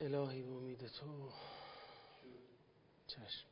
الهی 0.00 0.42
به 0.42 0.50
امید 0.50 0.86
تو. 0.86 1.28
چشم. 3.06 3.46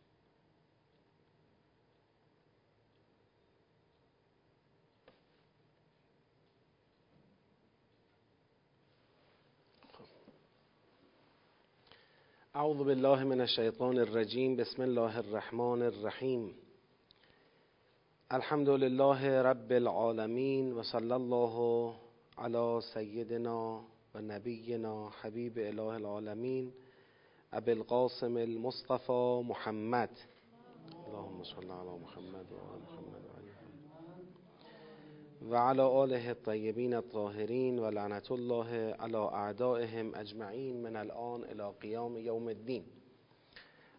اعوذ 12.55 12.77
بالله 12.77 13.25
من 13.25 13.41
الشیطان 13.41 13.99
الرجیم. 13.99 14.57
بسم 14.57 14.83
الله 14.83 15.17
الرحمن 15.17 15.83
الرحیم. 15.83 16.70
الحمد 18.33 18.69
لله 18.69 19.43
رب 19.43 19.73
العالمین 19.73 20.73
و 20.73 20.83
صلی 20.83 21.13
الله 21.13 21.63
علی 22.39 22.81
سیدنا 22.95 23.81
و 24.15 24.21
نبینا 24.21 25.09
حبیب 25.21 25.59
اله 25.59 25.83
العالمین 25.83 26.73
ابی 27.53 27.71
القاسم 27.73 28.37
المصطفى 28.37 29.43
محمد 29.49 30.11
اللهم 31.07 31.43
صل 31.43 31.71
علی 31.71 31.99
محمد 32.03 32.53
و 32.53 32.57
آل 32.57 32.81
محمد 32.81 33.25
و 35.51 35.57
علی 35.57 35.81
آله 35.83 36.29
الطیبین 36.29 36.95
الطاهرین 36.95 37.79
و 37.79 37.91
لعنت 37.91 38.33
الله 38.33 38.93
علی 38.93 39.17
اعدائهم 39.17 40.15
اجمعین 40.15 40.83
من 40.83 40.97
الان 40.97 41.45
الى 41.45 41.73
قیام 41.81 42.17
یوم 42.17 42.49
الدین 42.49 42.85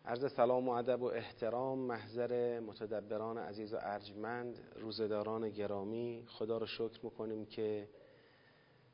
عرض 0.06 0.34
سلام 0.34 0.70
و 0.70 0.72
ادب 0.72 1.02
و 1.02 1.06
احترام 1.06 1.80
محضر 1.80 2.60
متدبران 2.60 3.38
عزیز 3.38 3.74
و 3.74 3.78
ارجمند 3.82 4.60
روزداران 4.76 5.50
گرامی 5.50 6.26
خدا 6.28 6.58
رو 6.58 6.66
شکر 6.66 7.00
می‌کنیم 7.04 7.46
که 7.46 7.90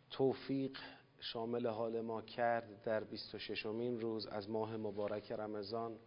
توفیق 0.10 0.78
شامل 1.20 1.68
حال 1.68 2.02
ما 2.02 2.22
کرد 2.22 2.82
در 2.84 3.04
26 3.04 3.66
امین 3.66 4.00
روز 4.00 4.28
از 4.28 4.50
ماه 4.50 4.78
مبارک 4.78 5.32
رمضان. 5.32 5.98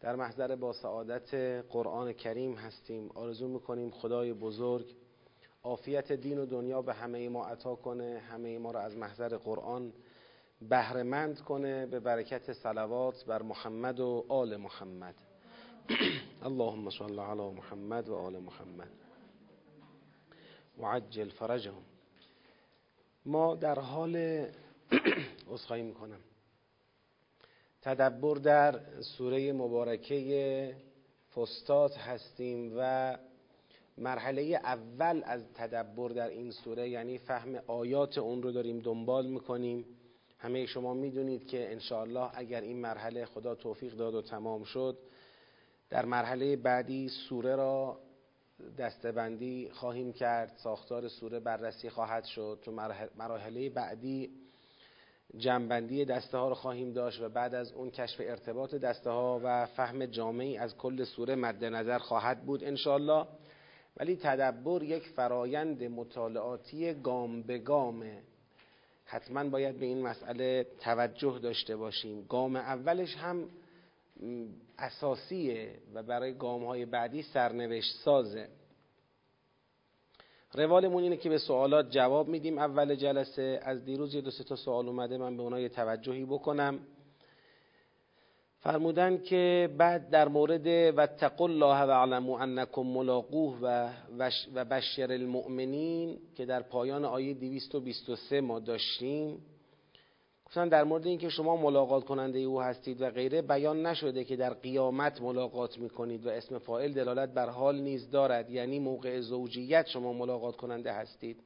در 0.00 0.16
محضر 0.16 0.56
با 0.56 0.72
سعادت 0.72 1.34
قرآن 1.68 2.12
کریم 2.12 2.54
هستیم. 2.54 3.10
آرزو 3.14 3.48
می‌کنیم 3.48 3.90
خدای 3.90 4.32
بزرگ 4.32 4.96
عافیت 5.62 6.12
دین 6.12 6.38
و 6.38 6.46
دنیا 6.46 6.82
به 6.82 6.94
همه 6.94 7.28
ما 7.28 7.46
عطا 7.46 7.74
کنه 7.74 8.18
همه 8.18 8.58
ما 8.58 8.70
را 8.70 8.80
از 8.80 8.96
محضر 8.96 9.36
قرآن 9.36 9.92
بهرهمند 10.68 11.40
کنه 11.40 11.86
به 11.86 12.00
برکت 12.00 12.52
صلوات 12.52 13.24
بر 13.24 13.42
محمد 13.42 14.00
و 14.00 14.24
آل 14.28 14.56
محمد. 14.56 15.14
اللهم 16.42 16.90
صل 16.90 17.18
علی 17.18 17.50
محمد 17.50 18.08
و 18.08 18.14
آل 18.14 18.38
محمد. 18.38 18.88
و 20.78 20.86
عجل 20.86 21.28
فرجهم. 21.28 21.82
ما 23.26 23.54
در 23.54 23.78
حال 23.78 24.16
اصخایی 25.52 25.82
می‌کنم. 25.82 26.20
تدبر 27.82 28.36
در 28.36 28.80
سوره 29.00 29.52
مبارکه 29.52 30.76
فستات 31.34 31.98
هستیم 31.98 32.72
و 32.76 33.18
مرحله 33.98 34.42
اول 34.42 35.22
از 35.24 35.52
تدبر 35.54 36.08
در 36.08 36.28
این 36.28 36.50
سوره 36.50 36.88
یعنی 36.88 37.18
فهم 37.18 37.54
آیات 37.66 38.18
اون 38.18 38.42
رو 38.42 38.52
داریم 38.52 38.78
دنبال 38.78 39.26
می‌کنیم. 39.26 39.84
همه 40.38 40.66
شما 40.66 40.94
می‌دونید 40.94 41.46
که 41.46 41.72
انشاءالله 41.72 42.30
اگر 42.34 42.60
این 42.60 42.80
مرحله 42.80 43.24
خدا 43.24 43.54
توفیق 43.54 43.92
داد 43.92 44.14
و 44.14 44.22
تمام 44.22 44.64
شد 44.64 44.98
در 45.90 46.04
مرحله 46.04 46.56
بعدی 46.56 47.08
سوره 47.08 47.56
را 47.56 47.98
دستبندی 48.78 49.70
خواهیم 49.72 50.12
کرد 50.12 50.52
ساختار 50.56 51.08
سوره 51.08 51.40
بررسی 51.40 51.90
خواهد 51.90 52.24
شد. 52.24 52.58
تو 52.62 52.72
مرحله 53.16 53.70
بعدی 53.70 54.30
جنبندی 55.36 56.04
دسته 56.04 56.38
ها 56.38 56.48
رو 56.48 56.54
خواهیم 56.54 56.92
داشت 56.92 57.20
و 57.20 57.28
بعد 57.28 57.54
از 57.54 57.72
اون 57.72 57.90
کشف 57.90 58.20
ارتباط 58.24 58.74
دسته 58.74 59.10
ها 59.10 59.40
و 59.44 59.66
فهم 59.66 60.06
جامعی 60.06 60.58
از 60.58 60.76
کل 60.76 61.04
سوره 61.04 61.34
مد 61.34 61.64
نظر 61.64 61.98
خواهد 61.98 62.42
بود 62.44 62.64
انشاءالله. 62.64 63.26
ولی 63.96 64.16
تدبر 64.16 64.82
یک 64.82 65.08
فرایند 65.08 65.84
مطالعاتی 65.84 66.94
گام 66.94 67.42
به 67.42 67.58
گامه 67.58 68.22
حتما 69.08 69.44
باید 69.44 69.78
به 69.78 69.86
این 69.86 70.02
مسئله 70.02 70.66
توجه 70.80 71.38
داشته 71.38 71.76
باشیم. 71.76 72.26
گام 72.28 72.56
اولش 72.56 73.16
هم 73.16 73.48
اساسیه 74.78 75.74
و 75.94 76.02
برای 76.02 76.34
گام 76.34 76.64
های 76.64 76.84
بعدی 76.84 77.22
سرنوشت 77.22 77.96
سازه 78.04 78.48
روالمون 80.52 81.02
اینه 81.02 81.16
که 81.16 81.28
به 81.28 81.38
سوالات 81.38 81.90
جواب 81.90 82.28
میدیم. 82.28 82.58
اول 82.58 82.94
جلسه 82.94 83.60
از 83.62 83.84
دیروز 83.84 84.14
یه 84.14 84.20
دو 84.20 84.30
سه 84.30 84.44
تا 84.44 84.56
سوال 84.56 84.88
اومده 84.88 85.18
من 85.18 85.36
به 85.36 85.42
اونها 85.42 85.68
توجهی 85.68 86.24
بکنم. 86.24 86.78
فرمودن 88.66 89.18
که 89.18 89.70
بعد 89.78 90.10
در 90.10 90.28
مورد 90.28 90.66
و 90.66 91.08
الله 91.40 91.82
و 91.82 91.90
علمو 91.90 92.32
انکم 92.32 92.82
ملاقوه 92.82 93.58
و, 93.62 93.90
و 94.54 94.64
بشر 94.64 95.12
المؤمنین 95.12 96.18
که 96.36 96.46
در 96.46 96.62
پایان 96.62 97.04
آیه 97.04 97.34
223 97.34 98.40
ما 98.40 98.60
داشتیم. 98.60 99.38
گفتن 100.46 100.68
در 100.68 100.84
مورد 100.84 101.06
اینکه 101.06 101.28
شما 101.28 101.56
ملاقات 101.56 102.04
کننده 102.04 102.38
او 102.38 102.62
هستید 102.62 103.00
و 103.00 103.10
غیره 103.10 103.42
بیان 103.42 103.86
نشده 103.86 104.24
که 104.24 104.36
در 104.36 104.54
قیامت 104.54 105.22
ملاقات 105.22 105.78
می‌کنید 105.78 106.26
و 106.26 106.30
اسم 106.30 106.58
فائل 106.58 106.92
دلالت 106.92 107.28
بر 107.28 107.48
حال 107.48 107.80
نیز 107.80 108.10
دارد 108.10 108.50
یعنی 108.50 108.78
موقع 108.78 109.20
زوجیت 109.20 109.86
شما 109.86 110.12
ملاقات 110.12 110.56
کننده 110.56 110.92
هستید. 110.92 111.42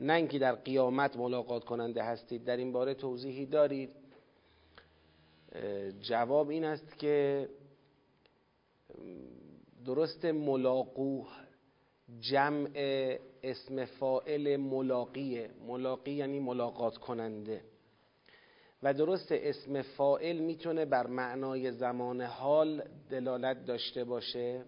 نه 0.00 0.12
اینکه 0.12 0.38
در 0.38 0.54
قیامت 0.54 1.16
ملاقات 1.16 1.64
کننده 1.64 2.02
هستید. 2.02 2.44
در 2.44 2.56
این 2.56 2.72
باره 2.72 2.94
توضیحی 2.94 3.46
دارید. 3.46 4.01
جواب 6.00 6.48
این 6.48 6.64
است 6.64 6.98
که 6.98 7.48
درست 9.84 10.24
ملاقوه 10.24 11.28
جمع 12.20 12.68
اسم 13.42 13.84
فائل 13.84 14.56
ملاقیه. 14.56 15.50
ملاقی 15.66 16.12
یعنی 16.12 16.40
ملاقات 16.40 16.96
کننده. 16.96 17.60
و 18.82 18.94
درست 18.94 19.32
اسم 19.32 19.82
فائل 19.82 20.38
می‌تونه 20.38 20.84
بر 20.84 21.06
معنای 21.06 21.72
زمان 21.72 22.20
حال 22.20 22.82
دلالت 23.10 23.64
داشته 23.64 24.04
باشه 24.04 24.64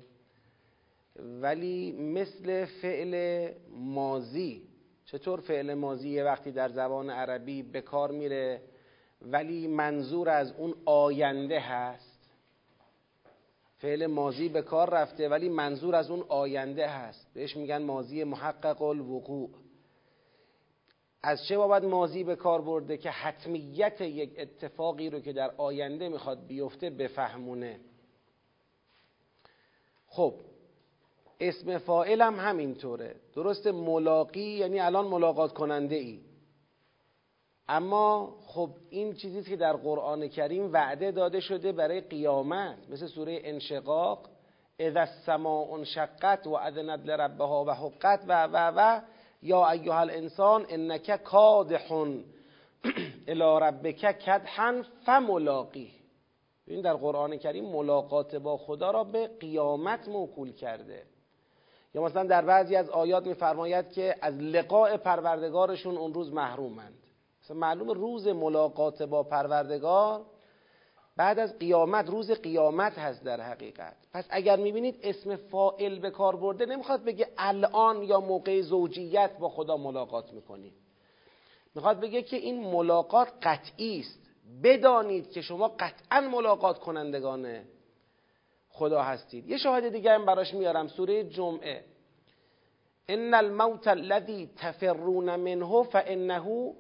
ولی 1.17 1.93
مثل 1.93 2.65
فعل 2.65 3.49
مازی 3.71 4.63
چطور 5.05 5.41
فعل 5.41 5.75
مازی 5.75 6.09
یه 6.09 6.25
وقتی 6.25 6.53
در 6.53 6.69
زبان 6.69 7.11
عربی 7.11 7.63
به 7.63 7.81
کار 7.81 8.11
میره؟ 8.11 8.63
ولی 9.25 9.67
منظور 9.67 10.29
از 10.29 10.53
اون 10.53 10.75
آینده 10.85 11.61
هست. 11.61 12.31
فعل 13.79 14.07
مازی 14.07 14.49
به 14.49 14.63
کار 14.63 14.91
رفته 14.91 15.29
ولی 15.29 15.49
منظور 15.49 15.95
از 15.95 16.11
اون 16.11 16.25
آینده 16.29 16.89
هست. 16.89 17.27
بهش 17.35 17.57
میگن 17.57 17.83
مازی 17.83 18.25
محقق 18.25 18.83
الوقوع. 18.83 19.51
از 21.23 21.47
چه 21.49 21.57
بابت 21.57 21.85
مازی 21.85 22.25
به 22.25 22.37
کار 22.37 22.63
برده 22.63 22.97
که 22.97 23.11
حتمیت 23.11 24.01
یک 24.01 24.35
اتفاقی 24.39 25.11
رو 25.11 25.21
که 25.21 25.33
در 25.33 25.51
آینده 25.57 26.09
می‌خواد 26.09 26.47
بیفته 26.47 26.91
بفهمونه؟ 26.91 27.81
خب 30.07 30.35
اسم 31.41 31.79
فائل 31.79 32.23
هم 32.23 32.35
همینطوره. 32.35 33.17
درست 33.35 33.67
ملاقی 33.67 34.41
یعنی 34.41 34.81
الان 34.81 35.07
ملاقات 35.07 35.53
کننده 35.53 35.97
ای 35.97 36.21
اما 37.69 38.37
خب 38.47 38.71
این 38.91 39.15
چیزی 39.15 39.43
که 39.43 39.57
در 39.57 39.73
قرآن 39.73 40.29
کریم 40.29 40.73
وعده 40.73 41.11
داده 41.11 41.41
شده 41.41 41.73
برای 41.73 42.01
قیامت 42.01 42.77
مثل 42.91 43.07
سوره 43.07 43.41
انشقاق 43.45 44.29
اذا 44.79 45.01
السماء 45.01 45.75
انشقت 45.75 46.47
و 46.47 46.55
اذنت 46.55 47.01
لربها 47.07 47.65
و 47.65 47.71
حقت 47.71 48.21
و 48.29 48.45
و 48.45 48.73
و 48.77 49.01
یا 49.43 49.71
ایها 49.71 50.01
الانسان 50.01 50.67
انک 50.69 51.23
کادح 51.23 51.93
الى 53.29 53.59
ربک 53.61 54.19
کدحا 54.19 54.83
فملاقی 55.07 55.91
این 56.67 56.81
در 56.81 56.95
قرآن 56.95 57.37
کریم 57.37 57.65
ملاقات 57.65 58.37
با 58.37 58.57
خدا 58.57 58.91
را 58.91 59.05
به 59.05 59.29
قیامت 59.41 60.09
موکول 60.09 60.53
کرده. 60.53 61.03
یا 61.95 62.03
مثلا 62.03 62.25
در 62.25 62.43
بعضی 62.45 62.77
از 62.77 62.91
آیات 62.91 63.27
میفرماید 63.27 63.93
که 63.93 64.17
از 64.23 64.35
لقاء 64.39 64.97
پروردگارشون 64.97 65.97
اون 65.97 66.15
روز 66.15 66.33
محرومند 66.33 67.04
مثلا 67.45 67.57
معلوم 67.57 67.91
روز 67.91 68.29
ملاقات 68.29 69.03
با 69.03 69.23
پروردگار 69.23 70.25
بعد 71.17 71.39
از 71.39 71.59
قیامت 71.59 72.09
روز 72.09 72.31
قیامت 72.31 72.99
هست 72.99 73.25
در 73.25 73.41
حقیقت. 73.41 73.97
پس 74.13 74.27
اگر 74.31 74.57
می‌بینید 74.57 74.99
اسم 75.03 75.37
فائل 75.37 75.99
به 75.99 76.11
کار 76.11 76.37
برده 76.37 76.67
نمی‌خواد 76.67 77.05
بگه 77.05 77.29
الان 77.39 78.03
یا 78.03 78.21
موقع 78.21 78.61
زوجیت 78.61 79.31
با 79.39 79.49
خدا 79.49 79.77
ملاقات 79.77 80.33
می‌کنید 80.33 80.73
می‌خواد 81.75 82.01
بگه 82.01 82.23
که 82.23 82.37
این 82.37 82.71
ملاقات 82.71 83.29
قطعی 83.43 84.01
است. 84.01 84.21
بدانید 84.63 85.31
که 85.31 85.41
شما 85.41 85.69
قطعا 85.69 86.21
ملاقات 86.21 86.79
کنندگان 86.79 87.61
خدا 88.69 89.03
هستید. 89.03 89.49
یه 89.49 89.57
شاهد 89.57 89.89
دیگه 89.89 90.13
هم 90.13 90.25
براش 90.27 90.55
میارم 90.55 90.89
سوره 90.89 91.25
جمعه. 91.25 91.85
ان 93.09 93.35
الموت 93.35 93.89
الذي 93.89 94.51
تفرون 94.57 95.37
منه 95.37 95.83
فانه 95.83 96.75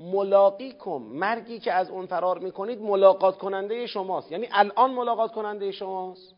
ملاقیکم 0.00 1.02
مرگی 1.02 1.58
که 1.58 1.72
از 1.72 1.90
اون 1.90 2.06
فرار 2.06 2.38
می‌کنید 2.38 2.80
ملاقات 2.80 3.38
کننده 3.38 3.86
شماست. 3.86 4.32
یعنی 4.32 4.48
الان 4.52 4.90
ملاقات 4.90 5.32
کننده 5.32 5.72
شماست؟ 5.72 6.34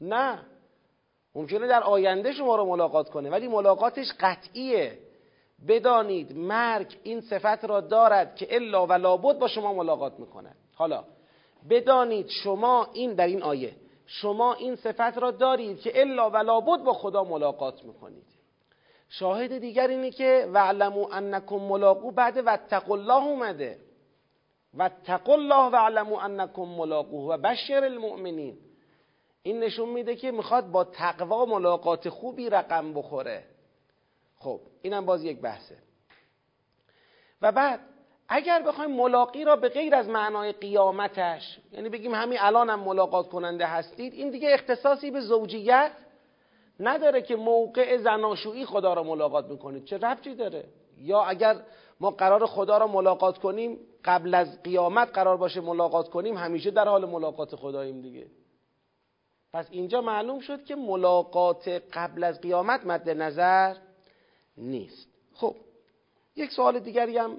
نه. 0.00 0.38
ممکنه 1.34 1.66
در 1.66 1.82
آینده 1.82 2.32
شما 2.32 2.56
رو 2.56 2.64
ملاقات 2.64 3.10
کنه 3.10 3.30
ولی 3.30 3.48
ملاقاتش 3.48 4.06
قطعیه. 4.20 4.98
بدانید 5.68 6.36
مرگ 6.36 6.96
این 7.02 7.20
صفت 7.20 7.64
را 7.64 7.80
دارد 7.80 8.36
که 8.36 8.56
الا 8.56 8.86
و 8.86 8.92
لابد 8.92 9.38
با 9.38 9.48
شما 9.48 9.72
ملاقات 9.72 10.18
می‌کند 10.18 10.56
حالا 10.74 11.04
بدانید 11.70 12.28
شما 12.28 12.88
این 12.92 13.14
در 13.14 13.26
این 13.26 13.42
آیه 13.42 13.74
شما 14.06 14.54
این 14.54 14.76
صفت 14.76 15.18
را 15.18 15.30
دارید 15.30 15.80
که 15.80 16.00
الا 16.00 16.30
و 16.30 16.36
لابد 16.36 16.84
با 16.84 16.92
خدا 16.92 17.24
ملاقات 17.24 17.84
می‌کنید. 17.84 18.35
شاهد 19.08 19.58
دیگر 19.58 19.88
اینه 19.88 20.10
که 20.10 20.48
وعلمو 20.52 21.08
انکم 21.12 21.56
ملاقو 21.56 22.10
بعد 22.10 22.36
واتقوا 22.36 22.96
الله 22.96 23.24
اومده. 23.24 23.78
واتقوا 24.74 25.34
الله 25.34 25.70
وعلمو 25.72 26.16
انکم 26.16 26.62
ملاقوه 26.62 27.34
و 27.34 27.38
بشر 27.38 27.84
المؤمنین. 27.84 28.58
این 29.42 29.60
نشون 29.60 29.88
میده 29.88 30.16
که 30.16 30.30
می‌خواد 30.30 30.70
با 30.70 30.84
تقوا 30.84 31.44
ملاقات 31.44 32.08
خوبی 32.08 32.50
رقم 32.50 32.94
بخوره. 32.94 33.44
خب 34.38 34.60
اینم 34.82 35.06
باز 35.06 35.24
یک 35.24 35.40
بحثه. 35.40 35.76
و 37.42 37.52
بعد 37.52 37.80
اگر 38.28 38.62
بخوایم 38.62 38.90
ملاقی 38.90 39.44
را 39.44 39.56
به 39.56 39.68
غیر 39.68 39.94
از 39.94 40.08
معنای 40.08 40.52
قیامتش 40.52 41.58
یعنی 41.72 41.88
بگیم 41.88 42.14
همین 42.14 42.38
الان 42.40 42.70
هم 42.70 42.80
ملاقات 42.80 43.28
کننده 43.28 43.66
هستید 43.66 44.12
این 44.12 44.30
دیگه 44.30 44.54
اختصاصی 44.54 45.10
به 45.10 45.20
زوجیت 45.20 45.92
نداره 46.80 47.22
که 47.22 47.36
موقع 47.36 47.96
زناشویی 47.96 48.66
خدا 48.66 48.94
را 48.94 49.02
ملاقات 49.02 49.46
می‌کنید 49.46 49.84
چه 49.84 49.98
ربطی 49.98 50.34
داره؟ 50.34 50.64
یا 50.98 51.22
اگر 51.22 51.56
ما 52.00 52.10
قرار 52.10 52.46
خدا 52.46 52.78
را 52.78 52.86
ملاقات 52.86 53.38
کنیم 53.38 53.78
قبل 54.04 54.34
از 54.34 54.62
قیامت 54.62 55.08
قرار 55.08 55.36
باشه 55.36 55.60
ملاقات 55.60 56.08
کنیم 56.08 56.36
همیشه 56.36 56.70
در 56.70 56.88
حال 56.88 57.04
ملاقات 57.04 57.56
خداییم 57.56 58.00
دیگه. 58.00 58.26
پس 59.52 59.68
اینجا 59.70 60.00
معلوم 60.00 60.40
شد 60.40 60.64
که 60.64 60.76
ملاقات 60.76 61.68
قبل 61.68 62.24
از 62.24 62.40
قیامت 62.40 62.86
مد 62.86 63.10
نظر 63.10 63.76
نیست. 64.56 65.08
خب 65.34 65.54
یک 66.36 66.50
سوال 66.50 66.78
دیگری 66.78 67.18
هم 67.18 67.36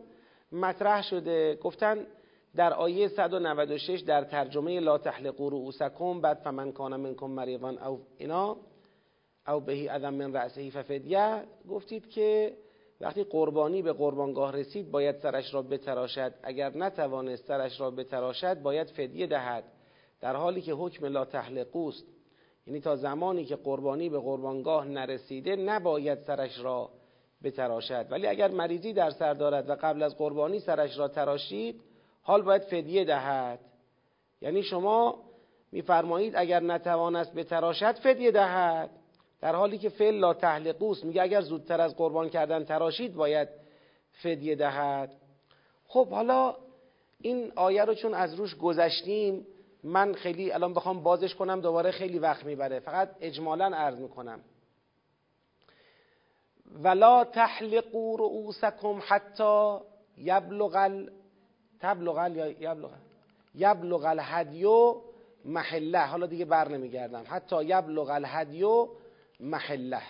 مطرح 0.51 1.01
شده. 1.01 1.55
گفتن 1.55 2.07
در 2.55 2.73
آیه 2.73 3.07
196 3.07 3.99
در 3.99 4.23
ترجمه 4.23 4.79
لا 4.79 4.97
تحلقوا 4.97 5.47
رؤوسکم 5.47 6.21
بعد 6.21 6.37
فمن 6.37 6.71
کان 6.71 6.95
منکم 6.95 7.29
مریضا 7.29 7.69
او 7.69 8.01
اینا 8.17 8.57
او 9.47 9.59
بهی 9.59 9.89
ادم 9.89 10.13
من 10.13 10.33
رأسه 10.33 10.69
ففدیه 10.69 11.43
گفتید 11.69 12.09
که 12.09 12.57
وقتی 13.01 13.23
قربانی 13.23 13.81
به 13.81 13.93
قربانگاه 13.93 14.53
رسید 14.53 14.91
باید 14.91 15.15
سرش 15.15 15.53
را 15.53 15.61
بتراشد. 15.61 16.33
اگر 16.43 16.77
نتوانست 16.77 17.47
سرش 17.47 17.79
را 17.79 17.91
بتراشد 17.91 18.61
باید 18.61 18.87
فدیه 18.87 19.27
دهد. 19.27 19.63
در 20.21 20.35
حالی 20.35 20.61
که 20.61 20.73
حکم 20.73 21.05
لا 21.05 21.25
تحلقوست. 21.25 22.05
یعنی 22.67 22.79
تا 22.79 22.95
زمانی 22.95 23.45
که 23.45 23.55
قربانی 23.55 24.09
به 24.09 24.19
قربانگاه 24.19 24.87
نرسیده 24.87 25.55
نباید 25.55 26.19
سرش 26.19 26.59
را 26.59 26.89
بتراشد. 27.43 28.05
ولی 28.09 28.27
اگر 28.27 28.51
مریضی 28.51 28.93
در 28.93 29.09
سر 29.09 29.33
دارد 29.33 29.69
و 29.69 29.75
قبل 29.81 30.03
از 30.03 30.17
قربانی 30.17 30.59
سرش 30.59 30.97
را 30.97 31.07
تراشید 31.07 31.81
حال 32.21 32.41
باید 32.41 32.61
فدیه 32.61 33.05
دهد. 33.05 33.59
یعنی 34.41 34.63
شما 34.63 35.23
میفرمایید 35.71 36.33
اگر 36.35 36.59
نتوانست 36.59 37.33
بتراشد 37.33 37.95
فدیه 37.95 38.31
دهد. 38.31 38.89
در 39.41 39.55
حالی 39.55 39.77
که 39.77 39.89
فعل 39.89 40.15
لا 40.15 40.33
تحلقوست 40.33 41.05
میگه 41.05 41.21
اگر 41.21 41.41
زودتر 41.41 41.81
از 41.81 41.95
قربان 41.95 42.29
کردن 42.29 42.63
تراشید 42.63 43.15
باید 43.15 43.47
فدیه 44.11 44.55
دهد. 44.55 45.13
خب 45.87 46.09
حالا 46.09 46.55
این 47.21 47.51
آیه 47.55 47.85
رو 47.85 47.93
چون 47.93 48.13
از 48.13 48.33
روش 48.33 48.55
گذشتیم 48.55 49.47
من 49.83 50.13
خیلی 50.13 50.51
الان 50.51 50.73
بخوام 50.73 51.03
بازش 51.03 51.35
کنم 51.35 51.61
دوباره 51.61 51.91
خیلی 51.91 52.19
وقت 52.19 52.45
می‌بره. 52.45 52.79
فقط 52.79 53.09
اجمالا 53.21 53.65
عرض 53.65 53.99
می‌کنم. 53.99 54.39
ولا 56.83 57.23
تحلقوا 57.23 58.15
رؤوسکم 58.15 59.01
حتی 59.07 59.77
یبلغ 60.17 60.75
ال... 60.75 61.11
تبلغ 61.79 62.35
یا 62.35 62.47
یبلغ 62.47 62.91
یبلغ 63.55 64.05
الهدیو 64.05 64.95
محله. 65.45 65.99
حالا 65.99 66.25
دیگه 66.25 66.45
بر 66.45 66.67
نمیگردم. 66.67 67.23
حتی 67.27 67.63
یبلغ 67.63 68.09
الهدیو 68.09 68.87
محله. 69.39 70.01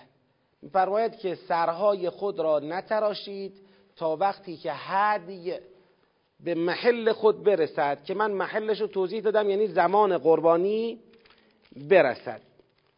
میفرماید 0.62 1.18
که 1.18 1.35
سرهای 1.35 2.09
خود 2.09 2.39
را 2.39 2.59
نتراشید 2.59 3.53
تا 3.95 4.15
وقتی 4.15 4.57
که 4.57 4.71
هدی 4.74 5.53
به 6.44 6.56
محل 6.56 7.12
خود 7.12 7.44
برسد 7.44 8.03
که 8.03 8.13
من 8.13 8.31
محلش 8.31 8.81
رو 8.81 8.88
توضیح 8.88 9.21
دادم 9.21 9.50
یعنی 9.50 9.68
زمان 9.68 10.18
قربانی 10.18 11.00
برسد. 11.89 12.41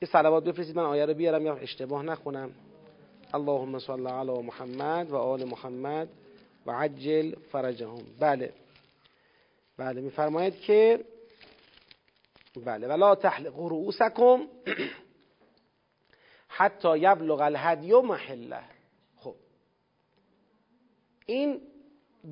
یه 0.02 0.08
صلوات 0.08 0.44
بفرستید 0.44 0.76
من 0.76 0.84
آیه 0.84 1.06
رو 1.06 1.14
بیارم 1.14 1.46
یا 1.46 1.56
اشتباه 1.56 2.04
نخونم 2.04 2.52
اللهم 3.34 3.80
صل 3.80 4.08
علی 4.08 4.42
محمد 4.42 5.12
و 5.12 5.16
آل 5.16 5.44
محمد 5.44 6.10
و 6.66 6.72
عجل 6.72 7.36
فرجهم. 7.52 8.04
بله. 8.20 8.54
بله 9.78 10.02
میفرماید 10.02 10.60
که 10.60 11.00
بله 12.66 12.88
ولا 12.88 13.16
تحلق 13.16 13.60
رؤوسکم. 13.60 14.40
حتی 16.50 16.98
یبلغ 16.98 17.42
الهدی 17.42 17.94
محله 17.94 18.63
خب 19.18 19.36
این 21.25 21.62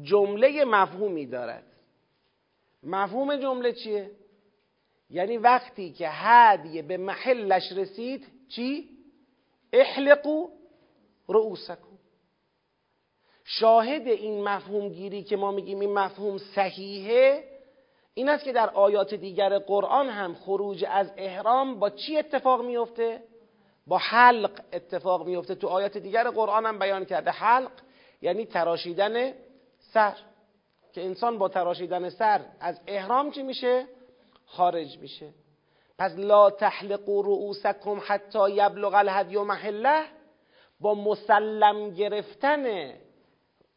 جمله 0.04 0.66
مفهومی 0.66 1.25
دارد 1.25 1.64
مفهوم 2.84 3.36
جمله 3.36 3.74
چیه؟ 3.74 4.12
یعنی 5.10 5.38
وقتی 5.38 5.92
که 5.92 6.10
هدیه 6.10 6.81
به 6.81 6.98
محلش 6.98 7.72
رسید 7.72 8.28
چی؟ 8.50 8.90
احلقو 9.74 10.48
رؤوسکم 11.28 11.98
شاهد 13.44 14.08
این 14.08 14.44
مفهوم 14.44 14.90
گیری 14.90 15.24
که 15.24 15.36
ما 15.36 15.52
میگیم 15.52 15.80
این 15.80 15.94
مفهوم 15.94 16.38
صحیحه 16.38 17.44
این 18.14 18.30
است 18.30 18.44
که 18.44 18.52
در 18.54 18.69
آیات 18.69 19.14
دیگر 19.14 19.60
قرآن 19.60 20.10
هم 20.10 20.34
خروج 20.36 20.86
از 20.90 21.12
احرام 21.18 21.80
با 21.80 21.90
چی 21.90 22.18
اتفاق 22.18 22.66
میفته؟ 22.66 23.24
با 23.88 23.98
حلق 23.98 24.62
اتفاق 24.74 25.25
میفته 25.28 25.56
تو 25.56 25.68
آیات 25.68 25.98
دیگر 25.98 26.30
قرآن 26.30 26.66
هم 26.66 26.80
بیان 26.80 27.06
کرده 27.06 27.31
حلق 27.31 27.72
یعنی 28.21 28.45
تراشیدن 28.45 29.33
سر. 29.80 30.14
که 30.94 31.06
انسان 31.06 31.38
با 31.38 31.50
تراشیدن 31.50 32.09
سر 32.09 32.42
از 32.59 32.81
احرام 32.88 33.31
چی 33.31 33.44
میشه؟ 33.44 33.85
خارج 34.45 34.97
میشه. 34.97 35.30
پس 36.00 36.12
لا 36.18 36.50
تحلقوا 36.50 37.21
رؤوسکم 37.21 38.02
حتی 38.07 38.52
یبلغ 38.52 38.94
الهدی 38.94 39.38
محله 39.38 40.06
با 40.80 40.94
مسلم 40.94 41.90
گرفتن 41.90 42.94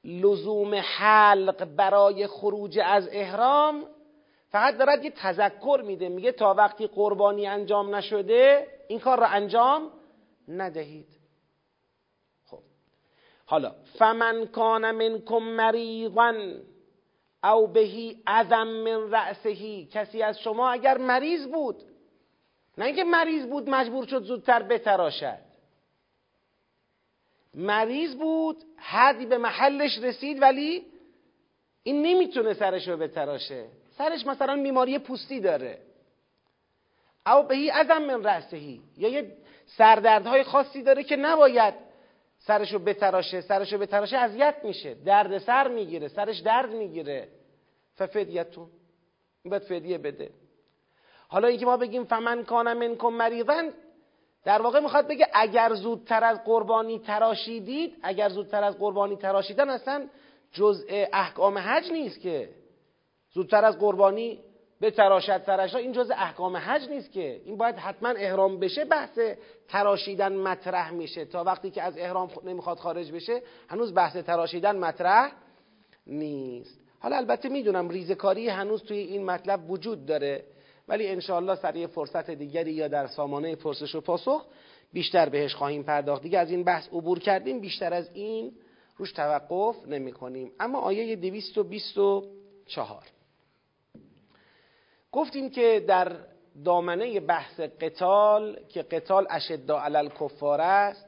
لزوم 0.04 0.74
حلق 0.74 1.64
برای 1.64 2.26
خروج 2.26 2.78
از 2.84 3.08
احرام 3.12 3.84
فقط 4.50 4.76
دارد 4.76 5.04
یه 5.04 5.10
تذکر 5.10 5.82
میده. 5.86 6.08
میگه 6.08 6.32
تا 6.32 6.54
وقتی 6.54 6.86
قربانی 6.86 7.46
انجام 7.46 7.94
نشده 7.94 8.66
این 8.88 8.98
کار 8.98 9.18
را 9.18 9.26
انجام 9.26 9.90
ندهید 10.48 11.08
خب. 12.46 12.62
حالا 13.46 13.74
فمن 13.98 14.46
کان 14.46 14.90
منکم 14.90 15.42
مریضا 15.42 16.34
او 17.44 17.66
بهی 17.66 18.22
اذم 18.26 18.66
من 18.66 19.10
رأسهی. 19.10 19.88
کسی 19.92 20.22
از 20.22 20.40
شما 20.40 20.70
اگر 20.70 20.98
مریض 20.98 21.46
بود 21.46 21.82
نه 22.78 22.84
اینکه 22.84 23.04
مریض 23.04 23.46
بود 23.46 23.70
مجبور 23.70 24.06
شد 24.06 24.22
زودتر 24.22 24.62
بتراشد. 24.62 25.50
مریض 27.54 28.14
بود 28.14 28.64
حدی 28.76 29.26
به 29.26 29.38
محلش 29.38 29.98
رسید 29.98 30.42
ولی 30.42 30.86
این 31.82 32.02
نمی‌تونه 32.02 32.54
سرش 32.54 32.88
رو 32.88 32.96
بتراشه. 32.96 33.66
سرش 33.90 34.26
مثلا 34.26 34.62
بیماری 34.62 34.98
پوستی 34.98 35.40
داره. 35.40 35.78
او 37.26 37.42
بهی 37.42 37.70
ازم 37.70 38.02
من 38.02 38.24
رأسهی. 38.24 38.82
یا 38.96 39.08
یه 39.08 39.36
سردردهای 39.76 40.42
خاصی 40.42 40.82
داره 40.82 41.02
که 41.02 41.16
نباید 41.16 41.74
سرشو 42.38 42.78
بتراشه 42.78 43.40
سرشو 43.40 43.78
بتراشه 43.78 44.16
اذیت 44.16 44.54
میشه. 44.64 44.94
درد 44.94 45.38
سر 45.38 45.68
می‌گیره 45.68 46.08
سرش 46.08 46.38
درد 46.38 46.70
می‌گیره. 46.70 47.28
ففدیتون. 47.96 48.68
باید 49.44 49.62
فدیه 49.62 49.98
بده. 49.98 50.30
حالا 51.28 51.48
اینکه 51.48 51.66
ما 51.66 51.76
بگیم 51.76 52.04
فمن 52.04 52.44
کان 52.44 52.72
منکم 52.72 53.08
مریضن 53.08 53.72
در 54.44 54.62
واقع 54.62 54.80
می‌خواد 54.80 55.08
بگه 55.08 55.26
اگر 55.32 55.74
زودتر 55.74 56.24
از 56.24 56.44
قربانی 56.44 56.98
تراشیدید 56.98 57.96
اگر 58.02 58.28
زودتر 58.28 58.64
از 58.64 58.78
قربانی 58.78 59.16
تراشیدن 59.16 59.70
اصلا 59.70 60.06
جزء 60.52 60.84
احکام 61.12 61.58
حج 61.58 61.92
نیست 61.92 62.20
که. 62.20 62.48
زودتر 63.32 63.64
از 63.64 63.78
قربانی 63.78 64.40
به 64.80 64.90
تراشد 64.90 65.42
سرش 65.46 65.74
این 65.74 65.92
جز 65.92 66.10
احکام 66.10 66.56
حج 66.56 66.88
نیست 66.88 67.12
که. 67.12 67.40
این 67.44 67.56
باید 67.56 67.76
حتما 67.76 68.08
احرام 68.08 68.60
بشه 68.60 68.84
بحث 68.84 69.18
تراشیدن 69.70 70.32
مطرح 70.36 70.90
میشه. 70.90 71.24
تا 71.24 71.44
وقتی 71.44 71.70
که 71.70 71.82
از 71.82 71.98
احرام 71.98 72.30
نمی‌خواد 72.44 72.78
خارج 72.78 73.12
بشه 73.12 73.42
هنوز 73.68 73.94
بحث 73.94 74.16
تراشیدن 74.16 74.76
مطرح 74.76 75.32
نیست. 76.06 76.80
حالا 77.00 77.16
البته 77.16 77.48
می‌دونم 77.48 77.88
ریزکاری 77.88 78.48
هنوز 78.48 78.82
توی 78.82 78.98
این 78.98 79.24
مطلب 79.24 79.70
وجود 79.70 80.06
داره 80.06 80.44
ولی 80.88 81.06
انشاءالله 81.06 81.54
سر 81.54 81.76
یه 81.76 81.86
فرصت 81.86 82.30
دیگری 82.30 82.72
یا 82.72 82.88
در 82.88 83.06
سامانه 83.06 83.56
پرسش 83.56 83.94
و 83.94 84.00
پاسخ 84.00 84.46
بیشتر 84.92 85.28
بهش 85.28 85.54
خواهیم 85.54 85.82
پرداخت. 85.82 86.22
دیگه 86.22 86.38
از 86.38 86.50
این 86.50 86.64
بحث 86.64 86.88
عبور 86.88 87.18
کردیم 87.18 87.60
بیشتر 87.60 87.94
از 87.94 88.10
این 88.14 88.52
روش 88.96 89.12
توقف 89.12 89.88
نمی 89.88 90.12
کنیم 90.12 90.52
اما 90.60 90.78
آیه 90.78 91.16
224 91.16 93.02
گفتیم 95.12 95.50
که 95.50 95.84
در 95.88 96.16
دامنه 96.64 97.20
بحث 97.20 97.60
قتال 97.60 98.58
که 98.68 98.82
قتال 98.82 99.26
اشدا 99.30 99.80
علی 99.80 99.96
الکفار 99.96 100.60
است 100.60 101.06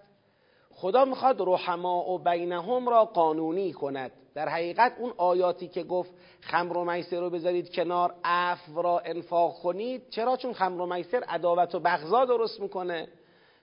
خدا 0.75 1.05
می‌خواد 1.05 1.37
رحما 1.41 2.11
و 2.11 2.19
بینهم 2.19 2.89
را 2.89 3.05
قانونی 3.05 3.73
کند. 3.73 4.13
در 4.35 4.49
حقیقت 4.49 4.93
اون 4.99 5.13
آیاتی 5.17 5.69
که 5.69 5.83
گفت 5.83 6.11
خمر 6.41 6.77
و 6.77 6.85
میسر 6.85 7.21
رو 7.21 7.31
بذارید 7.31 7.73
کنار 7.75 8.15
عفو 8.25 8.83
را 8.83 8.99
انفاق 8.99 9.55
کنید 9.55 10.09
چرا؟ 10.11 10.37
چون 10.37 10.53
خمر 10.53 10.81
و 10.81 10.87
میسر 10.87 11.25
عداوت 11.29 11.75
و 11.75 11.81
بغضا 11.81 12.25
درست 12.25 12.61
می‌کنه. 12.61 13.09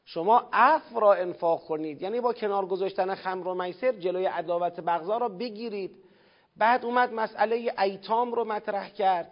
شما 0.05 0.49
عفو 0.53 0.99
را 0.99 1.13
انفاق 1.13 1.63
کنید 1.63 2.01
یعنی 2.01 2.21
با 2.21 2.33
کنار 2.33 2.65
گذاشتن 2.65 3.15
خمر 3.15 3.47
و 3.47 3.53
میسر 3.53 3.91
جلوی 3.91 4.25
عداوت 4.25 4.79
بغضا 4.79 5.17
را 5.17 5.29
بگیرید. 5.29 5.91
بعد 6.57 6.85
اومد 6.85 7.13
مسئله 7.13 7.73
ایتام 7.79 8.31
رو 8.31 8.45
مطرح 8.45 8.89
کرد. 8.89 9.31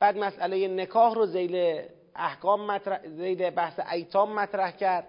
بعد 0.00 0.18
مسئله 0.18 0.68
نکاح 0.68 1.14
رو 1.14 1.26
زیل 1.26 1.82
احکام 2.16 2.66
مطرح 2.66 3.08
زیل 3.08 3.50
بحث 3.50 3.80
ایتام 3.92 4.34
مطرح 4.34 4.70
کرد. 4.70 5.06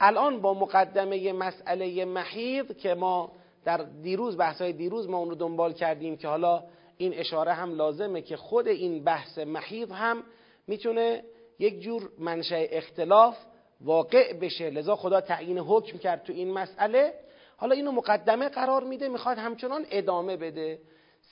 الان 0.00 0.40
با 0.40 0.54
مقدمه 0.54 1.32
مسئله 1.32 2.04
محیض 2.04 2.72
که 2.72 2.94
ما 2.94 3.32
در 3.64 3.76
دیروز 3.76 4.36
بحث 4.36 4.62
های 4.62 4.72
دیروز 4.72 5.08
ما 5.08 5.18
اون 5.18 5.28
رو 5.28 5.34
دنبال 5.34 5.72
کردیم 5.72 6.16
که 6.16 6.28
حالا 6.28 6.62
این 6.96 7.14
اشاره 7.14 7.52
هم 7.52 7.74
لازمه 7.74 8.22
که 8.22 8.36
خود 8.36 8.68
این 8.68 9.04
بحث 9.04 9.38
محیض 9.38 9.90
هم 9.90 10.22
می‌تونه 10.66 11.22
یک 11.58 11.80
جور 11.80 12.08
منشأ 12.18 12.64
اختلاف 12.70 13.36
واقع 13.80 14.32
بشه. 14.32 14.70
لذا 14.70 14.96
خدا 14.96 15.20
تعیین 15.20 15.58
حکم 15.58 15.98
کرد 15.98 16.22
تو 16.22 16.32
این 16.32 16.52
مسئله. 16.52 17.14
حالا 17.56 17.74
اینو 17.74 17.92
مقدمه 17.92 18.48
قرار 18.48 18.84
میده 18.84 19.08
می‌خواد 19.08 19.38
همچنان 19.38 19.86
ادامه 19.90 20.36
بده. 20.36 20.78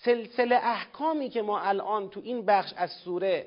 سلسله 0.03 0.57
احکامی 0.57 1.29
که 1.29 1.43
ما 1.43 1.61
الان 1.61 2.09
تو 2.11 2.21
این 2.25 2.47
بخش 2.47 2.73
از 2.77 2.91
سوره 2.91 3.47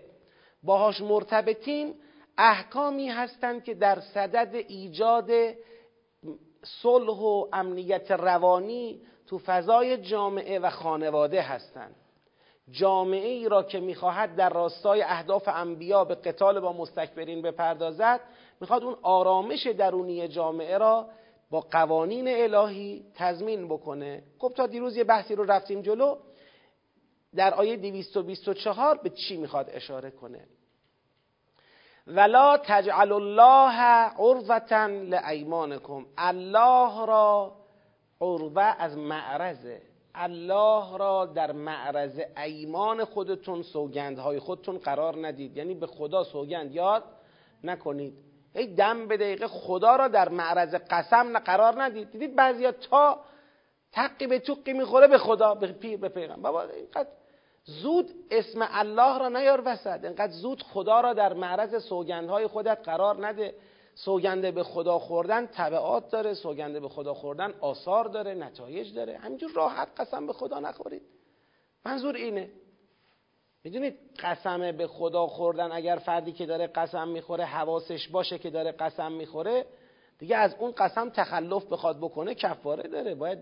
باهاش 0.63 1.01
مرتبطیم 1.01 1.94
احکامی 2.38 3.10
هستند 3.10 3.63
که 3.63 3.74
در 3.74 4.00
صدد 4.00 4.56
ایجاد 4.56 5.30
صلح 6.63 7.20
و 7.20 7.46
امنیت 7.54 8.12
روانی 8.12 9.01
تو 9.27 9.39
فضای 9.46 9.98
جامعه 9.98 10.60
و 10.60 10.70
خانواده 10.70 11.42
هستند. 11.42 11.96
جامعه 12.72 13.27
ای 13.27 13.50
را 13.50 13.63
که 13.63 13.80
می‌خواهد 13.80 14.36
در 14.36 14.50
راستای 14.50 15.01
اهداف 15.01 15.48
انبیا 15.48 16.04
به 16.04 16.16
قتال 16.16 16.60
با 16.60 16.74
مستکبرین 16.74 17.42
بپردازد 17.42 18.20
می‌خواد 18.62 18.84
اون 18.84 18.96
آرامش 19.01 19.68
درونی 19.68 20.27
جامعه 20.27 20.77
را 20.77 21.10
با 21.50 21.62
قوانین 21.62 22.27
الهی 22.27 23.06
تضمین 23.16 23.68
بکنه. 23.68 24.24
خب 24.39 24.54
تا 24.56 24.68
دیروز 24.68 24.98
یه 24.98 25.04
بحثی 25.04 25.36
رو 25.36 25.44
رفتیم 25.44 25.82
جلو 25.82 26.16
در 27.36 27.53
آیه 27.53 27.77
224 27.77 28.98
به 28.98 29.10
چی 29.10 29.38
می‌خواد 29.38 29.69
اشاره 29.74 30.12
کنه؟ 30.12 30.48
ولا 32.07 32.57
تجعل 32.57 33.12
الله 33.12 33.81
عرضتا 34.19 34.86
لایمانکم 34.86 36.05
الله 36.17 37.05
را 37.05 37.55
عرضه 38.22 38.62
از 38.62 38.98
معرضه. 38.98 39.81
الله 40.15 40.98
را 40.98 41.25
در 41.25 41.51
معرض 41.51 42.19
ایمان 42.38 43.05
خودتون 43.05 43.62
سوگندهای 43.62 44.39
خودتون 44.39 44.77
قرار 44.77 45.27
ندید. 45.27 45.57
یعنی 45.57 45.74
به 45.74 45.88
خدا 45.88 46.24
سوگند 46.24 46.75
یاد 46.75 47.03
نکنید. 47.63 48.13
ای 48.55 48.67
دم 48.67 49.07
به 49.07 49.17
دقیقه 49.17 49.48
خدا 49.48 49.96
را 49.96 50.07
در 50.07 50.29
معرض 50.29 50.75
قسم 50.75 51.39
قرار 51.39 51.84
ندید. 51.84 52.12
دیدید 52.12 52.36
بعضیا 52.36 52.72
تا 52.72 53.19
تقی 53.91 54.27
به 54.27 54.39
توقی 54.39 54.74
می‌خوره 54.74 55.08
به 55.08 55.17
خدا 55.17 55.56
به 55.56 55.67
پیر 55.67 56.00
به 56.00 56.10
پیغمبر. 56.10 56.51
بابا 56.51 56.62
اینقدر 56.62 57.10
زود 57.63 58.12
اسم 58.32 58.67
الله 58.72 59.20
را 59.20 59.29
نیار 59.29 59.62
وسط. 59.65 60.03
اینقدر 60.03 60.32
زود 60.32 60.63
خدا 60.63 61.01
را 61.01 61.13
در 61.13 61.34
معرض 61.34 61.84
سوگندهای 61.84 62.48
خودت 62.48 62.79
قرار 62.84 63.27
نده. 63.27 63.56
سوگنده 63.96 64.51
به 64.51 64.63
خدا 64.63 65.00
خوردن 65.00 65.48
طبعات 65.48 66.12
داره 66.12 66.34
سوگنده 66.34 66.79
به 66.79 66.89
خدا 66.89 67.13
خوردن 67.13 67.53
آثار 67.62 68.06
داره 68.06 68.34
نتایج 68.34 68.96
داره. 68.96 69.17
همینجور 69.17 69.51
راحت 69.51 69.88
قسم 69.98 70.27
به 70.27 70.34
خدا 70.34 70.60
نخورید. 70.60 71.01
منظور 71.86 72.15
اینه. 72.15 72.50
می‌دونید 73.63 73.96
قسم 74.20 74.72
به 74.72 74.88
خدا 74.88 75.27
خوردن 75.27 75.72
اگر 75.72 75.96
فردی 75.96 76.32
که 76.32 76.46
داره 76.46 76.67
قسم 76.67 77.08
می‌خوره 77.08 77.46
حواسش 77.46 78.08
باشه 78.08 78.38
که 78.38 78.50
داره 78.50 78.72
قسم 78.72 79.12
می‌خوره 79.12 79.65
دیگه 80.20 80.38
از 80.38 80.56
اون 80.60 80.72
قسم 80.72 81.10
تخلف 81.10 81.65
بخواد 81.65 81.98
بکنه 81.98 82.36
کفاره 82.36 82.89
داره. 82.89 83.15
باید 83.15 83.39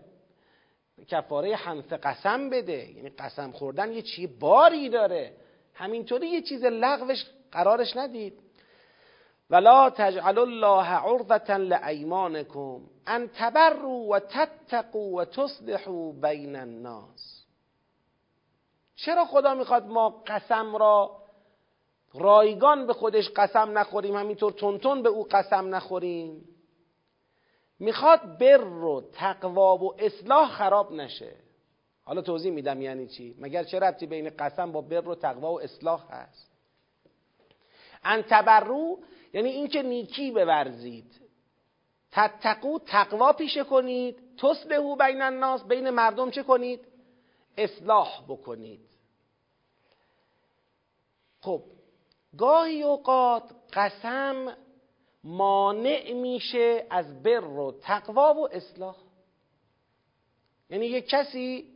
کفاره 1.08 1.56
حنف 1.56 1.94
قسم 1.94 2.50
بده. 2.50 2.92
یعنی 2.92 3.10
قسم 3.10 3.52
خوردن 3.52 3.92
یه 3.92 4.02
چی 4.02 4.28
باری 4.28 4.90
داره. 4.90 5.34
همینطوری 5.74 6.28
یه 6.28 6.42
چیز 6.42 6.66
لغوش 6.66 7.26
قرارش 7.52 7.98
ندید. 7.98 8.40
ولا 9.50 9.90
تجعل 9.90 10.40
الله 10.40 10.88
عرضة 10.88 11.58
لایمانکم 11.58 12.82
ان 13.08 13.30
تبروا 13.38 14.08
و 14.10 14.20
تتقوا 14.20 15.02
و 15.02 15.26
تصلحوا 15.26 16.12
بین 16.12 16.56
الناس. 16.56 17.46
چرا 18.96 19.26
خدا 19.26 19.54
می‌خواد 19.54 19.86
ما 19.86 20.24
قسم 20.28 20.76
را 20.76 21.26
رایگان 22.14 22.88
به 22.88 22.94
خودش 22.94 23.30
قسم 23.36 23.78
نخوریم 23.78 24.16
همینطور 24.16 24.52
تونتون 24.52 25.02
به 25.02 25.10
او 25.10 25.28
قسم 25.32 25.76
نخوریم؟ 25.76 26.55
می‌خواد 27.80 28.38
بر 28.38 28.64
و 28.64 29.10
تقوا 29.14 29.78
و 29.78 30.02
اصلاح 30.02 30.52
خراب 30.52 30.92
نشه. 30.92 31.36
حالا 32.04 32.22
توضیح 32.22 32.52
میدم 32.52 32.82
یعنی 32.82 33.08
چی؟ 33.08 33.36
مگر 33.40 33.64
چه 33.64 33.80
ربطی 33.80 34.06
بین 34.06 34.30
قسم 34.30 34.72
با 34.72 34.82
بر 34.82 35.10
و 35.10 35.16
تقوا 35.16 35.54
و 35.54 35.62
اصلاح 35.62 36.06
هست؟ 36.10 36.52
ان 38.04 38.24
تبرو 38.30 39.00
یعنی 39.34 39.50
اینکه 39.50 39.84
نیکی 39.84 40.32
بورزید. 40.32 41.22
تتقو 42.12 42.80
تقوا 42.80 43.34
پیشه 43.34 43.64
کنید. 43.64 44.38
تصلحو 44.38 44.96
بین 44.96 45.22
الناس 45.22 45.64
بین 45.64 45.90
مردم 45.90 46.32
چه 46.32 46.44
کنید؟ 46.44 46.88
اصلاح 47.58 48.24
بکنید. 48.28 48.90
خب 51.42 51.64
گاهی 52.38 52.84
اوقات 52.84 53.44
قسم 53.74 54.58
مانع 55.28 56.14
میشه 56.14 56.86
از 56.90 57.24
بر 57.24 57.44
و 57.46 57.72
تقوا 57.82 58.34
و 58.34 58.48
اصلاح. 58.52 58.96
یعنی 60.70 60.86
یک 60.86 61.10
کسی 61.10 61.74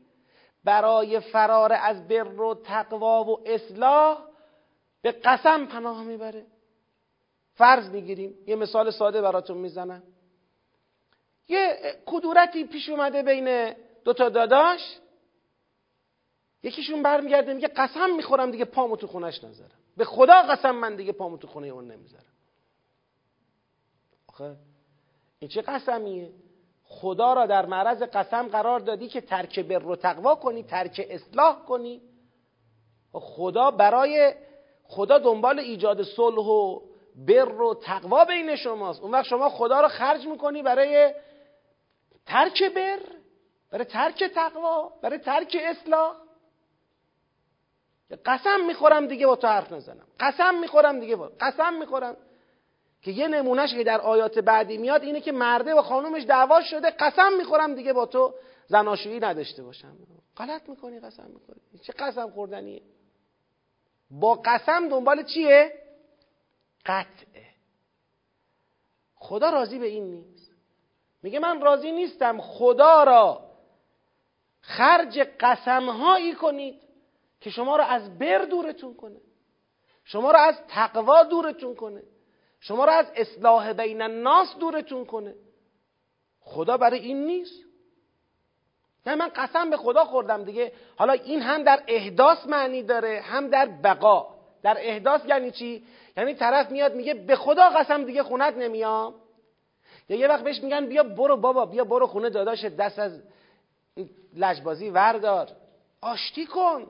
برای 0.63 1.19
فرار 1.19 1.73
از 1.73 2.07
بر 2.07 2.41
و 2.41 2.55
تقوا 2.55 3.23
و 3.23 3.49
اصلاح 3.49 4.25
به 5.01 5.11
قسم 5.11 5.65
پناه 5.65 6.03
می‌بره. 6.03 6.45
فرض 7.53 7.89
می‌گیریم 7.89 8.37
یه 8.47 8.55
مثال 8.55 8.91
ساده 8.91 9.21
براتون 9.21 9.57
می‌زنم. 9.57 10.03
یه 11.47 11.77
کدورتی 12.05 12.63
پیش 12.63 12.89
اومده 12.89 13.23
بین 13.23 13.73
دوتا 14.03 14.29
داداش. 14.29 14.97
یکیشون 16.63 17.03
برمیگرده 17.03 17.53
میگه 17.53 17.67
قسم 17.67 18.15
می‌خورم 18.15 18.51
دیگه 18.51 18.65
پامو 18.65 18.95
تو 18.95 19.07
خونش 19.07 19.43
نذارم. 19.43 19.79
به 19.97 20.05
خدا 20.05 20.41
قسم 20.41 20.71
من 20.71 20.95
دیگه 20.95 21.11
پامو 21.11 21.37
تو 21.37 21.47
خونه 21.47 21.67
اون 21.67 21.91
نمی‌ذارم. 21.91 22.23
این 25.39 25.49
چه 25.49 25.61
قسمیه؟ 25.61 26.29
خدا 26.83 27.33
را 27.33 27.45
در 27.45 27.65
معرض 27.65 28.03
قسم 28.03 28.47
قرار 28.47 28.79
دادی 28.79 29.07
که 29.07 29.21
ترک 29.21 29.59
بر 29.59 29.85
و 29.85 29.95
تقوا 29.95 30.35
کنی 30.35 30.63
ترک 30.63 31.07
اصلاح 31.09 31.65
کنی. 31.65 32.01
خدا 33.13 33.71
برای 33.71 34.33
خدا 34.83 35.17
دنبال 35.17 35.59
ایجاد 35.59 36.03
صلح 36.03 36.45
و 36.45 36.79
بر 37.15 37.61
و 37.61 37.73
تقوا 37.73 38.25
بین 38.25 38.55
شماست. 38.55 39.01
اون 39.01 39.11
وقت 39.11 39.25
شما 39.25 39.49
خدا 39.49 39.81
رو 39.81 39.87
خرج 39.87 40.27
می‌کنی 40.27 40.63
برای 40.63 41.13
ترک 42.25 42.63
بر 42.75 42.99
برای 43.71 43.85
ترک 43.85 44.23
تقوا 44.23 44.91
برای 45.01 45.17
ترک 45.19 45.57
اصلاح. 45.61 46.15
قسم 48.25 48.65
می‌خورم 48.67 49.07
دیگه 49.07 49.27
با 49.27 49.35
تو 49.35 49.47
حرف 49.47 49.71
نزنم. 49.71 50.07
قسم 50.19 50.59
می‌خورم 50.59 50.99
دیگه 50.99 51.15
با 51.15 51.31
قسم 51.39 51.73
می‌خورم. 51.73 52.17
که 53.01 53.11
یه 53.11 53.27
نمونهش 53.27 53.73
که 53.73 53.83
در 53.83 54.01
آیات 54.01 54.39
بعدی 54.39 54.77
میاد 54.77 55.03
اینه 55.03 55.21
که 55.21 55.31
مرده 55.31 55.73
و 55.73 55.81
خانومش 55.81 56.23
دعوا 56.23 56.61
شده 56.61 56.89
قسم 56.89 57.33
می‌خورم 57.37 57.75
دیگه 57.75 57.93
با 57.93 58.05
تو. 58.05 58.33
زناشویی 58.67 59.19
نداشته 59.19 59.63
باشم. 59.63 59.97
غلط 60.37 60.69
می‌کنی 60.69 60.99
قسم 60.99 61.27
می‌خوری. 61.27 61.59
چه 61.81 61.93
قسم 61.93 62.29
خوردنیه؟ 62.29 62.81
با 64.11 64.41
قسم 64.45 64.89
دنبال 64.89 65.23
چیه؟ 65.23 65.73
قطعه. 66.85 67.45
خدا 69.15 69.49
راضی 69.49 69.79
به 69.79 69.85
این 69.85 70.03
نیست. 70.11 70.51
میگه 71.23 71.39
من 71.39 71.61
راضی 71.61 71.91
نیستم. 71.91 72.41
خدا 72.41 73.03
را 73.03 73.49
خرج 74.61 75.19
قسمهایی 75.39 76.33
کنید 76.33 76.81
که 77.41 77.49
شما 77.49 77.75
را 77.75 77.85
از 77.85 78.19
بر 78.19 78.45
دورتون 78.45 78.95
کنه. 78.95 79.19
شما 80.03 80.31
را 80.31 80.39
از 80.39 80.55
تقوا 80.67 81.23
دورتون 81.23 81.75
کنه. 81.75 82.03
شما 82.59 82.85
را 82.85 82.93
از 82.93 83.05
اصلاح 83.15 83.73
بین 83.73 84.01
الناس 84.01 84.55
دورتون 84.59 85.05
کنه. 85.05 85.35
خدا 86.41 86.77
برای 86.77 86.99
این 86.99 87.25
نیست. 87.25 87.63
نه 89.05 89.15
من 89.15 89.27
قسم 89.35 89.69
به 89.69 89.77
خدا 89.77 90.05
خوردم 90.05 90.43
دیگه. 90.43 90.71
حالا 90.95 91.13
این 91.13 91.41
هم 91.41 91.63
در 91.63 91.83
احداث 91.87 92.47
معنی 92.47 92.83
داره 92.83 93.21
هم 93.21 93.47
در 93.47 93.65
بقا. 93.65 94.35
در 94.63 94.77
احداث 94.79 95.21
یعنی 95.25 95.51
چی؟ 95.51 95.83
یعنی 96.17 96.33
طرف 96.33 96.71
میاد 96.71 96.95
میگه 96.95 97.13
به 97.13 97.35
خدا 97.35 97.69
قسم 97.69 98.03
دیگه 98.03 98.23
خونت 98.23 98.57
نمیام. 98.57 99.15
یا 100.09 100.17
یه 100.17 100.27
وقت 100.27 100.43
بهش 100.43 100.63
میگن 100.63 100.85
بیا 100.85 101.03
برو 101.03 101.37
بابا 101.37 101.65
بیا 101.65 101.83
برو 101.83 102.07
خونه 102.07 102.29
داداش 102.29 102.65
دست 102.65 102.99
از 102.99 103.21
لجبازی 104.35 104.89
وردار. 104.89 105.47
آشتی 106.01 106.45
کن 106.45 106.87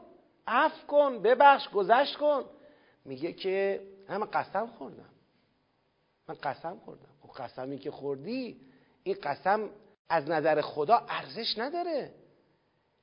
عفو 0.48 0.88
کن 0.88 1.22
ببخش 1.22 1.70
گذشت 1.70 2.18
کن. 2.18 2.46
میگه 3.06 3.34
که 3.34 3.82
من 4.10 4.26
قسم 4.26 4.68
خوردم. 4.68 5.10
من 6.30 6.36
قسم 6.44 6.78
خوردم. 6.86 7.10
خب 7.22 7.44
قسمی 7.44 7.78
که 7.78 7.92
خوردی 7.92 8.62
این 9.04 9.18
قسم 9.24 9.70
از 10.10 10.30
نظر 10.30 10.62
خدا 10.62 11.06
ارزش 11.10 11.58
نداره. 11.58 12.12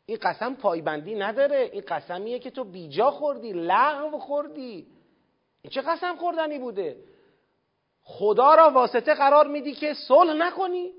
این 0.06 0.18
قسم 0.22 0.54
پایبندی 0.54 1.14
نداره. 1.14 1.70
این 1.72 1.82
قسمیه 1.88 2.38
که 2.38 2.50
تو 2.50 2.64
بیجا 2.64 3.10
خوردی 3.10 3.52
لغو 3.52 4.18
خوردی. 4.18 4.86
این 5.62 5.70
چه 5.70 5.80
قسم 5.80 6.16
خوردنی 6.16 6.58
بوده؟ 6.58 6.96
خدا 8.02 8.54
را 8.54 8.70
واسطه 8.70 9.14
قرار 9.14 9.46
میدی 9.46 9.74
که 9.74 9.94
صلح 9.94 10.32
نکنی. 10.32 10.92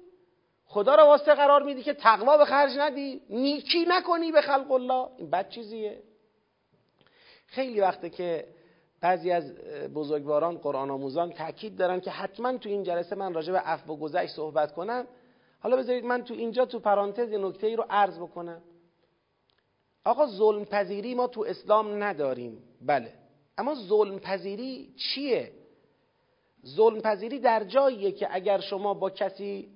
خدا 0.65 0.95
را 0.95 1.05
واسطه 1.05 1.33
قرار 1.35 1.63
میدی 1.63 1.83
که 1.83 1.93
تقوا 1.93 2.37
به 2.37 2.45
خرج 2.45 2.77
ندی. 2.77 3.21
نیکی 3.29 3.85
نکنی 3.87 4.31
به 4.31 4.41
خلق 4.41 4.71
الله. 4.71 5.09
این 5.17 5.29
بد 5.29 5.49
چیزیه. 5.49 6.03
خیلی 7.45 7.79
وقته 7.79 8.09
که 8.09 8.56
بعضی 9.01 9.31
از 9.31 9.53
بزرگواران 9.95 10.57
قرآن 10.57 10.91
آموزان 10.91 11.31
تاکید 11.31 11.77
دارن 11.77 11.99
که 11.99 12.11
حتما 12.11 12.57
تو 12.57 12.69
این 12.69 12.83
جلسه 12.83 13.15
من 13.15 13.33
راجع 13.33 13.51
به 13.51 13.59
عفو 13.59 13.93
و 13.93 13.97
گذشت 13.97 14.35
صحبت 14.35 14.73
کنم. 14.73 15.07
حالا 15.59 15.77
بذارید 15.77 16.05
من 16.05 16.23
تو 16.23 16.33
اینجا 16.33 16.65
تو 16.65 16.79
پرانتز 16.79 17.33
نکته 17.33 17.67
ای 17.67 17.75
رو 17.75 17.85
عرض 17.89 18.19
بکنم. 18.19 18.61
آقا 20.05 20.25
ظلم 20.25 20.65
پذیری 20.65 21.15
ما 21.15 21.27
تو 21.27 21.41
اسلام 21.41 22.03
نداریم. 22.03 22.63
بله. 22.81 23.13
اما 23.57 23.75
ظلم 23.75 24.19
پذیری 24.19 24.93
چیه؟ 24.97 25.51
ظلم 26.65 27.01
پذیری 27.01 27.39
در 27.39 27.63
جاییه 27.63 28.11
که 28.11 28.27
اگر 28.31 28.59
شما 28.59 28.93
با 28.93 29.09
کسی 29.09 29.69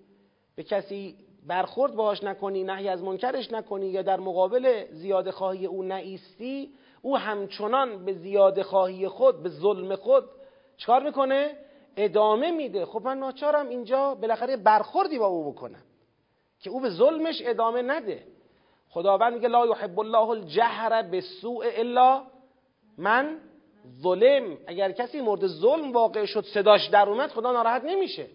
به 0.55 0.63
کسی 0.63 1.15
برخورد 1.47 1.95
باهاش 1.95 2.23
نکنی 2.23 2.63
نهی 2.63 2.89
از 2.89 3.03
منکرش 3.03 3.51
نکنی 3.51 3.87
یا 3.87 4.01
در 4.01 4.19
مقابل 4.19 4.85
زیاد 4.91 5.29
خواهی 5.29 5.65
او 5.65 5.83
نایستی 5.83 6.69
او 7.01 7.17
همچنان 7.17 8.05
به 8.05 8.13
زیاد 8.13 8.61
خواهی 8.61 9.07
خود 9.07 9.43
به 9.43 9.49
ظلم 9.49 9.95
خود 9.95 10.23
چکار 10.77 11.03
می‌کنه؟ 11.03 11.57
ادامه 11.97 12.51
میده. 12.51 12.85
خب 12.85 13.01
من 13.03 13.17
ناچارم 13.17 13.69
اینجا 13.69 14.15
بالاخره 14.15 14.57
برخوردی 14.57 15.19
با 15.19 15.25
او 15.27 15.51
بکنم 15.51 15.83
که 16.59 16.69
او 16.69 16.79
به 16.79 16.89
ظلمش 16.89 17.41
ادامه 17.45 17.81
نده. 17.81 18.23
خداوند 18.89 19.33
میگه 19.33 19.47
لا 19.47 19.65
یحب 19.65 19.99
الله 19.99 20.29
الجهر 20.29 21.01
به 21.01 21.21
سوء 21.21 21.65
الا 21.75 22.23
من 22.97 23.37
ظلم. 24.01 24.57
اگر 24.67 24.91
کسی 24.91 25.21
مورد 25.21 25.47
ظلم 25.47 25.91
واقع 25.91 26.25
شد 26.25 26.45
صداش 26.45 26.87
در 26.87 27.09
اومد 27.09 27.29
خدا 27.29 27.51
ناراحت 27.51 27.83
نمیشه. 27.83 28.27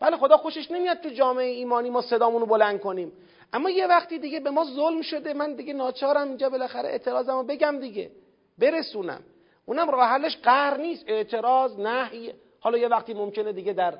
بله 0.00 0.16
خدا 0.16 0.36
خوشش 0.36 0.70
نمیاد 0.70 1.00
تو 1.00 1.08
جامعه 1.08 1.46
ایمانی 1.46 1.90
ما 1.90 2.02
صدامون 2.02 2.40
رو 2.40 2.46
بلند 2.46 2.80
کنیم. 2.80 3.12
اما 3.52 3.70
یه 3.70 3.86
وقتی 3.86 4.18
دیگه 4.18 4.40
به 4.40 4.50
ما 4.50 4.64
ظلم 4.64 5.02
شده 5.02 5.34
من 5.34 5.54
دیگه 5.54 5.72
ناچارم 5.72 6.28
اینجا 6.28 6.50
بالاخره 6.50 6.88
اعتراضمو 6.88 7.42
بگم 7.42 7.80
دیگه. 7.80 8.10
برسونم. 8.58 9.22
اونم 9.66 9.90
راه 9.90 10.08
حلش 10.08 10.36
قهر 10.36 10.76
نیست 10.76 11.04
اعتراض 11.06 11.78
نهی. 11.78 12.34
حالا 12.60 12.78
یه 12.78 12.88
وقتی 12.88 13.14
ممکنه 13.14 13.52
دیگه 13.52 13.72
در 13.72 13.98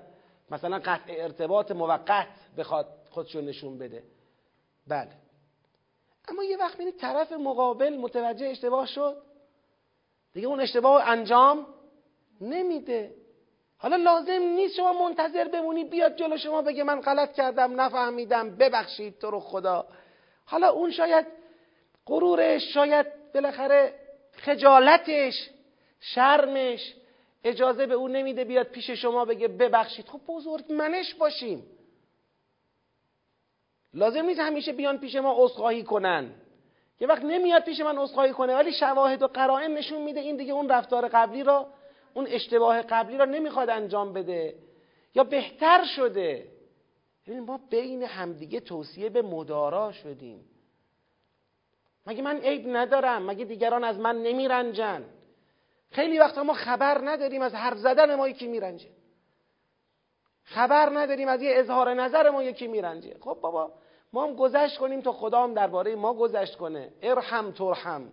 مثلا 0.50 0.78
قطع 0.78 1.12
ارتباط 1.16 1.70
موقت 1.70 2.28
بخواد 2.58 2.86
خودشو 3.10 3.40
نشون 3.40 3.78
بده. 3.78 4.02
بله. 4.86 5.10
اما 6.28 6.44
یه 6.44 6.56
وقت 6.56 6.78
می‌بینی 6.78 6.96
طرف 6.96 7.32
مقابل 7.32 7.96
متوجه 7.96 8.46
اشتباه 8.46 8.86
شد. 8.86 9.16
دیگه 10.34 10.48
اون 10.48 10.60
اشتباه 10.60 11.08
انجام 11.08 11.66
نمیده. 12.40 13.14
حالا 13.78 13.96
لازم 13.96 14.42
نیست 14.42 14.74
شما 14.76 14.92
منتظر 14.92 15.48
بمونی 15.48 15.84
بیاد 15.84 16.16
جلو 16.16 16.36
شما 16.36 16.62
بگه 16.62 16.84
من 16.84 17.00
غلط 17.00 17.32
کردم 17.32 17.80
نفهمیدم 17.80 18.56
ببخشید 18.56 19.18
تو 19.18 19.30
رو 19.30 19.40
خدا. 19.40 19.86
حالا 20.44 20.70
اون 20.70 20.90
شاید 20.90 21.26
غرورش 22.06 22.74
شاید 22.74 23.06
بالاخره 23.34 23.94
خجالتش 24.32 25.50
شرمش 26.00 26.94
اجازه 27.44 27.86
به 27.86 27.94
اون 27.94 28.16
نمیده 28.16 28.44
بیاد 28.44 28.66
پیش 28.66 28.90
شما 28.90 29.24
بگه 29.24 29.48
ببخشید. 29.48 30.08
خب 30.08 30.20
بزرگ 30.28 30.72
منش 30.72 31.14
باشیم. 31.14 31.66
لازم 33.94 34.24
نیست 34.24 34.40
همیشه 34.40 34.72
بیان 34.72 34.98
پیش 34.98 35.14
ما 35.14 35.34
عذرخواهی 35.38 35.82
کنن. 35.82 36.34
یه 37.00 37.08
وقت 37.08 37.22
نمیاد 37.24 37.64
پیش 37.64 37.80
من 37.80 37.98
عذرخواهی 37.98 38.32
کنه 38.32 38.54
ولی 38.54 38.72
شواهد 38.72 39.22
و 39.22 39.26
قرائن 39.26 39.74
نشون 39.74 40.02
میده 40.02 40.20
این 40.20 40.36
دیگه 40.36 40.52
اون 40.52 40.68
رفتار 40.68 41.08
قبلی 41.08 41.42
را 41.42 41.66
اون 42.16 42.26
اشتباه 42.26 42.82
قبلی 42.82 43.16
را 43.16 43.24
نمی‌خواد 43.24 43.70
انجام 43.70 44.12
بده 44.12 44.54
یا 45.14 45.24
بهتر 45.24 45.84
شده. 45.84 46.48
ببین 47.26 47.40
ما 47.40 47.60
بین 47.70 48.02
همدیگه 48.02 48.60
توصیه 48.60 49.08
به 49.08 49.22
مدارا 49.22 49.92
شدیم. 49.92 50.44
مگه 52.06 52.22
من 52.22 52.36
عیب 52.36 52.64
ندارم؟ 52.68 53.26
مگه 53.26 53.44
دیگران 53.44 53.84
از 53.84 53.98
من 53.98 54.22
نمیرنجن؟ 54.22 55.04
خیلی 55.90 56.18
وقتا 56.18 56.42
ما 56.42 56.52
خبر 56.52 57.00
نداریم 57.04 57.42
از 57.42 57.54
حرف 57.54 57.78
زدن 57.78 58.14
ما 58.14 58.28
یکی 58.28 58.46
میرنجه. 58.46 58.88
خبر 60.44 60.90
نداریم 60.98 61.28
از 61.28 61.42
یه 61.42 61.52
اظهار 61.54 61.94
نظر 61.94 62.30
ما 62.30 62.42
یکی 62.42 62.66
میرنجه. 62.66 63.16
خب 63.20 63.38
بابا 63.40 63.72
ما 64.12 64.24
هم 64.24 64.34
گذشت 64.34 64.78
کنیم 64.78 65.00
تا 65.00 65.12
خدا 65.12 65.42
هم 65.42 65.54
درباره 65.54 65.96
ما 65.96 66.14
گذشت 66.14 66.56
کنه. 66.56 66.92
ارحم 67.02 67.50
ترحم. 67.52 68.12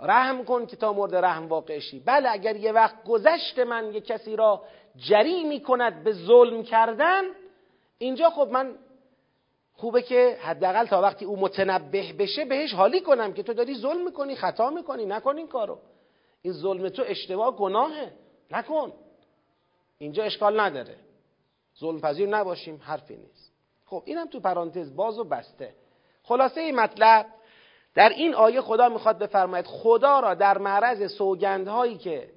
رحم 0.00 0.44
کن 0.44 0.66
که 0.66 0.76
تا 0.76 0.92
مورد 0.92 1.14
رحم 1.14 1.48
واقع 1.48 1.78
شی. 1.78 2.00
بله 2.00 2.30
اگر 2.30 2.56
یه 2.56 2.72
وقت 2.72 3.04
گذشت 3.04 3.58
من 3.58 3.94
یه 3.94 4.00
کسی 4.00 4.36
را 4.36 4.62
جری 4.96 5.44
می 5.44 5.60
کند 5.60 6.04
به 6.04 6.12
ظلم 6.12 6.62
کردن 6.62 7.24
اینجا 7.98 8.30
خب 8.30 8.48
من 8.52 8.74
خوبه 9.72 10.02
که 10.02 10.38
حداقل 10.40 10.86
تا 10.86 11.02
وقتی 11.02 11.24
او 11.24 11.40
متنبه 11.40 12.12
بشه 12.18 12.44
بهش 12.44 12.74
حالی 12.74 13.00
کنم 13.00 13.32
که 13.32 13.42
تو 13.42 13.54
داری 13.54 13.74
ظلم 13.74 14.04
می‌کنی 14.04 14.34
خطا 14.34 14.70
می‌کنی 14.70 15.06
نکن 15.06 15.36
این 15.36 15.48
کارو. 15.48 15.78
این 16.42 16.52
ظلم 16.52 16.88
تو 16.88 17.02
اشتباه 17.06 17.56
گناهه. 17.56 18.12
نکن. 18.50 18.92
اینجا 19.98 20.24
اشکال 20.24 20.60
نداره. 20.60 20.96
ظلم 21.78 22.00
پذیر 22.00 22.28
نباشیم 22.28 22.80
حرفی 22.84 23.16
نیست. 23.16 23.52
خب 23.86 24.02
اینم 24.04 24.26
تو 24.26 24.40
پرانتز 24.40 24.96
باز 24.96 25.18
و 25.18 25.24
بسته. 25.24 25.74
خلاصه 26.22 26.60
این 26.60 26.76
مطلب 26.76 27.26
در 27.98 28.08
این 28.08 28.34
آیه 28.34 28.60
خدا 28.60 28.88
می‌خواد 28.88 29.18
بفرماید 29.18 29.66
خدا 29.66 30.20
را 30.20 30.34
در 30.34 30.58
معرض 30.58 31.12
سوگندهایی 31.12 31.98
که 31.98 32.28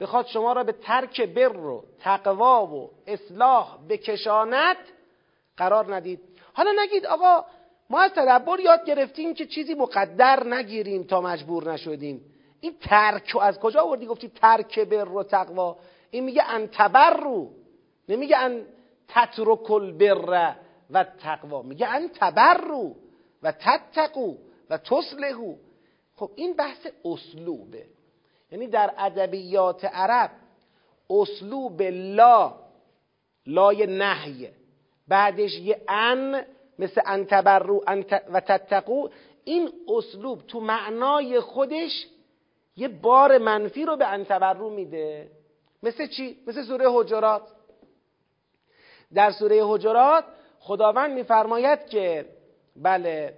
بخواد 0.00 0.26
شما 0.26 0.52
را 0.52 0.64
به 0.64 0.72
ترک 0.72 1.20
بر 1.20 1.56
و 1.56 1.84
تقوا 2.00 2.66
و 2.66 2.90
اصلاح 3.06 3.78
بکشاند 3.88 4.76
قرار 5.56 5.94
ندید. 5.94 6.20
حالا 6.52 6.70
نگید 6.82 7.06
آقا 7.06 7.44
ما 7.90 8.00
از 8.00 8.10
تدبر 8.10 8.60
یاد 8.60 8.84
گرفتیم 8.84 9.34
که 9.34 9.46
چیزی 9.46 9.74
مقدر 9.74 10.46
نگیریم 10.46 11.02
تا 11.02 11.20
مجبور 11.20 11.72
نشدیم. 11.72 12.20
این 12.60 12.74
ترک 12.80 13.36
از 13.40 13.60
کجا 13.60 13.80
آوردی؟ 13.80 14.06
گفتی 14.06 14.28
ترک 14.28 14.78
بر 14.78 15.08
و 15.08 15.22
تقوا. 15.22 15.76
این 16.10 16.24
میگه 16.24 16.42
ان 16.48 16.68
رو 17.22 17.50
نمیگه 18.08 18.38
ان 18.38 18.62
تترک 19.08 19.70
البر 19.70 20.54
و 20.90 21.04
تقوا. 21.04 21.62
میگه 21.62 21.88
ان 21.88 22.10
رو 22.68 22.94
و 23.42 23.52
تتقو 23.52 24.34
و 24.70 24.78
تصلحو 24.78 25.54
خب 26.16 26.30
این 26.34 26.56
بحث 26.56 26.86
اسلوبه. 27.04 27.86
یعنی 28.52 28.66
در 28.66 28.94
ادبیات 28.98 29.84
عرب 29.84 30.30
اسلوب 31.10 31.82
لا 31.82 32.54
لای 33.46 33.86
نهی 33.86 34.48
بعدش 35.08 35.54
یه 35.54 35.80
ان 35.88 36.44
مثل 36.78 37.00
ان 37.06 37.24
تبرو 37.24 37.84
و 38.32 38.40
تتقو. 38.40 39.08
این 39.44 39.72
اسلوب 39.88 40.42
تو 40.46 40.60
معنای 40.60 41.40
خودش 41.40 42.06
یه 42.76 42.88
بار 42.88 43.38
منفی 43.38 43.84
رو 43.84 43.96
به 43.96 44.06
انتبرو 44.06 44.70
میده. 44.70 45.30
مثل 45.82 46.06
چی؟ 46.06 46.38
مثل 46.46 46.62
سوره 46.62 46.86
حجرات. 46.88 47.42
در 49.14 49.30
سوره 49.30 49.60
حجرات 49.64 50.24
خداوند 50.60 51.12
میفرماید 51.12 51.86
که 51.86 52.26
بله 52.76 53.34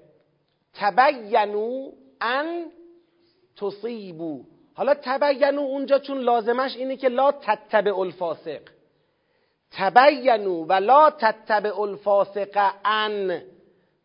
تبینو 0.78 1.90
ان 2.20 2.64
تصیبو. 3.56 4.44
حالا 4.74 4.94
تبینو 4.94 5.60
اونجا 5.60 5.98
چون 5.98 6.18
لازمش 6.18 6.76
اینه 6.76 6.96
که 6.96 7.08
لا 7.08 7.32
تتبع 7.32 7.98
الفاسق. 7.98 8.60
تبینو 9.70 10.64
و 10.64 10.72
لا 10.72 11.10
تتبع 11.10 11.80
الفاسق 11.80 12.72
ان 12.84 13.42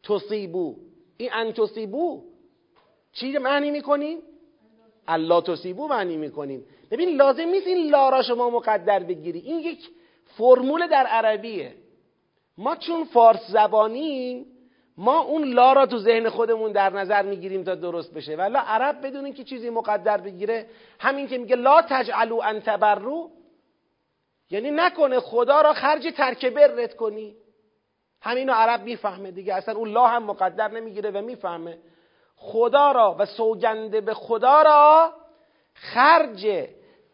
تصیبو. 0.04 0.76
این 1.18 1.30
ان 1.34 1.54
تصیبو 1.54 2.24
چی 3.14 3.38
معنی 3.38 3.72
می‌کنیم؟ 3.72 4.18
الله 5.08 5.42
تصیبو 5.42 5.88
معنی 5.88 6.18
می‌کنیم. 6.18 6.66
ببین 6.92 7.10
لازم 7.10 7.46
نیست 7.46 7.68
این 7.68 7.90
لا 7.90 8.10
را 8.10 8.22
شما 8.22 8.50
مقدر 8.50 9.00
بگیری. 9.00 9.40
این 9.40 9.60
یک 9.60 9.90
فرمول 10.38 10.88
در 10.88 11.06
عربیه. 11.06 11.76
ما 12.58 12.76
چون 12.76 13.04
فارس 13.04 13.52
زبانیم 13.52 14.46
ما 14.98 15.20
اون 15.20 15.44
لا 15.44 15.74
را 15.74 15.86
تو 15.86 15.98
ذهن 15.98 16.30
خودمون 16.30 16.72
در 16.72 16.90
نظر 16.90 17.22
می‌گیریم 17.22 17.64
تا 17.64 17.76
درست 17.76 18.14
بشه. 18.14 18.36
ولی 18.36 18.56
عرب 18.56 19.06
بدون 19.06 19.26
اینکه 19.26 19.44
چیزی 19.44 19.70
مقدر 19.70 20.18
بگیره 20.18 20.66
همین 21.00 21.28
که 21.28 21.38
میگه 21.38 21.56
لا 21.56 21.82
تجعلو 21.82 22.40
ان 22.44 22.60
تبرو 22.60 23.30
یعنی 24.50 24.72
نکنه 24.72 25.20
خدا 25.20 25.62
را 25.62 25.74
خرج 25.74 26.14
ترک 26.18 26.46
برت 26.46 26.96
کنی. 26.96 27.36
همینو 28.22 28.54
عرب 28.54 28.84
می‌فهمه 28.84 29.32
دیگه. 29.32 29.54
اصلا 29.54 29.76
اون 29.76 29.90
لا 29.90 30.08
هم 30.08 30.24
مقدر 30.24 30.72
نمی‌گیره 30.72 31.12
و 31.12 31.22
می‌فهمه. 31.22 31.78
خدا 32.36 32.92
را 32.92 33.16
و 33.20 33.26
سوگنده 33.26 34.02
به 34.02 34.14
خدا 34.14 34.62
را 34.62 35.14
خرج 35.74 36.68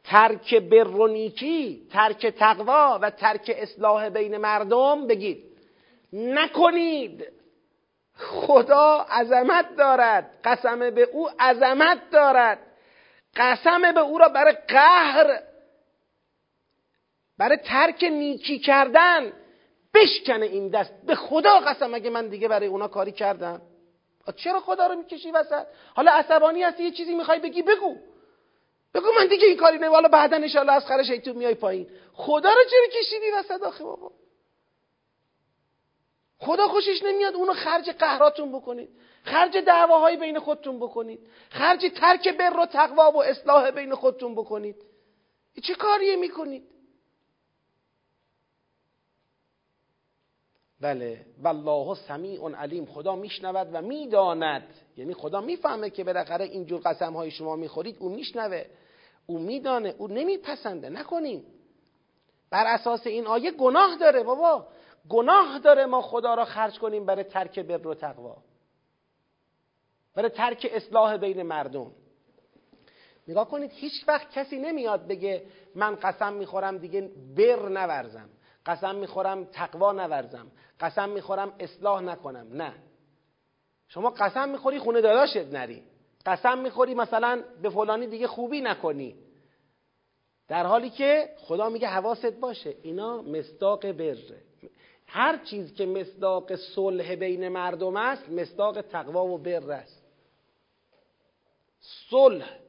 ترک 0.04 0.56
برونیکی 0.56 1.88
ترک 1.92 2.28
تقوا 2.28 3.00
و 3.02 3.10
ترک 3.10 3.56
اصلاح 3.58 4.10
بین 4.10 4.38
مردم 4.38 5.08
بگید 5.08 5.44
نکنید. 6.14 7.39
خدا 8.20 9.06
عظمت 9.10 9.76
دارد. 9.76 10.30
قسم 10.44 10.90
به 10.90 11.02
او 11.02 11.30
عظمت 11.40 12.10
دارد. 12.12 12.60
قسم 13.36 13.92
به 13.92 14.00
او 14.00 14.18
را 14.18 14.30
برای 14.30 14.58
قهر 14.68 15.40
برای 17.38 17.58
ترک 17.58 18.04
نیکی 18.04 18.60
کردن 18.60 19.34
بشکنه 19.94 20.46
این 20.46 20.70
دست. 20.70 20.94
به 21.06 21.16
خدا 21.16 21.60
قسم 21.60 21.94
اگه 21.94 22.10
من 22.10 22.28
دیگه 22.28 22.48
برای 22.48 22.68
اونا 22.68 22.88
کاری 22.88 23.12
کردم. 23.12 23.62
چرا 24.36 24.60
خدا 24.60 24.88
رو 24.88 24.96
می‌کشی 24.96 25.32
وسط؟ 25.32 25.66
حالا 25.96 26.12
عصبانی 26.12 26.64
هستی 26.64 26.84
یه 26.84 26.92
چیزی 26.92 27.16
می‌خوای 27.16 27.40
بگی؟ 27.40 27.62
بگو. 27.62 27.96
بگو 28.94 29.08
من 29.20 29.28
دیگه 29.28 29.48
این 29.48 29.58
کاری 29.58 29.78
نه 29.78 29.90
حالا 29.90 30.08
بعدا 30.08 30.38
ان 30.38 30.70
از 30.70 30.86
خرش 30.86 31.08
تو 31.08 31.34
میای 31.34 31.56
پایین. 31.56 31.90
خدا 32.14 32.50
رو 32.50 32.64
چرا 32.72 33.02
کشیدی 33.02 33.32
وسط 33.32 33.64
آخه 33.64 33.84
بابا؟ 33.84 34.12
خدا 36.40 36.68
خوشش 36.68 37.04
نمیاد 37.04 37.36
اونو 37.36 37.54
خرج 37.54 37.90
قهراتون 37.90 38.52
بکنید. 38.52 38.90
خرج 39.24 39.58
دعواهای 39.58 40.18
بین 40.18 40.40
خودتون 40.40 40.80
بکنید. 40.80 41.20
خرج 41.50 41.86
ترک 41.96 42.28
بر 42.38 42.58
و 42.60 42.66
تقوا 42.66 43.12
و 43.12 43.24
اصلاح 43.24 43.72
بین 43.72 43.96
خودتون 43.96 44.36
بکنید. 44.36 44.76
چه 45.64 45.76
کاریه 45.76 46.16
می‌کنید؟ 46.16 46.64
بله. 50.82 51.26
والله 51.44 51.96
سمیع 51.96 52.56
علیم. 52.56 52.86
خدا 52.86 53.16
میشنود 53.16 53.68
و 53.74 53.82
می‌داند. 53.82 54.74
یعنی 54.98 55.14
خدا 55.14 55.42
می‌فهمه 55.42 55.90
که 55.90 56.04
بالاخره 56.04 56.46
اینجور 56.46 56.82
قسم 56.86 57.14
های 57.14 57.32
شما 57.32 57.56
می‌خورید. 57.56 57.98
او 58.00 58.10
میشنوه. 58.10 58.66
او 59.26 59.40
میدانه. 59.40 59.96
او 59.98 60.08
نمیپسنده. 60.08 60.90
نکنیم 60.90 61.46
بر 62.50 62.66
اساس 62.66 63.08
این 63.08 63.28
آیه 63.28 63.52
گناه 63.52 63.96
داره 63.96 64.24
بابا. 64.24 64.68
گناه 65.10 65.60
داره 65.60 65.86
ما 65.86 66.02
خدا 66.02 66.34
را 66.34 66.46
خرج 66.46 66.80
کنیم 66.80 67.06
برای 67.06 67.24
ترک 67.24 67.60
بر 67.60 67.88
و 67.88 67.94
تقوا. 67.94 68.38
برای 70.16 70.30
ترک 70.30 70.68
اصلاح 70.72 71.18
بین 71.18 71.42
مردم. 71.42 71.92
نگاه 73.28 73.50
کنید 73.50 73.72
هیچ 73.72 73.94
وقت 74.08 74.32
کسی 74.32 74.58
نمیاد 74.60 75.08
بگه 75.08 75.46
من 75.76 75.96
قسم 75.96 76.34
می‌خورم 76.34 76.78
دیگه 76.78 77.02
بر 77.38 77.70
نورزم. 77.70 78.30
قسم 78.66 78.96
می‌خورم 78.96 79.46
تقوا 79.46 79.92
نورزم. 79.92 80.52
قسم 80.80 81.10
می‌خورم 81.10 81.54
اصلاح 81.60 82.02
نکنم. 82.02 82.48
نه. 82.54 82.74
شما 83.88 84.10
قسم 84.10 84.50
می‌خوری 84.50 84.80
خونه 84.80 85.02
داداشت 85.02 85.38
نری. 85.38 85.84
قسم 86.26 86.58
می‌خوری 86.58 86.96
مثلا 86.96 87.44
به 87.62 87.70
فلانی 87.70 88.08
دیگه 88.08 88.28
خوبی 88.28 88.62
نکنی. 88.62 89.16
در 90.48 90.66
حالی 90.66 90.90
که 90.90 91.30
خدا 91.38 91.70
میگه 91.70 91.88
حواست 91.88 92.40
باشه 92.40 92.76
اینا 92.84 93.22
مصداق 93.22 93.92
بره. 93.92 94.49
هر 95.12 95.38
چیز 95.38 95.74
که 95.74 95.86
مصداق 95.86 96.56
صلح 96.56 97.16
بین 97.16 97.48
مردم 97.48 97.96
است 97.96 98.30
مصداق 98.30 98.82
تقوا 98.82 99.26
و 99.26 99.38
بر 99.38 99.72
است. 99.72 100.04
صلح 102.10 102.60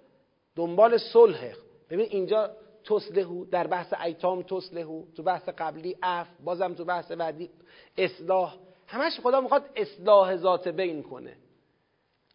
دنبال 0.56 0.98
صلح. 0.98 1.52
ببین 1.90 2.06
اینجا 2.10 2.50
تسلهو 2.84 3.44
در 3.44 3.66
بحث 3.66 3.92
ایتام 4.04 4.42
تسلهو 4.42 5.04
تو 5.16 5.22
بحث 5.22 5.48
قبلی 5.48 5.96
اف 6.02 6.28
بازم 6.44 6.74
تو 6.74 6.84
بحث 6.84 7.12
بعدی 7.12 7.50
اصلاح. 7.98 8.56
همش 8.86 9.20
خدا 9.20 9.40
می‌خواد 9.40 9.70
اصلاح 9.76 10.36
ذات 10.36 10.68
بین 10.68 11.02
کنه. 11.02 11.36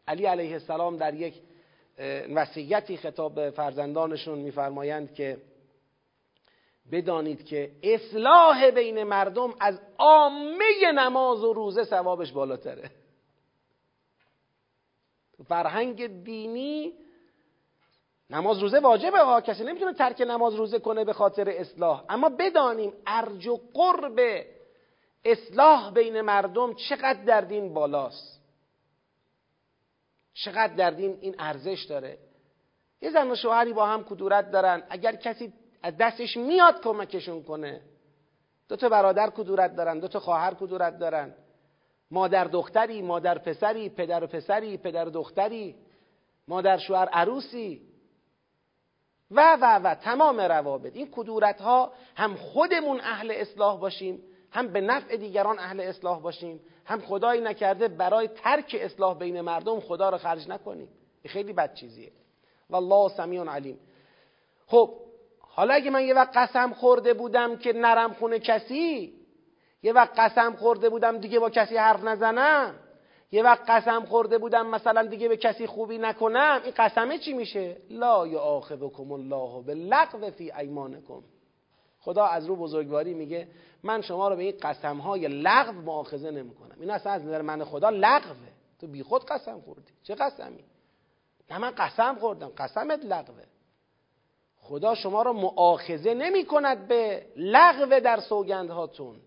علی 0.07 0.25
علیه 0.25 0.53
السلام 0.53 0.97
در 0.97 1.13
یک 1.13 1.41
وصیتی 2.35 2.97
خطاب 2.97 3.49
فرزندانشون 3.49 4.39
میفرمایند 4.39 5.13
که 5.13 5.37
بدانید 6.91 7.45
که 7.45 7.71
اصلاح 7.83 8.69
بین 8.71 9.03
مردم 9.03 9.55
از 9.59 9.79
عامه 9.97 10.91
نماز 10.95 11.43
و 11.43 11.53
روزه 11.53 11.83
ثوابش 11.83 12.31
بالاتره. 12.31 12.91
فرهنگ 15.47 16.23
دینی 16.23 16.93
نماز 18.29 18.59
روزه 18.59 18.79
واجبه 18.79 19.19
ها. 19.19 19.41
کسی 19.41 19.63
نمی‌تونه 19.63 19.93
ترک 19.93 20.21
نماز 20.21 20.55
روزه 20.55 20.79
کنه 20.79 21.05
به 21.05 21.13
خاطر 21.13 21.49
اصلاح. 21.49 22.03
اما 22.09 22.29
بدانیم 22.29 22.93
ارج 23.07 23.47
و 23.47 23.59
قرب 23.73 24.45
اصلاح 25.25 25.91
بین 25.91 26.21
مردم 26.21 26.73
چقدر 26.73 27.23
در 27.23 27.41
دین 27.41 27.73
بالاست. 27.73 28.41
چقدر 30.33 30.73
در 30.73 30.91
دین 30.91 31.17
این 31.21 31.35
ارزش 31.39 31.83
داره. 31.83 32.17
یه 33.01 33.11
زن 33.11 33.31
و 33.31 33.35
شوهری 33.35 33.73
با 33.73 33.85
هم 33.85 34.03
کدورت 34.03 34.51
دارن. 34.51 34.83
اگر 34.89 35.15
کسی 35.15 35.53
از 35.85 35.97
دستش 35.97 36.37
میاد 36.37 36.81
کمکشون 36.81 37.43
کنه. 37.43 37.81
دو 38.69 38.75
تا 38.75 38.89
برادر 38.89 39.29
کدورت 39.29 39.75
دارن 39.75 39.99
دو 39.99 40.07
تا 40.07 40.19
خواهر 40.19 40.53
کدورت 40.53 40.99
دارن. 40.99 41.33
مادر 42.11 42.43
دختری 42.43 43.01
مادر 43.01 43.37
پسری 43.37 43.89
پدر 43.89 44.23
و 44.23 44.27
پسری 44.27 44.77
پدر 44.77 45.05
دختری 45.05 45.75
مادر 46.47 46.77
شوهر 46.77 47.09
عروسی. 47.09 47.81
و 49.31 49.57
و 49.61 49.79
و 49.83 49.95
تمام 49.95 50.39
روابط. 50.39 50.95
این 50.95 51.09
کدورت 51.11 51.61
ها 51.61 51.91
هم 52.15 52.35
خودمون 52.35 53.01
اهل 53.01 53.31
اصلاح 53.31 53.79
باشیم 53.79 54.23
هم 54.51 54.67
به 54.67 54.81
نفع 54.81 55.17
دیگران 55.17 55.59
اهل 55.59 55.79
اصلاح 55.79 56.19
باشیم 56.19 56.59
هم 56.85 57.01
خدایی 57.01 57.41
نکرده 57.41 57.87
برای 57.87 58.27
ترک 58.27 58.75
اصلاح 58.79 59.17
بین 59.17 59.41
مردم 59.41 59.79
خدا 59.79 60.09
رو 60.09 60.17
خرج 60.17 60.49
نکنیم. 60.49 60.87
خیلی 61.25 61.53
بد 61.53 61.73
چیزیه. 61.73 62.11
والله 62.69 63.09
سمیع 63.09 63.43
علیم. 63.43 63.79
خب 64.67 65.04
حالا 65.55 65.73
اگه 65.73 65.91
من 65.91 66.05
یه 66.05 66.13
وقت 66.13 66.37
قسم 66.37 66.73
خورده 66.73 67.13
بودم 67.13 67.55
که 67.57 67.73
نرم 67.73 68.13
خونه 68.13 68.39
کسی 68.39 69.13
یه 69.83 69.93
وقت 69.93 70.19
قسم 70.19 70.55
خورده 70.55 70.89
بودم 70.89 71.17
دیگه 71.17 71.39
با 71.39 71.49
کسی 71.49 71.77
حرف 71.77 72.03
نزنم 72.03 72.75
یه 73.31 73.43
وقت 73.43 73.69
قسم 73.69 74.05
خورده 74.05 74.37
بودم 74.37 74.67
مثلا 74.67 75.03
دیگه 75.05 75.27
به 75.27 75.37
کسی 75.37 75.67
خوبی 75.67 75.97
نکنم 75.97 76.61
این 76.63 76.73
قسمه 76.77 77.17
چی 77.17 77.33
میشه؟ 77.33 77.77
لا 77.89 78.27
یاخذکم 78.27 79.11
الله 79.11 79.63
باللغو 79.63 80.31
فی 80.31 80.51
ایمانکم. 80.51 81.21
خدا 81.99 82.25
از 82.25 82.45
رو 82.45 82.55
بزرگواری 82.55 83.13
میگه 83.13 83.47
من 83.83 84.01
شما 84.01 84.29
رو 84.29 84.35
به 84.35 84.43
این 84.43 84.57
قسم 84.61 84.97
های 84.97 85.27
لغو 85.27 85.81
مؤاخذه 85.81 86.31
نمی‌کنم. 86.31 86.75
این 86.79 86.91
اصلا 86.91 87.11
از 87.11 87.21
نظر 87.21 87.41
من 87.41 87.63
خدا 87.63 87.89
لغوه. 87.89 88.49
تو 88.81 88.87
بیخود 88.87 89.25
قسم 89.25 89.61
خوردی. 89.61 89.91
چه 90.03 90.15
قسمی؟ 90.15 90.63
نه 91.51 91.57
من 91.57 91.71
قسم 91.71 92.15
خوردم. 92.15 92.51
قسمت 92.57 93.05
لغوه. 93.05 93.43
خدا 94.67 94.95
شما 94.95 95.21
را 95.21 95.33
مؤاخذه 95.33 96.13
نمی 96.13 96.45
کند 96.45 96.87
به 96.87 97.25
لغو 97.35 97.99
در 97.99 98.19
سوگندهاتون. 98.19 99.21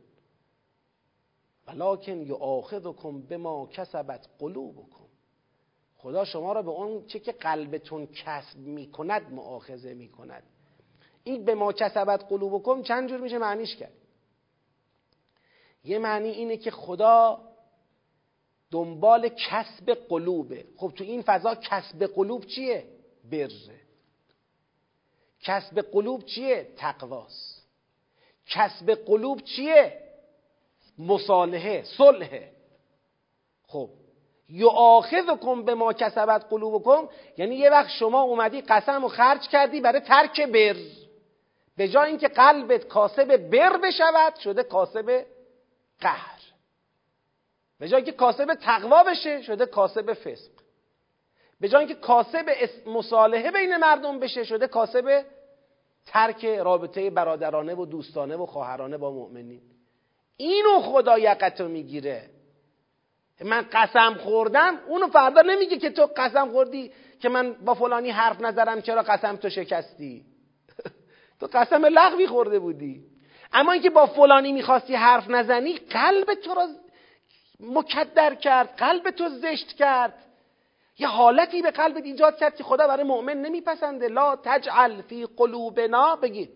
ولکن 1.66 2.22
یؤاخذکم 2.22 3.22
بما 3.22 3.66
کسبت 3.66 4.28
قلوبکم. 4.38 5.08
خدا 5.96 6.24
شما 6.24 6.52
را 6.52 6.62
به 6.62 6.70
اون 6.70 7.06
چه 7.06 7.18
که 7.18 7.32
قلبتون 7.32 8.06
کسب 8.06 8.58
می 8.58 8.90
کند 8.90 9.32
مؤاخذه 9.32 9.94
می 9.94 10.08
کند. 10.08 10.42
این 11.24 11.44
به 11.44 11.54
ما 11.54 11.72
کسبت 11.72 12.24
قلوبکم 12.28 12.82
چند 12.82 13.08
جور 13.08 13.20
میشه 13.20 13.38
معنیش 13.38 13.76
کرد؟ 13.76 13.92
یه 15.84 15.98
معنی 15.98 16.28
اینه 16.28 16.56
که 16.56 16.70
خدا 16.70 17.40
دنبال 18.70 19.28
کسب 19.28 19.94
قلوبه. 20.08 20.64
خب 20.76 20.92
تو 20.96 21.04
این 21.04 21.22
فضا 21.22 21.54
کسب 21.54 22.06
قلوب 22.06 22.46
چیه؟ 22.46 22.84
برزه. 23.30 23.87
کسب 25.42 25.80
قلوب 25.80 26.24
چیه؟ 26.24 26.68
تقواست. 26.76 27.68
کسب 28.46 28.90
قلوب 28.90 29.40
چیه؟ 29.44 30.00
مصالحه 30.98 31.84
صلحه. 31.84 32.52
خب 33.66 33.90
یعاخذکم 34.48 35.64
به 35.64 35.74
ما 35.74 35.92
کسبت 35.92 36.44
قلوبکم 36.50 37.08
یعنی 37.36 37.54
یه 37.54 37.70
وقت 37.70 37.88
شما 37.88 38.20
اومدی 38.20 38.60
قسم 38.60 39.04
و 39.04 39.08
خرج 39.08 39.48
کردی 39.48 39.80
برای 39.80 40.00
ترک 40.00 40.40
بر. 40.40 40.76
به 41.76 41.88
جای 41.88 42.08
اینکه 42.08 42.28
قلبت 42.28 42.88
کاسب 42.88 43.36
بر 43.36 43.76
بشود 43.76 44.34
شده 44.34 44.62
کاسب 44.62 45.26
قهر. 46.00 46.40
به 47.78 47.88
جای 47.88 47.96
اینکه 47.96 48.12
کاسب 48.12 48.54
تقوا 48.54 49.04
بشه 49.04 49.42
شده 49.42 49.66
کاسب 49.66 50.12
فسق. 50.12 50.57
به 51.60 51.68
جای 51.68 51.78
اینکه 51.78 51.94
کاسب 51.94 52.46
مصالحه 52.86 53.50
بین 53.50 53.76
مردم 53.76 54.18
بشه 54.18 54.44
شده 54.44 54.66
کاسب 54.66 55.24
ترک 56.06 56.44
رابطه 56.44 57.10
برادرانه 57.10 57.74
و 57.74 57.86
دوستانه 57.86 58.36
و 58.36 58.46
خواهرانه 58.46 58.96
با 58.96 59.10
مؤمنین. 59.10 59.62
اینو 60.36 60.80
خدا 60.80 61.18
یقتو 61.18 61.68
می‌گیره. 61.68 62.30
من 63.44 63.66
قسم 63.72 64.14
خوردم 64.14 64.78
اونو 64.88 65.06
فردا 65.08 65.42
نمیگه 65.42 65.78
که 65.78 65.90
تو 65.90 66.08
قسم 66.16 66.50
خوردی 66.50 66.92
که 67.20 67.28
من 67.28 67.52
با 67.52 67.74
فلانی 67.74 68.10
حرف 68.10 68.40
نظرم 68.40 68.82
چرا 68.82 69.02
قسم 69.02 69.36
تو 69.36 69.50
شکستی؟ 69.50 70.24
تو 71.40 71.48
قسم 71.52 71.86
لغوی 71.86 72.26
خورده 72.26 72.58
بودی. 72.58 73.04
اما 73.52 73.72
اینکه 73.72 73.90
با 73.90 74.06
فلانی 74.06 74.52
می‌خواستی 74.52 74.94
حرف 74.94 75.30
نزنی 75.30 75.74
قلب 75.74 76.34
تو 76.34 76.54
را 76.54 76.68
مکدر 77.60 78.34
کرد 78.34 78.74
قلب 78.76 79.10
تو 79.10 79.28
زشت 79.28 79.72
کرد. 79.72 80.14
یه 80.98 81.08
حالتی 81.08 81.62
به 81.62 81.70
قلبت 81.70 82.04
ایجاد 82.04 82.36
کرد 82.36 82.56
که 82.56 82.64
خدا 82.64 82.86
برای 82.86 83.04
مؤمن 83.04 83.42
نمیپسنده. 83.42 84.08
لا 84.08 84.36
تجعل 84.36 85.02
فی 85.02 85.26
قلوبنا 85.26 86.16
بگید 86.16 86.50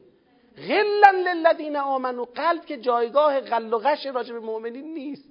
غلا 0.56 1.10
للذین 1.10 1.76
آمنو 1.76 2.24
قلب 2.24 2.64
که 2.64 2.76
جایگاه 2.76 3.40
غل 3.40 3.72
و 3.72 3.78
غش 3.78 4.06
به 4.06 4.40
مؤمنین 4.40 4.94
نیست. 4.94 5.28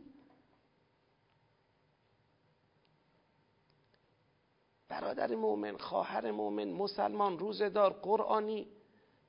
برادر 4.90 5.36
مؤمن 5.36 5.78
خواهر 5.78 6.32
مؤمن 6.32 6.72
مسلمان 6.72 7.40
روزدار 7.40 7.94
قرآنی. 7.94 8.68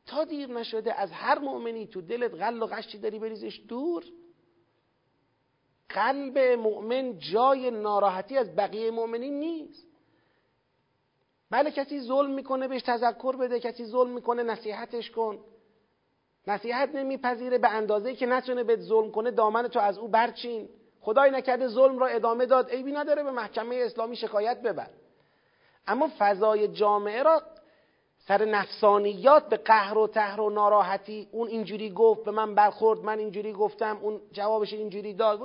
تا 0.07 0.25
دیر 0.25 0.49
نشده 0.49 1.01
از 1.01 1.13
هر 1.13 1.39
مؤمنی 1.39 1.87
تو 1.87 2.01
دلت 2.01 2.35
غل 2.35 2.63
و 2.63 2.67
غشی 2.67 2.99
داری 2.99 3.19
بریزش 3.19 3.61
دور. 3.69 4.05
قلب 5.95 6.39
مؤمن 6.39 7.19
جای 7.19 7.71
ناراحتی 7.71 8.39
از 8.39 8.57
بقیه 8.57 8.91
مؤمنین 8.91 9.39
نیست. 9.39 9.87
بله 11.51 11.71
کسی 11.71 12.01
ظلم 12.01 12.31
می‌کنه 12.31 12.69
بهش 12.69 12.83
تذکر 12.83 13.37
بده. 13.37 13.61
کسی 13.61 13.85
ظلم 13.85 14.11
می‌کنه 14.11 14.43
نصیحتش 14.43 15.11
کن. 15.11 15.39
نصیحت 16.47 16.95
نمیپذیره 16.95 17.59
به 17.59 17.69
اندازه 17.69 18.15
که 18.15 18.27
نتونه 18.27 18.65
به 18.65 18.77
ظلم 18.77 19.11
کنه 19.11 19.31
دامن 19.31 19.69
تو 19.69 19.81
از 19.81 19.99
او 19.99 20.09
برچین. 20.09 20.69
خدای 21.01 21.31
نکرده 21.31 21.69
ظلم 21.69 21.99
را 21.99 22.07
ادامه 22.07 22.47
داد. 22.47 22.71
عیبی 22.71 22.93
نداره 22.93 23.23
به 23.23 23.31
محکمه 23.31 23.77
اسلامی 23.77 24.17
شکایت 24.17 24.63
ببر. 24.63 24.91
اما 25.87 26.11
فضای 26.19 26.69
جامعه 26.69 27.23
را 27.23 27.43
سر 28.29 28.45
نفسانیات 28.45 29.49
به 29.49 29.57
قهر 29.57 29.99
و 29.99 30.07
تهر 30.07 30.41
و 30.41 30.51
ناراحتی 30.51 31.29
اون 31.33 31.49
اینجوری 31.49 31.91
گفت 31.91 32.25
به 32.25 32.31
من 32.31 32.55
برخورد 32.55 33.01
من 33.01 33.19
اینجوری 33.19 33.53
گفتم 33.53 33.99
اون 34.03 34.21
جوابش 34.33 34.73
اینجوری 34.73 35.15
داد. 35.15 35.41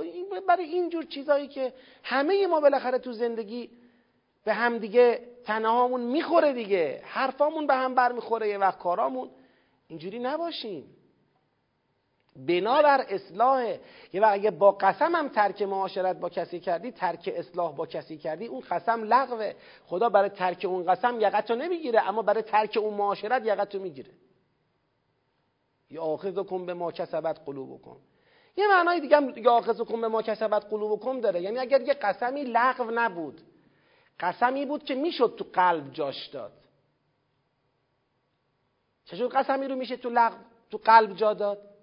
برای 0.47 0.65
اینجور 0.65 1.03
چیزهایی 1.03 1.47
که 1.47 1.73
همه 2.03 2.47
ما 2.47 2.59
بالاخره 2.59 2.99
تو 2.99 3.11
زندگی 3.11 3.69
به 4.45 4.53
هم 4.53 4.77
دیگه 4.77 5.19
تنهامون 5.45 6.01
می‌خوره 6.01 6.53
دیگه. 6.53 7.01
حرفامون 7.03 7.67
به 7.67 7.73
هم 7.73 7.95
برمیخوره 7.95 8.49
یه 8.49 8.57
وقت 8.57 8.79
کارامون. 8.79 9.29
اینجوری 9.87 10.19
نباشیم 10.19 10.96
بنا 12.37 12.81
بر 12.81 13.05
اصلاح. 13.09 13.77
یه 14.13 14.21
وقت 14.21 14.33
اگه 14.33 14.51
با 14.51 14.71
قسم 14.71 15.15
هم 15.15 15.29
ترک 15.29 15.61
معاشرت 15.61 16.19
با 16.19 16.29
کسی 16.29 16.59
کردی 16.59 16.91
ترک 16.91 17.33
اصلاح 17.35 17.75
با 17.75 17.85
کسی 17.85 18.17
کردی 18.17 18.45
اون 18.45 18.61
قسم 18.71 19.03
لغوه. 19.03 19.53
خدا 19.85 20.09
برای 20.09 20.29
ترک 20.29 20.65
اون 20.65 20.91
قسم 20.91 21.21
یقتو 21.21 21.55
نمی‌گیره 21.55 22.01
اما 22.01 22.21
برای 22.21 22.41
ترک 22.41 22.77
اون 22.77 22.93
معاشرت 22.93 23.45
یقتو 23.45 23.79
می‌گیره. 23.79 24.11
یا 25.89 26.17
کن 26.43 26.65
به 26.65 26.73
ما 26.73 26.91
کسبت 26.91 27.39
قلوبکم. 27.45 27.97
یه 28.57 28.67
معنای 28.67 28.99
دیگه 28.99 29.17
هم 29.17 29.29
یا 29.29 29.61
کن 29.61 30.01
به 30.01 30.07
ما 30.07 30.21
کسبت 30.21 30.65
قلوبکم 30.69 31.21
داره. 31.21 31.41
یعنی 31.41 31.59
اگر 31.59 31.81
یه 31.81 31.93
قسمی 31.93 32.43
لغو 32.43 32.91
نبود 32.91 33.41
قسمی 34.19 34.65
بود 34.65 34.83
که 34.83 34.95
می‌شد 34.95 35.35
تو 35.37 35.45
قلب 35.53 35.91
جاش 35.91 36.27
داد. 36.27 36.53
چجور 39.05 39.27
قسمی 39.27 39.67
رو 39.67 39.75
میشه 39.75 39.97
تو 39.97 40.09
لغو 40.09 40.35
تو 40.69 40.77
قلب 40.77 41.15
جا 41.15 41.33
داد؟ 41.33 41.76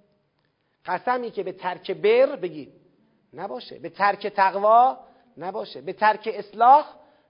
قسمی 0.86 1.30
که 1.30 1.42
به 1.42 1.52
ترک 1.52 1.90
بر 1.90 2.36
بگید 2.36 2.72
نباشه. 3.32 3.78
به 3.78 3.88
ترک 3.88 4.26
تقوا 4.26 4.98
نباشه. 5.36 5.80
به 5.80 5.92
ترک 5.92 6.30
اصلاح 6.34 6.86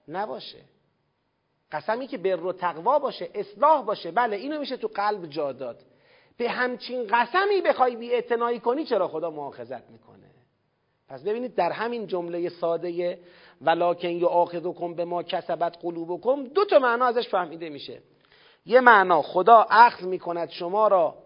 نباشه. 0.07 0.61
قسمی 1.71 2.07
که 2.07 2.17
بر 2.17 2.45
و 2.45 2.53
تقوا 2.53 2.99
باشه 2.99 3.29
اصلاح 3.33 3.83
باشه. 3.83 4.11
بله 4.11 4.35
اینو 4.35 4.59
میشه 4.59 4.77
تو 4.77 4.87
قلب 4.87 5.25
جا 5.25 5.51
داد. 5.51 5.81
به 6.37 6.49
همچین 6.49 7.07
قسمی 7.07 7.61
بخوای 7.61 7.95
بی 7.95 8.59
کنی 8.59 8.85
چرا 8.85 9.07
خدا 9.07 9.29
مؤاخذت 9.29 9.89
می‌کنه؟ 9.89 10.31
پس 11.09 11.23
ببینید 11.23 11.55
در 11.55 11.71
همین 11.71 12.07
جمله 12.07 12.49
ساده 12.49 13.19
ولکن 13.61 14.19
کن 14.73 14.95
به 14.95 15.05
ما 15.05 15.23
کسبت 15.23 15.77
قلوبکم 15.81 16.43
دو 16.43 16.65
تا 16.65 16.79
معنا 16.79 17.05
ازش 17.05 17.29
فهمیده 17.29 17.69
میشه. 17.69 18.01
یه 18.65 18.79
معنا 18.79 19.21
خدا 19.21 19.65
اخذ 19.69 20.03
می‌کند 20.03 20.49
شما 20.49 20.87
را 20.87 21.24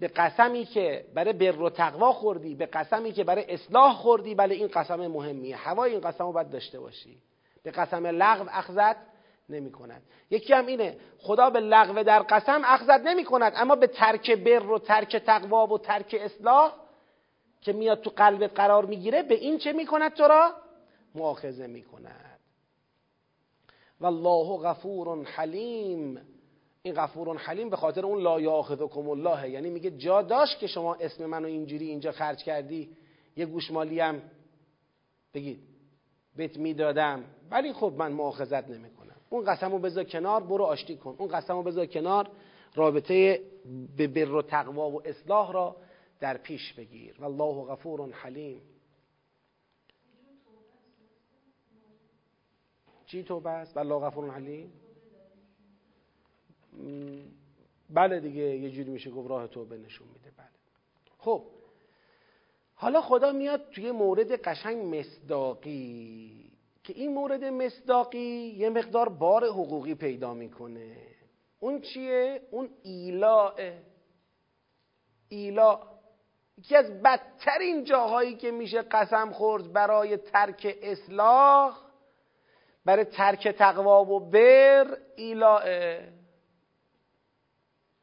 به 0.00 0.08
قسمی 0.08 0.64
که 0.64 1.04
برای 1.14 1.32
بر 1.32 1.62
و 1.62 1.70
تقوا 1.70 2.12
خوردی 2.12 2.54
به 2.54 2.66
قسمی 2.66 3.12
که 3.12 3.24
برای 3.24 3.54
اصلاح 3.54 3.94
خوردی 3.94 4.34
بله 4.34 4.54
این 4.54 4.66
قسم 4.66 5.06
مهمیه. 5.06 5.56
هوای 5.56 5.90
این 5.90 6.00
قسم 6.00 6.24
رو 6.24 6.32
باید 6.32 6.50
داشته 6.50 6.80
باشی. 6.80 7.22
به 7.62 7.70
قسم 7.70 8.06
لغو 8.06 8.46
اخذت 8.50 8.96
نمی 9.48 9.72
کند 9.72 10.02
یکی 10.30 10.52
هم 10.52 10.66
اینه 10.66 10.96
خدا 11.18 11.50
به 11.50 11.60
لغو 11.60 12.02
در 12.02 12.22
قسم 12.22 12.62
اخذت 12.64 13.00
نمی 13.00 13.24
کند 13.24 13.52
اما 13.56 13.76
به 13.76 13.86
ترک 13.86 14.30
بر 14.30 14.66
و 14.66 14.78
ترک 14.78 15.16
تقوا 15.16 15.66
و 15.66 15.78
ترک 15.78 16.16
اصلاح 16.20 16.74
که 17.60 17.72
میاد 17.72 18.00
تو 18.00 18.10
قلبت 18.16 18.54
قرار 18.54 18.84
می‌گیره 18.84 19.22
به 19.22 19.34
این 19.34 19.58
چه 19.58 19.72
می‌کند 19.72 20.14
تو 20.14 20.22
را؟ 20.22 20.52
مؤاخذه 21.14 21.66
می‌کند. 21.66 22.40
والله 24.00 24.58
غفور 24.58 25.24
حلیم. 25.24 26.20
این 26.82 26.94
غفور 26.94 27.36
حلیم 27.36 27.70
به 27.70 27.76
خاطر 27.76 28.06
اون 28.06 28.22
لا 28.22 28.40
یاخذکم 28.40 29.08
الله. 29.08 29.50
یعنی 29.50 29.70
میگه 29.70 29.90
جا 29.90 30.22
داشت 30.22 30.58
که 30.58 30.66
شما 30.66 30.94
اسم 30.94 31.26
منو 31.26 31.46
اینجوری 31.46 31.88
اینجا 31.88 32.12
خرج 32.12 32.42
کردی. 32.42 32.96
یه 33.36 33.46
گوشمالی 33.46 34.00
هم 34.00 34.22
بگید. 35.34 35.60
بهت 36.36 36.56
می‌دادم. 36.56 37.24
ولی 37.50 37.72
خب 37.72 37.94
من 37.96 38.12
مؤاخذت 38.12 38.68
نمی‌کنم. 38.68 39.16
اون 39.30 39.44
قسمو 39.44 39.78
بذار 39.78 40.04
کنار 40.04 40.42
برو 40.42 40.64
آشتی 40.64 40.96
کن. 40.96 41.14
اون 41.18 41.28
قسمو 41.28 41.62
بذار 41.62 41.86
کنار 41.86 42.30
رابطه 42.74 43.40
به 43.96 44.06
بر 44.08 44.32
و 44.32 44.42
تقوا 44.42 44.90
و 44.90 45.08
اصلاح 45.08 45.52
را 45.52 45.76
در 46.20 46.36
پیش 46.36 46.72
بگیر. 46.72 47.16
والله 47.20 47.64
غفور 47.64 48.12
حلیم. 48.12 48.62
چی 53.06 53.22
توبه 53.22 53.50
است؟ 53.50 53.76
والله 53.76 53.98
غفور 53.98 54.30
حلیم. 54.30 54.72
بله 57.90 58.20
دیگه 58.20 58.42
یه 58.42 58.70
جوری 58.70 58.90
میشه 58.90 59.10
گفت 59.10 59.30
راه 59.30 59.46
توبه 59.46 59.76
نشون 59.76 60.08
میده. 60.08 60.30
بله. 60.36 60.46
خب. 61.18 61.42
حالا 62.74 63.00
خدا 63.00 63.32
میاد 63.32 63.70
توی 63.70 63.90
مورد 63.90 64.32
قشنگ 64.32 64.96
مصداقی 64.96 66.50
که 66.84 66.92
این 66.92 67.14
مورد 67.14 67.44
مصداقی 67.44 68.54
یه 68.58 68.70
مقدار 68.70 69.08
بار 69.08 69.44
حقوقی 69.44 69.94
پیدا 69.94 70.34
می‌کنه. 70.34 70.96
اون 71.60 71.80
چیه؟ 71.80 72.42
اون 72.50 72.68
ایلاء. 72.82 73.52
ایلا 75.28 75.80
یکی 76.58 76.76
از 76.76 77.02
بدترین 77.02 77.84
جاهایی 77.84 78.36
که 78.36 78.50
میشه 78.50 78.82
قسم 78.82 79.30
خورد 79.32 79.72
برای 79.72 80.16
ترک 80.16 80.78
اصلاح 80.82 81.78
برای 82.84 83.04
ترک 83.04 83.48
تقوا 83.48 84.04
و 84.04 84.30
بر 84.30 84.96
ایلاء. 85.16 85.62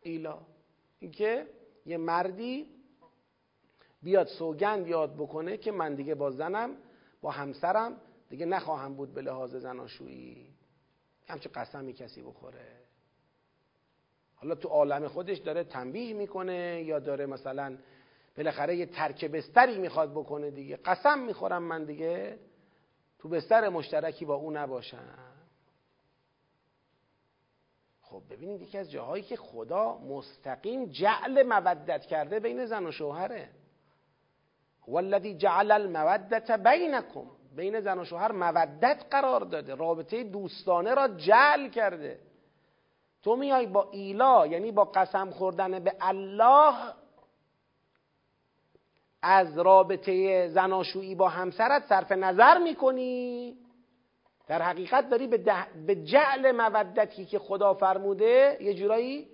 ایلا. 0.10 0.40
اینکه 1.00 1.48
یه 1.86 1.98
مردی 1.98 2.68
بیاد 4.04 4.28
سوگند 4.28 4.88
یاد 4.88 5.16
بکنه 5.16 5.58
که 5.58 5.72
من 5.72 5.96
دیگه 5.96 6.16
با 6.16 6.32
زنم 6.32 6.78
با 7.22 7.32
همسرم 7.32 8.02
دیگه 8.30 8.46
نخواهم 8.46 8.96
بود 8.96 9.14
به 9.14 9.22
لحاظ 9.22 9.56
زناشویی. 9.56 10.54
همچه 11.28 11.50
قسمی 11.50 11.94
کسی 11.94 12.22
بخوره. 12.22 12.78
حالا 14.36 14.56
تو 14.56 14.68
عالم 14.68 15.08
خودش 15.08 15.38
داره 15.38 15.64
تنبیه 15.64 16.14
می‌کنه 16.14 16.84
یا 16.86 17.00
داره 17.00 17.26
مثلا 17.26 17.78
بالاخره 18.38 18.76
یه 18.76 18.86
ترک 18.86 19.26
بستری 19.26 19.78
می‌خواد 19.78 20.12
بکنه 20.12 20.52
دیگه. 20.52 20.76
قسم 20.76 21.20
می‌خورم 21.20 21.64
من 21.64 21.84
دیگه. 21.84 22.40
تو 23.20 23.30
بستر 23.30 23.70
مشترکی 23.70 24.26
با 24.26 24.36
او 24.36 24.52
نباشم. 24.52 25.37
خب 28.10 28.22
ببینید 28.30 28.62
یکی 28.62 28.78
از 28.78 28.92
جاهایی 28.92 29.24
که 29.24 29.36
خدا 29.36 29.98
مستقیم 29.98 30.86
جعل 30.86 31.44
مودت 31.44 32.06
کرده 32.06 32.40
بین 32.40 32.66
زن 32.66 32.86
و 32.86 32.92
شوهره. 32.92 33.50
والذی 34.88 35.38
جعل 35.38 35.72
المودت 35.72 36.52
بینکم. 36.52 37.28
بین 37.56 37.80
زن 37.80 38.00
و 38.00 38.06
شوهر 38.06 38.32
مودت 38.32 39.06
قرار 39.12 39.42
داده 39.42 39.76
رابطه 39.76 40.24
دوستانه 40.24 40.94
را 40.94 41.08
جعل 41.08 41.70
کرده. 41.70 42.20
تو 43.24 43.36
میای 43.36 43.66
با 43.66 43.90
ایلا 43.92 44.48
یعنی 44.48 44.72
با 44.72 44.84
قسم 44.84 45.30
خوردن 45.30 45.80
به 45.80 45.94
الله 46.02 46.76
از 49.22 49.58
رابطه 49.58 50.48
زناشویی 50.48 51.16
با 51.16 51.30
همسرت 51.30 51.86
صرف 51.86 52.12
نظر 52.12 52.58
می‌کنی. 52.58 53.58
در 54.48 54.62
حقیقت 54.62 55.10
داری 55.10 55.28
به, 55.28 55.66
به 55.88 55.96
جعل 55.96 56.52
مودتی 56.52 57.26
که 57.26 57.40
خدا 57.40 57.74
فرموده 57.74 58.58
یه 58.62 58.74
جورایی 58.74 59.28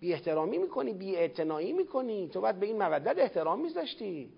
بی 0.00 0.12
احترامی 0.12 0.58
می‌کنی 0.58 0.92
بی 0.92 1.16
اعتنایی 1.16 1.72
می‌کنی. 1.72 2.28
تو 2.28 2.40
باید 2.40 2.60
به 2.60 2.66
این 2.66 2.82
مودت 2.82 3.18
احترام 3.18 3.60
میذاشتی. 3.60 4.32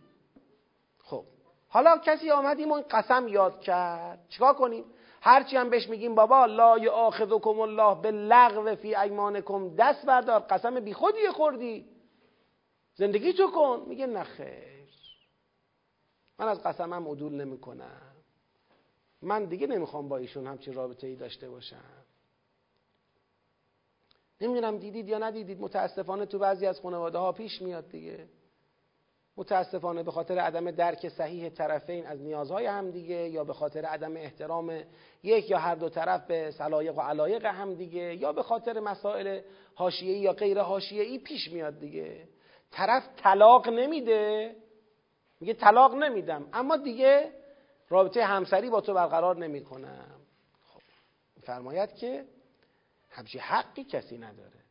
خب. 0.99 1.25
حالا 1.69 1.99
کسی 1.99 2.31
آمد 2.31 2.59
این 2.59 2.83
قسم 2.91 3.29
یاد 3.29 3.61
کرد. 3.61 4.27
چیکار 4.29 4.55
کنیم؟ 4.55 4.85
هرچی 5.21 5.57
هم 5.57 5.71
بهش 5.71 5.89
میگیم 5.89 6.15
بابا 6.15 6.47
لا 6.47 6.79
یاخذکم 6.79 7.61
الله 7.61 8.01
به 8.01 8.11
لغو 8.11 8.75
فی 8.75 8.95
ایمانکم. 8.95 9.77
دست 9.77 10.07
بردار 10.07 10.41
قسم 10.41 10.81
بی 10.81 10.95
خودی 10.95 11.29
خوردی. 11.29 11.87
زندگی 12.95 13.33
تو 13.33 13.51
کن. 13.51 13.85
میگه 13.89 14.07
نخیر 14.07 14.89
من 16.39 16.49
از 16.49 16.63
قسمم 16.63 17.09
عدول 17.09 17.33
نمی‌کنم. 17.33 18.16
من 19.27 19.45
دیگه 19.45 19.67
نمی‌خوام 19.67 20.09
با 20.09 20.17
ایشون 20.17 20.47
همچین 20.47 20.75
رابطه 20.75 21.07
ای 21.07 21.17
داشته 21.17 21.51
باشم. 21.51 21.85
نمی‌دونم 24.41 24.79
دیدید 24.79 25.09
یا 25.09 25.19
ندیدید 25.19 25.61
متاسفانه 25.61 26.27
تو 26.27 26.39
بعضی 26.39 26.67
از 26.67 26.81
خانواده 26.81 27.19
ها 27.19 27.33
پیش 27.33 27.63
میاد 27.63 27.89
دیگه. 27.89 28.27
متاسفانه 29.37 30.03
به 30.03 30.11
خاطر 30.11 30.39
عدم 30.39 30.71
درک 30.71 31.09
صحیح 31.09 31.49
طرفین 31.49 32.07
از 32.07 32.21
نیازهای 32.21 32.67
همدیگه 32.67 33.29
یا 33.29 33.45
به 33.45 33.53
خاطر 33.53 33.85
عدم 33.85 34.17
احترام 34.17 34.83
یک 35.23 35.51
یا 35.51 35.59
هر 35.59 35.75
دو 35.75 35.89
طرف 35.89 36.27
به 36.27 36.51
سلایق 36.51 36.99
و 36.99 37.01
علایق 37.01 37.45
همدیگه 37.45 38.15
یا 38.15 38.33
به 38.33 38.43
خاطر 38.43 38.81
مسائل 38.81 39.41
حاشیه‌ای 39.75 40.19
یا 40.19 40.33
غیر 40.33 40.61
حاشیه‌ای 40.61 41.19
پیش 41.19 41.53
میاد 41.53 41.79
دیگه. 41.79 42.29
طرف 42.71 43.03
طلاق 43.17 43.69
نمیده 43.69 44.57
میگه 45.41 45.55
طلاق 45.55 45.95
نمیدم. 45.95 46.49
اما 46.53 46.77
دیگه 46.77 47.33
رابطه 47.89 48.25
همسری 48.25 48.71
با 48.71 48.81
تو 48.81 48.95
برقرار 48.95 49.37
نمی‌کنم. 49.37 50.21
خب 50.65 50.81
فرماید 51.43 51.95
که 51.95 52.25
همچی 53.11 53.39
حقی 53.39 53.85
کسی 53.85 54.19
نداره. 54.19 54.67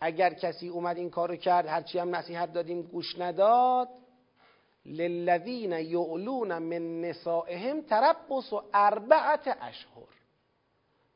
اگر 0.00 0.34
کسی 0.34 0.68
اومد 0.68 0.96
این 0.96 1.10
کارو 1.10 1.36
کرد 1.36 1.66
هرچی 1.66 1.98
هم 1.98 2.16
نصیحت 2.16 2.52
دادیم 2.52 2.82
گوش 2.82 3.18
نداد 3.18 3.88
للذین 4.86 5.72
یعلون 5.72 6.58
من 6.58 7.00
نسائهم 7.00 7.82
تربص 7.82 8.52
و 8.52 8.62
اربعت 8.74 9.58
اشهر. 9.60 10.08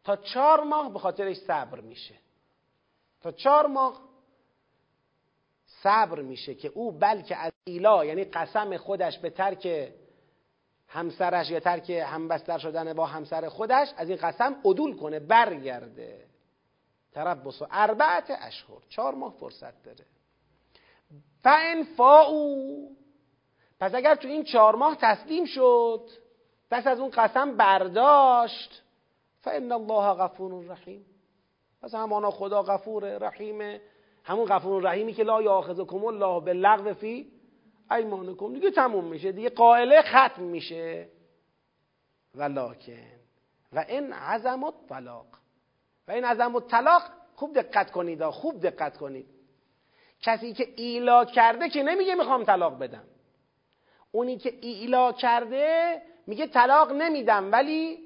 تا 0.05 0.17
چهار 0.17 0.63
ماه 0.63 0.93
به 0.93 0.99
خاطرش 0.99 1.37
صبر 1.37 1.81
میشه. 1.81 2.15
تا 3.21 3.33
چهار 3.33 3.67
ماه 3.67 4.01
صبر 5.67 6.21
میشه 6.21 6.55
که 6.55 6.69
او 6.69 6.93
بلکه 6.93 7.37
از 7.37 7.53
ایلا 7.65 8.05
یعنی 8.05 8.25
قسم 8.25 8.77
خودش 8.77 9.19
به 9.19 9.31
ترک 9.31 9.93
همسرش 10.93 11.51
یا 11.51 11.61
ترک 11.61 11.91
همبستر 11.91 12.59
شدن 12.59 12.93
با 12.93 13.07
همسر 13.07 13.49
خودش 13.49 13.89
از 13.97 14.09
این 14.09 14.19
قسم 14.23 14.57
عدول 14.65 14.97
کنه 14.97 15.21
برگرده. 15.21 16.27
تربص 17.13 17.63
و 17.63 17.67
اربعت 17.71 18.31
اشهر 18.41 18.79
چهار 18.89 19.15
ماه 19.15 19.33
فرصت 19.33 19.83
داره. 19.83 20.05
فان 21.43 21.85
فاو 21.97 22.89
پس 23.81 23.95
اگر 23.95 24.15
تو 24.15 24.29
این 24.29 24.45
چهار 24.45 24.75
ماه 24.75 24.97
تسلیم 25.01 25.45
شد 25.45 26.09
دست 26.71 26.87
از 26.87 27.01
اون 27.01 27.11
قسم 27.11 27.57
برداشت 27.57 28.83
فان 29.41 29.73
الله 29.73 30.15
غفور 30.15 30.65
رحیم 30.65 31.07
پس 31.83 31.95
همانا 31.95 32.31
خدا 32.31 32.63
غفور 32.63 33.19
رحیمه. 33.19 33.81
همون 34.25 34.45
غفور 34.45 34.83
رحیمی 34.83 35.13
که 35.13 35.23
لا 35.23 35.43
یاخذکم 35.43 36.05
الله 36.05 36.41
باللغو 36.41 36.95
فی 36.95 37.42
ایمانکم. 37.95 38.53
دیگه 38.53 38.71
تموم 38.71 39.05
میشه. 39.05 39.33
دیگه 39.33 39.49
قائله 39.51 40.03
ختم 40.03 40.43
میشه. 40.43 41.09
ولکن 42.35 42.97
و 43.73 43.85
این 43.89 44.13
عزم 44.13 44.65
الطلاق. 44.65 45.27
و 46.09 46.13
این 46.13 46.25
عزم 46.25 46.55
الطلاق 46.57 47.03
خوب 47.35 47.55
دقت 47.55 47.91
کنید 47.91 48.25
خوب 48.25 48.61
دقت 48.61 48.97
کنید. 48.97 49.27
کسی 50.23 50.53
که 50.53 50.69
ایلا 50.77 51.25
کرده 51.25 51.69
که 51.69 51.83
نمیگه 51.83 52.15
می‌خوام 52.15 52.45
طلاق 52.45 52.79
بدم. 52.79 53.05
اونی 54.13 54.37
که 54.37 54.55
ایلا 54.61 55.13
کرده 55.13 56.03
میگه 56.27 56.47
طلاق 56.47 56.93
نمیدم 56.93 57.53
ولی 57.53 57.99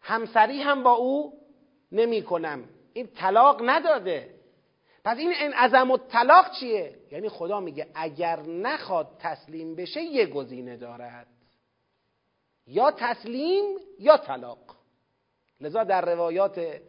همسری 0.00 0.62
هم 0.62 0.82
با 0.82 0.92
او 0.92 1.32
نمی‌کنم. 1.92 2.64
این 2.92 3.06
طلاق 3.06 3.60
نداده. 3.64 4.39
پس 5.04 5.18
این 5.18 5.32
این 5.32 5.52
عزم 5.52 5.96
طلاق 5.96 6.50
چیه؟ 6.50 6.94
یعنی 7.12 7.28
خدا 7.28 7.60
میگه 7.60 7.86
اگر 7.94 8.40
نخواد 8.40 9.08
تسلیم 9.18 9.74
بشه 9.74 10.02
یه 10.02 10.26
گزینه 10.26 10.76
دارد. 10.76 11.26
یا 12.66 12.90
تسلیم 12.90 13.64
یا 13.98 14.16
طلاق. 14.16 14.58
لذا 15.60 15.84
در 15.84 16.00
روایات 16.14 16.80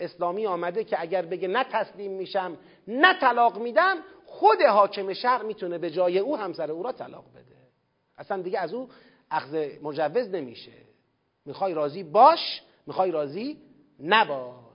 اسلامی 0.00 0.46
آمده 0.46 0.84
که 0.84 1.00
اگر 1.00 1.22
بگه 1.22 1.48
نه 1.48 1.64
تسلیم 1.64 2.12
میشم 2.12 2.58
نه 2.88 3.20
طلاق 3.20 3.58
میدم 3.58 3.96
خود 4.26 4.62
حاکم 4.62 5.12
شرق 5.12 5.44
می‌تونه 5.44 5.78
به 5.78 5.90
جای 5.90 6.18
او 6.18 6.36
همسر 6.36 6.70
او 6.70 6.82
را 6.82 6.92
طلاق 6.92 7.24
بده. 7.30 7.56
اصلا 8.18 8.42
دیگه 8.42 8.58
از 8.58 8.74
او 8.74 8.88
اخذ 9.30 9.82
مجوز 9.82 10.28
نمیشه. 10.28 10.72
می‌خوای 11.44 11.74
راضی 11.74 12.02
باش 12.02 12.62
می‌خوای 12.86 13.10
راضی 13.10 13.58
نباش. 14.00 14.67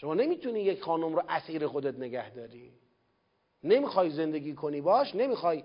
شما 0.00 0.14
نمی‌تونی 0.14 0.60
یک 0.60 0.82
خانم 0.82 1.14
رو 1.14 1.22
اسیر 1.28 1.66
خودت 1.66 1.98
نگه 1.98 2.30
داری. 2.30 2.72
نمی‌خوای 3.64 4.10
زندگی 4.10 4.54
کنی 4.54 4.80
باش 4.80 5.14
نمی‌خوای 5.14 5.64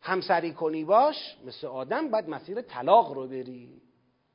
همسری 0.00 0.52
کنی 0.52 0.84
باش. 0.84 1.36
مثل 1.46 1.66
آدم 1.66 2.08
باید 2.10 2.28
مسیر 2.28 2.62
طلاق 2.62 3.12
رو 3.12 3.26
بری. 3.26 3.80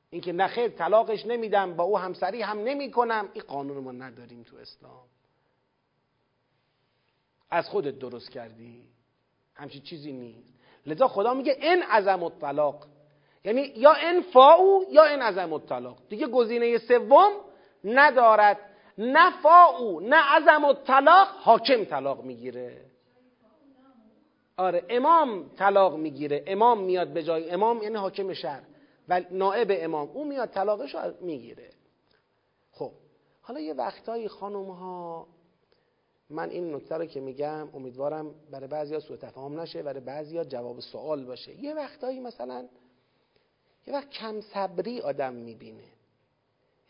اینکه 0.10 0.32
نخیر 0.32 0.68
طلاقش 0.68 1.26
نمیدم 1.26 1.76
با 1.76 1.84
او 1.84 1.98
همسری 1.98 2.42
هم 2.42 2.60
نمی‌کنم 2.60 3.30
این 3.34 3.44
قانون 3.48 3.78
ما 3.78 3.92
نداریم 3.92 4.44
تو 4.44 4.58
اسلام. 4.58 5.04
از 7.50 7.70
خودت 7.70 8.00
درست 8.00 8.32
کردی. 8.32 8.84
همچین 9.56 9.82
چیزی 9.82 10.12
نیست. 10.12 10.54
لذا 10.86 11.08
خدا 11.08 11.34
میگه 11.34 11.58
این 11.62 11.84
عزم 11.84 12.24
الطلاق. 12.24 12.86
یعنی 13.46 13.62
یا 13.62 13.94
این 13.94 14.22
فاو 14.22 14.86
یا 14.92 15.04
این 15.04 15.22
عزم 15.22 15.54
الطلاق. 15.54 15.98
دیگه 16.10 16.28
گزینه 16.28 16.78
سوم 16.78 17.32
ندارد 17.84 18.71
نه 18.98 19.42
فاو 19.42 20.00
نه 20.00 20.16
عزم 20.16 20.66
و 20.66 20.74
طلاق 20.74 21.28
حاکم 21.28 21.84
طلاق 21.84 22.24
می‌گیره. 22.24 22.86
آره 24.58 24.86
امام 24.90 25.50
طلاق 25.50 25.96
می‌گیره. 25.96 26.44
امام 26.48 26.84
میاد 26.84 27.08
به 27.08 27.24
جای 27.24 27.50
امام 27.50 27.84
یعنی 27.84 27.96
حاکم 27.96 28.34
شهر. 28.34 28.64
و 29.10 29.22
نائب 29.32 29.68
امام 29.72 30.10
او 30.10 30.26
میاد 30.26 30.50
طلاقش 30.50 30.96
رو 30.96 31.14
می‌گیره. 31.22 31.70
خب 32.72 32.92
حالا 33.42 33.60
یه 33.60 33.74
وقتایی 33.74 34.28
خانم 34.28 34.70
ها 34.72 35.28
من 36.30 36.50
این 36.50 36.76
نکته 36.76 36.98
رو 36.98 37.06
که 37.06 37.20
میگم 37.20 37.70
امیدوارم 37.74 38.36
برای 38.52 38.68
بعضی 38.68 38.94
ها 38.94 39.00
سوء 39.00 39.18
تفاهم 39.18 39.60
نشه 39.60 39.84
برای 39.84 40.00
بعضی 40.00 40.38
ها 40.38 40.44
جواب 40.44 40.80
سوال 40.80 41.26
باشه. 41.26 41.64
یه 41.64 41.74
وقتایی 41.74 42.20
مثلا 42.20 42.68
یه 43.88 43.94
وقت 43.94 44.10
کم 44.10 44.42
صبری 44.42 45.02
آدم 45.02 45.34
می‌بینه. 45.34 45.84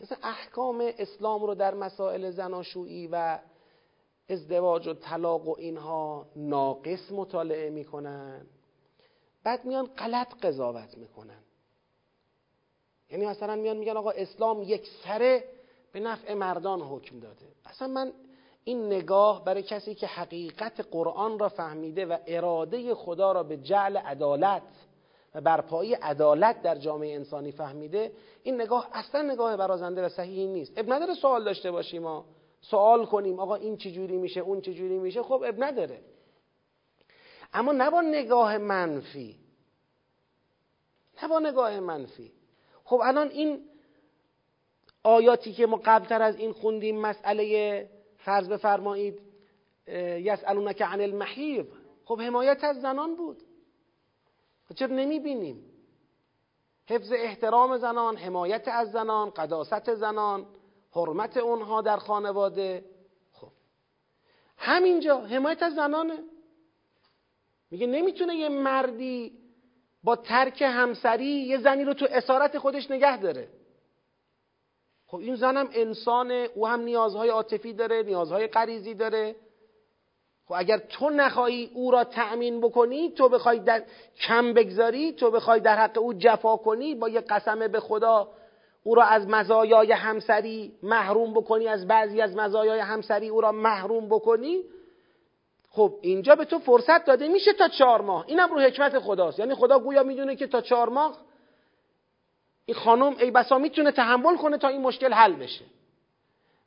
مثلا 0.02 0.18
احکام 0.24 0.92
اسلام 0.98 1.44
رو 1.44 1.56
در 1.56 1.74
مسائل 1.74 2.32
زناشویی 2.32 3.08
و 3.12 3.40
ازدواج 4.30 4.88
و 4.88 4.94
طلاق 4.94 5.48
و 5.48 5.56
اینها 5.58 6.28
ناقص 6.36 7.12
مطالعه 7.12 7.70
می‌کنن. 7.70 8.46
بعد 9.44 9.66
میان 9.66 9.86
غلط 9.86 10.46
قضاوت 10.46 10.98
می‌کنن. 10.98 11.44
یعنی 13.10 13.26
مثلا 13.26 13.56
میان 13.56 13.78
میگن 13.78 13.98
آقا 13.98 14.12
اسلام 14.12 14.64
یک 14.64 14.88
سره 15.04 15.44
به 15.92 16.00
نفع 16.00 16.34
مردان 16.34 16.82
حکم 16.82 17.20
داده. 17.20 17.46
اصلا 17.66 17.88
من 17.88 18.14
این 18.64 18.86
نگاه 18.86 19.46
برای 19.46 19.64
کسی 19.64 19.96
که 19.96 20.08
حقیقت 20.08 20.88
قرآن 20.92 21.40
را 21.40 21.50
فهمیده 21.50 22.06
و 22.06 22.18
اراده 22.28 22.96
خدا 22.96 23.32
را 23.32 23.44
به 23.44 23.58
جعل 23.58 23.98
عدالت 23.98 24.62
و 25.36 25.42
برپایی 25.42 25.94
عدالت 25.94 26.62
در 26.62 26.76
جامعه 26.76 27.16
انسانی 27.16 27.52
فهمیده 27.52 28.12
این 28.44 28.62
نگاه 28.62 28.90
اصلا 28.94 29.22
نگاه 29.22 29.58
برازنده 29.58 30.06
و 30.06 30.10
صحیحی 30.10 30.48
نیست. 30.48 30.74
اب 30.78 30.94
نداره 30.94 31.14
سوال 31.14 31.44
داشته 31.44 31.72
باشیم 31.72 32.02
ما 32.02 32.26
سوال 32.62 33.06
کنیم 33.06 33.40
آقا 33.40 33.56
این 33.56 33.78
چجوری 33.78 34.18
میشه 34.18 34.40
اون 34.40 34.62
چجوری 34.62 35.00
میشه؟ 35.00 35.24
خب 35.24 35.44
اب 35.48 35.64
نداره. 35.64 36.02
اما 37.54 37.72
نه 37.72 37.90
با 37.90 38.02
نگاه 38.02 38.58
منفی. 38.58 39.36
نه 41.22 41.28
با 41.28 41.40
نگاه 41.40 41.80
منفی. 41.80 42.32
خب 42.84 43.02
الان 43.04 43.30
این 43.30 43.66
آیاتی 45.04 45.54
که 45.54 45.66
ما 45.66 45.82
قبلتر 45.86 46.22
از 46.22 46.36
این 46.36 46.52
خوندیم 46.52 47.02
مسئله 47.02 47.90
فرض 48.18 48.50
بفرمایید 48.50 49.22
یسالونک 50.18 50.82
عن 50.82 51.02
المحیض. 51.02 51.66
خب 52.06 52.22
حمایت 52.22 52.64
از 52.64 52.82
زنان 52.82 53.16
بود. 53.16 53.38
چرا 54.74 54.96
نمی‌بینیم. 54.96 55.64
حفظ 56.86 57.12
احترام 57.12 57.78
زنان 57.78 58.18
حمایت 58.18 58.68
از 58.68 58.92
زنان 58.92 59.30
قداست 59.30 59.96
زنان 59.96 60.46
حرمت 60.92 61.38
اونها 61.38 61.82
در 61.82 61.98
خانواده. 61.98 62.86
خب. 63.32 63.52
همینجا 64.58 65.22
حمایت 65.22 65.64
از 65.64 65.74
زنانه. 65.74 66.24
میگه 67.72 67.88
نمی‌تونه 67.88 68.36
یه 68.36 68.50
مردی 68.50 69.42
با 70.04 70.16
ترک 70.16 70.62
همسری 70.62 71.26
یه 71.26 71.58
زنی 71.58 71.84
رو 71.84 71.94
تو 71.94 72.08
اسارت 72.10 72.58
خودش 72.58 72.92
نگه 72.92 73.18
داره. 73.18 73.50
خب 75.08 75.18
این 75.18 75.36
زنم 75.36 75.70
انسانه 75.74 76.50
او 76.56 76.68
هم 76.68 76.82
نیازهای 76.82 77.30
عاطفی 77.30 77.74
داره 77.74 78.04
نیازهای 78.04 78.48
غریزی 78.48 78.94
داره. 78.94 79.36
خب 80.52 80.58
اگر 80.60 80.78
تو 80.78 81.10
نخواهی 81.10 81.72
او 81.74 81.92
را 81.92 82.04
تأمین 82.04 82.62
بکنی 82.62 83.12
تو 83.12 83.30
بخوای 83.30 83.60
در 83.60 83.84
کم 84.22 84.54
بگذاری 84.54 85.12
تو 85.12 85.32
بخوای 85.32 85.60
در 85.60 85.76
حق 85.76 85.98
او 85.98 86.14
جفا 86.14 86.58
کنی 86.58 86.96
با 86.96 87.10
یه 87.10 87.22
قسم 87.22 87.68
به 87.68 87.80
خدا 87.80 88.28
او 88.84 88.96
را 88.96 89.04
از 89.04 89.28
مزایای 89.28 89.92
همسری 89.92 90.72
محروم 90.84 91.34
بکنی 91.34 91.68
از 91.68 91.88
بعضی 91.88 92.22
از 92.22 92.36
مزایای 92.36 92.80
همسری 92.80 93.28
او 93.28 93.42
را 93.42 93.52
محروم 93.52 94.10
بکنی 94.10 94.62
خب 95.70 95.94
اینجا 96.02 96.36
به 96.36 96.46
تو 96.46 96.60
فرصت 96.60 97.06
داده 97.06 97.28
میشه 97.28 97.54
تا 97.54 97.68
چهار 97.68 98.02
ماه. 98.02 98.26
اینم 98.28 98.50
رو 98.50 98.60
حکمت 98.60 99.00
خداست. 99.00 99.40
یعنی 99.40 99.56
خدا 99.56 99.80
گویا 99.80 100.04
می‌دونه 100.04 100.36
که 100.36 100.48
تا 100.48 100.62
چهار 100.62 100.90
ماه 100.90 101.18
این 102.66 102.78
خانم 102.78 103.16
ای 103.20 103.32
بسا 103.32 103.58
می‌تونه 103.58 103.92
تحمل 103.92 104.38
کنه 104.38 104.58
تا 104.58 104.68
این 104.68 104.82
مشکل 104.82 105.14
حل 105.14 105.34
بشه. 105.34 105.66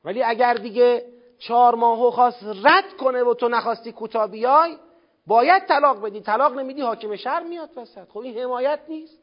ولی 0.05 0.23
اگر 0.23 0.55
دیگه 0.55 1.14
چهار 1.39 1.75
ماهو 1.75 2.11
خواست 2.11 2.43
رد 2.43 2.97
کنه 3.01 3.23
و 3.23 3.35
تو 3.35 3.49
نخواستی 3.49 3.93
کوتا 3.93 4.27
بیای 4.27 4.79
باید 5.27 5.67
طلاق 5.67 6.01
بدی. 6.07 6.21
طلاق 6.21 6.59
نمیدی 6.59 6.81
حاکم 6.81 7.17
شهر 7.17 7.43
میاد 7.43 7.79
وسط. 7.79 8.09
خب 8.09 8.19
این 8.19 8.39
حمایت 8.39 8.81
نیست. 8.89 9.19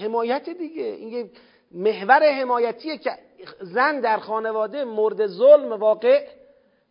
حمایت 0.00 0.50
دیگه. 0.50 0.82
این 0.82 1.30
محور 1.70 2.32
حمایتیه 2.40 2.98
که 2.98 3.18
زن 3.60 4.00
در 4.00 4.18
خانواده 4.18 4.84
مورد 4.84 5.26
ظلم 5.26 5.72
واقع 5.72 6.28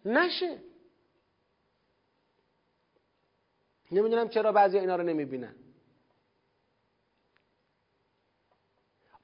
نشه. 0.06 0.60
نمی‌دونم 3.92 4.30
چرا 4.30 4.52
بعضی 4.52 4.80
اینا 4.80 4.96
رو 4.96 5.04
نمی‌بینن. 5.04 5.56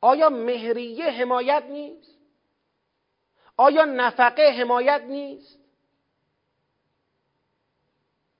آیا 0.01 0.29
مهریه 0.29 1.05
حمایت 1.05 1.63
نیست؟ 1.69 2.16
آیا 3.57 3.85
نفقه 3.85 4.55
حمایت 4.59 5.01
نیست؟ 5.01 5.59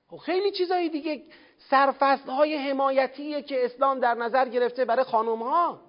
خب 0.08 0.16
خیلی 0.16 0.50
چیزایی 0.50 0.88
دیگه 0.88 1.22
سرفصل 1.58 2.30
های 2.30 2.56
حمایتیه 2.56 3.42
که 3.42 3.64
اسلام 3.64 4.00
در 4.00 4.14
نظر 4.14 4.48
گرفته 4.48 4.84
برای 4.84 5.04
خانم 5.04 5.42
ها 5.42 5.80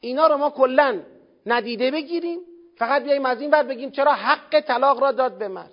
اینا 0.00 0.26
رو 0.26 0.36
ما 0.36 0.50
کلا 0.50 1.02
ندیده 1.46 1.90
بگیریم 1.90 2.40
فقط 2.76 3.02
بیاییم 3.02 3.26
از 3.26 3.40
این 3.40 3.50
ور 3.50 3.62
بگیم 3.62 3.90
چرا 3.90 4.12
حق 4.12 4.60
طلاق 4.60 5.00
را 5.00 5.12
داد 5.12 5.38
به 5.38 5.48
مرد. 5.48 5.72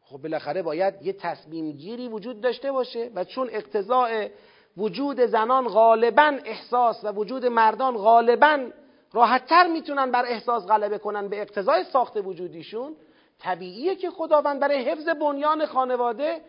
خب 0.00 0.18
بالاخره 0.18 0.62
باید 0.62 0.94
یه 1.02 1.12
تصمیم 1.12 1.72
گیری 1.72 2.08
وجود 2.08 2.40
داشته 2.40 2.72
باشه 2.72 3.10
و 3.14 3.24
چون 3.24 3.48
اقتضاء 3.52 4.28
وجود 4.76 5.20
زنان 5.20 5.68
غالبا 5.68 6.38
احساس 6.44 7.04
و 7.04 7.12
وجود 7.12 7.46
مردان 7.46 7.96
غالبا 7.96 8.70
راحتتر 9.14 9.66
می‌تونن 9.66 10.10
بر 10.10 10.24
احساس 10.26 10.66
غلبه 10.66 10.98
کنن 10.98 11.28
به 11.28 11.42
اقتضای 11.42 11.84
ساخت 11.84 12.16
وجودیشون. 12.16 12.96
طبیعیه 13.38 13.96
که 13.96 14.10
خداوند 14.10 14.60
برای 14.60 14.82
حفظ 14.82 15.08
بنیان 15.08 15.66
خانواده 15.66 16.40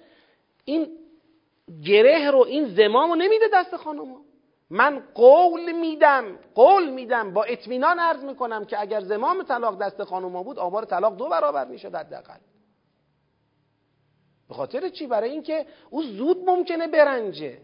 این 0.66 0.98
گره 1.86 2.32
رو 2.32 2.40
این 2.40 2.66
زمام 2.66 3.10
رو 3.10 3.16
نمیده 3.16 3.46
دست 3.54 3.76
خانم 3.76 4.16
من 4.70 5.04
قول 5.14 5.72
میدم 5.72 6.40
قول 6.56 6.90
میدم 6.90 7.34
با 7.34 7.44
اطمینان 7.44 8.00
عرض 8.00 8.24
می‌کنم 8.24 8.66
که 8.66 8.82
اگر 8.82 9.02
زمام 9.02 9.44
طلاق 9.44 9.82
دست 9.82 10.04
خانم 10.04 10.44
بود 10.44 10.60
آمار 10.60 10.86
طلاق 10.86 11.18
دو 11.18 11.30
برابر 11.30 11.66
می‌شد 11.66 11.96
حداقل. 11.96 12.40
به 14.48 14.54
خاطر 14.54 14.90
چی؟ 14.90 15.08
برای 15.08 15.30
اینکه 15.30 15.66
او 15.90 16.04
زود 16.04 16.38
ممکنه 16.50 16.88
برنجه. 16.88 17.58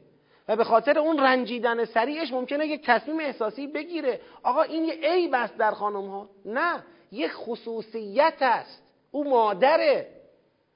و 0.51 0.55
به 0.55 0.63
خاطر 0.63 0.99
اون 0.99 1.19
رنجیدن 1.19 1.85
سریعش 1.85 2.31
ممکنه 2.31 2.67
یک 2.67 2.85
تصمیم 2.85 3.19
احساسی 3.19 3.67
بگیره. 3.67 4.21
آقا 4.43 4.61
این 4.61 4.85
یه 4.85 4.93
عیب 4.93 5.33
است 5.33 5.57
در 5.57 5.71
خانم 5.71 6.09
ها 6.09 6.29
نه 6.45 6.83
یه 7.11 7.29
خصوصیت 7.29 8.37
است. 8.41 8.83
او 9.11 9.29
مادره. 9.29 10.07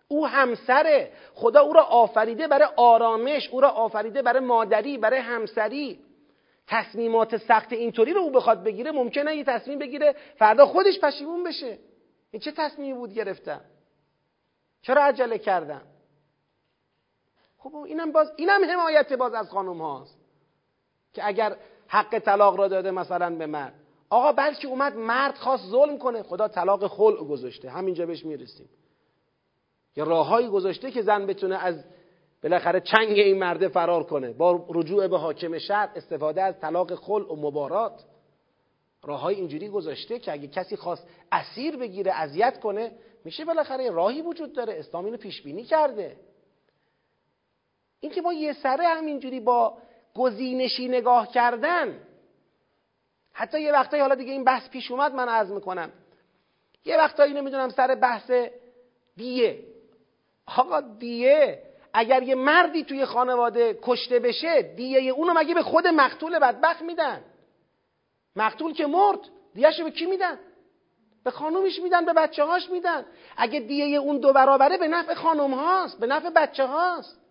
او 0.07 0.27
همسره. 0.27 1.11
خدا 1.33 1.61
او 1.61 1.73
را 1.73 1.83
آفریده 1.83 2.47
برای 2.47 2.67
آرامش 2.75 3.49
او 3.49 3.61
را 3.61 3.69
آفریده 3.69 4.21
برای 4.21 4.39
مادری 4.39 4.97
برای 4.97 5.19
همسری. 5.19 5.99
تصمیمات 6.67 7.37
سخت 7.37 7.73
اینطوری 7.73 8.13
رو 8.13 8.21
او 8.21 8.31
بخواد 8.31 8.63
بگیره 8.63 8.91
ممکنه 8.91 9.35
یه 9.35 9.43
تصمیم 9.43 9.79
بگیره 9.79 10.15
فردا 10.37 10.65
خودش 10.65 10.99
پشیمون 10.99 11.43
بشه. 11.43 11.77
این 12.31 12.39
چه 12.39 12.51
تصمیمی 12.51 12.93
بود 12.93 13.13
گرفتم؟ 13.13 13.61
چرا 14.81 15.03
عجله 15.03 15.37
کردم؟ 15.37 15.81
خب 17.71 17.75
اینم 17.75 18.11
باز 18.11 18.31
اینم 18.35 18.65
حمایت 18.71 19.13
باز 19.13 19.33
از 19.33 19.49
خانم 19.49 19.81
هاست 19.81 20.17
که 21.13 21.27
اگر 21.27 21.57
حق 21.87 22.19
طلاق 22.19 22.55
را 22.55 22.67
داده 22.67 22.91
مثلا 22.91 23.35
به 23.35 23.45
مرد. 23.45 23.73
آقا 24.09 24.31
بلکه 24.31 24.67
اومد 24.67 24.95
مرد 24.95 25.35
خواست 25.35 25.63
ظلم 25.65 25.97
کنه. 25.97 26.23
خدا 26.23 26.47
طلاق 26.47 26.87
خلع 26.87 27.23
گذاشته. 27.23 27.69
همینجا 27.69 28.05
بهش 28.05 28.25
می‌رسیم. 28.25 28.69
یه 29.95 30.03
راههایی 30.03 30.47
گذاشته 30.47 30.91
که 30.91 31.01
زن 31.01 31.25
بتونه 31.25 31.55
از 31.55 31.83
بالاخره 32.43 32.81
چنگ 32.81 33.09
این 33.09 33.39
مرده 33.39 33.67
فرار 33.67 34.03
کنه. 34.03 34.33
با 34.33 34.65
رجوع 34.69 35.07
به 35.07 35.17
حاکم 35.17 35.57
شهر 35.57 35.89
استفاده 35.95 36.41
از 36.43 36.59
طلاق 36.59 36.95
خلع 36.95 37.33
و 37.33 37.35
مبارات. 37.35 38.03
راههای 39.03 39.35
اینجوری 39.35 39.69
گذاشته 39.69 40.19
که 40.19 40.31
اگه 40.31 40.47
کسی 40.47 40.75
خواست 40.75 41.07
اسیر 41.31 41.77
بگیره 41.77 42.11
اذیت 42.11 42.59
کنه 42.59 42.91
میشه 43.23 43.45
بالاخره 43.45 43.89
راهی 43.89 44.21
وجود 44.21 44.53
داره. 44.53 44.73
اسلام 44.73 45.05
اینو 45.05 45.17
پیش 45.17 45.41
بینی 45.41 45.63
کرده. 45.63 46.17
اینکه 48.05 48.21
ما 48.21 48.33
یه 48.33 48.53
سره 48.53 48.87
همینجوری 48.87 49.39
با 49.39 49.77
گزینشی 50.15 50.87
نگاه 50.87 51.31
کردن. 51.31 51.99
حتی 53.33 53.61
یه 53.61 53.71
وقتایی 53.71 54.01
حالا 54.01 54.15
دیگه 54.15 54.31
این 54.31 54.43
بحث 54.43 54.69
پیش 54.69 54.91
اومد 54.91 55.15
من 55.15 55.29
عرض 55.29 55.51
می‌کنم. 55.51 55.91
یه 56.85 56.97
وقتایی 56.97 57.33
نمی‌دونم 57.33 57.69
سر 57.69 57.95
بحث 57.95 58.31
دیه. 59.17 59.59
آقا 60.45 60.81
دیه 60.81 61.61
اگر 61.93 62.23
یه 62.23 62.35
مردی 62.35 62.83
توی 62.83 63.05
خانواده 63.05 63.79
کشته 63.81 64.19
بشه 64.19 64.61
دیه 64.61 65.11
اونو 65.11 65.33
مگه 65.33 65.53
به 65.53 65.63
خود 65.63 65.87
مقتول 65.87 66.39
بدبخت 66.39 66.81
میدن؟ 66.81 67.21
مقتول 68.35 68.73
که 68.73 68.85
مرد 68.87 69.19
دیهشو 69.53 69.83
به 69.83 69.91
کی 69.91 70.05
میدن؟ 70.05 70.39
به 71.23 71.31
خانومش 71.31 71.79
میدن 71.79 72.05
به 72.05 72.13
بچه 72.13 72.43
هاش 72.43 72.69
میدن. 72.69 73.05
اگه 73.37 73.59
دیه 73.59 73.97
اون 73.97 74.17
دو 74.17 74.33
برابره 74.33 74.77
به 74.77 74.87
نفع 74.87 75.13
خانوم 75.13 75.53
هاست 75.53 75.99
به 75.99 76.07
نفع 76.07 76.29
بچه 76.29 76.65
هاست 76.65 77.24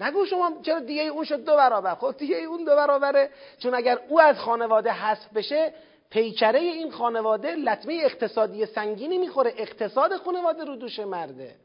نگو 0.00 0.26
شما 0.26 0.52
چرا 0.62 0.80
دیگه 0.80 1.02
اون 1.02 1.24
شد 1.24 1.44
دو 1.44 1.56
برابر. 1.56 1.94
خب 1.94 2.14
دیگه 2.18 2.36
اون 2.36 2.64
دو 2.64 2.76
برابره. 2.76 3.30
چون 3.58 3.74
اگر 3.74 4.00
او 4.08 4.20
از 4.20 4.38
خانواده 4.38 4.92
حذف 4.92 5.32
بشه 5.32 5.74
پیکره 6.10 6.60
این 6.60 6.90
خانواده 6.90 7.54
لطمه 7.54 7.94
اقتصادی 7.94 8.66
سنگینی 8.66 9.18
می‌خوره. 9.18 9.54
اقتصاد 9.56 10.16
خانواده 10.16 10.64
رو 10.64 10.76
دوش 10.76 10.98
مرده. 10.98 11.56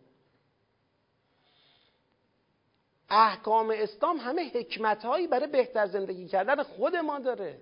احکام 3.10 3.74
اسلام 3.76 4.18
همه 4.18 4.52
حکمت 4.54 5.06
هایی 5.06 5.28
برای 5.28 5.48
بهتر 5.48 5.86
زندگی 5.86 6.28
کردن 6.28 6.64
خود 6.64 6.96
ما 6.96 7.20
داره. 7.20 7.58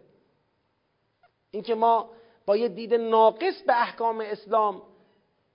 اینکه 1.51 1.75
ما 1.75 2.09
با 2.45 2.57
یه 2.57 2.67
دید 2.67 2.93
ناقص 2.93 3.61
به 3.61 3.81
احکام 3.81 4.19
اسلام 4.21 4.81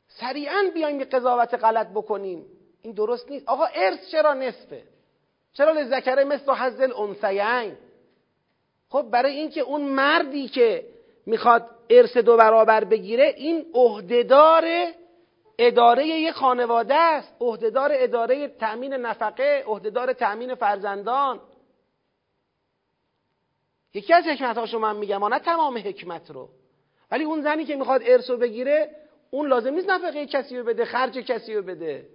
سریعا 0.08 0.70
بیایم 0.74 0.98
یه 0.98 1.04
قضاوت 1.04 1.54
غلط 1.54 1.88
بکنیم 1.88 2.46
این 2.82 2.92
درست 2.92 3.30
نیست. 3.30 3.48
آقا 3.48 3.64
ارث 3.64 4.10
چرا 4.10 4.34
نصفه؟ 4.34 4.82
چرا 5.52 5.72
لذکر 5.72 6.24
مثل 6.24 6.52
حظ 6.52 6.80
الانثیین؟ 6.80 7.76
خب 8.88 9.02
برای 9.02 9.32
اینکه 9.32 9.60
اون 9.60 9.80
مردی 9.80 10.48
که 10.48 10.86
می‌خواد 11.26 11.70
ارث 11.90 12.16
دو 12.16 12.36
برابر 12.36 12.84
بگیره 12.84 13.34
این 13.36 13.66
عهدهدار 13.74 14.64
اداره 15.58 16.06
یک 16.06 16.34
خانواده 16.34 16.94
است. 16.94 17.34
عهدهدار 17.40 17.90
اداره 17.94 18.48
تأمین 18.48 18.92
نفقه 18.92 19.64
عهدهدار 19.66 20.12
تأمین 20.12 20.54
فرزندان. 20.54 21.40
یکی 23.94 24.12
از 24.12 24.24
حکمت 24.24 24.58
هاشو 24.58 24.78
من 24.78 24.96
میگم 24.96 25.24
نه 25.24 25.38
تمام 25.38 25.78
حکمت 25.78 26.30
رو. 26.30 26.48
ولی 27.10 27.24
اون 27.24 27.42
زنی 27.42 27.64
که 27.64 27.76
می‌خواد 27.76 28.02
ارث 28.04 28.30
بگیره 28.30 28.90
اون 29.30 29.48
لازم 29.48 29.74
نیست 29.74 29.90
نفقه 29.90 30.26
کسی 30.26 30.58
رو 30.58 30.64
بده 30.64 30.84
خرج 30.84 31.18
کسی 31.18 31.54
رو 31.54 31.62
بده. 31.62 32.06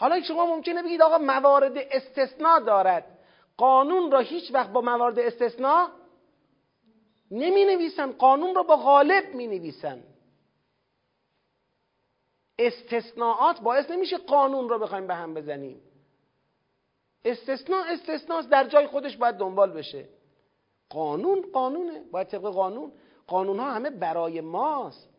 حالا 0.00 0.22
شما 0.22 0.46
ممکنه 0.46 0.82
بگید 0.82 1.02
آقا 1.02 1.18
موارد 1.18 1.72
استثناء 1.76 2.60
دارد 2.60 3.18
قانون 3.56 4.10
را 4.10 4.18
هیچ 4.18 4.54
وقت 4.54 4.70
با 4.70 4.80
موارد 4.80 5.18
استثناء 5.18 5.88
نمی 7.30 7.64
نویسن 7.64 8.12
قانون 8.12 8.54
رو 8.54 8.64
با 8.64 8.76
غالب 8.76 9.34
می 9.34 9.46
نویسن 9.46 10.02
استثناءات 12.58 13.60
باعث 13.60 13.90
نمیشه 13.90 14.18
قانون 14.18 14.68
رو 14.68 14.78
بخوایم 14.78 15.06
به 15.06 15.14
هم 15.14 15.34
بزنیم. 15.34 15.80
استثناء 17.24 17.84
استثناء 17.88 18.42
در 18.42 18.64
جای 18.68 18.86
خودش 18.86 19.16
باید 19.16 19.34
دنبال 19.34 19.72
بشه. 19.72 20.08
قانون 20.90 21.44
قانونه 21.52 22.02
باید 22.12 22.28
طبق 22.28 22.42
قانون. 22.42 22.92
قانون 23.26 23.58
ها 23.58 23.70
همه 23.70 23.90
برای 23.90 24.40
ماست. 24.40 25.10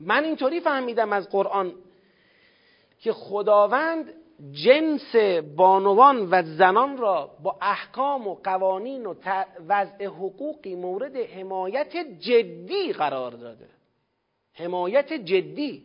من 0.00 0.24
اینطوری 0.24 0.60
فهمیدم 0.60 1.12
از 1.12 1.28
قرآن 1.28 1.74
که 3.04 3.12
خداوند 3.12 4.14
جنس 4.52 5.16
بانوان 5.56 6.28
و 6.30 6.42
زنان 6.42 6.96
را 6.96 7.30
با 7.42 7.56
احکام 7.60 8.28
و 8.28 8.34
قوانین 8.34 9.06
و 9.06 9.14
وضع 9.68 10.04
حقوقی 10.04 10.74
مورد 10.74 11.16
حمایت 11.16 11.96
جدی 12.20 12.92
قرار 12.92 13.30
داده. 13.30 13.68
حمایت 14.54 15.12
جدی. 15.12 15.82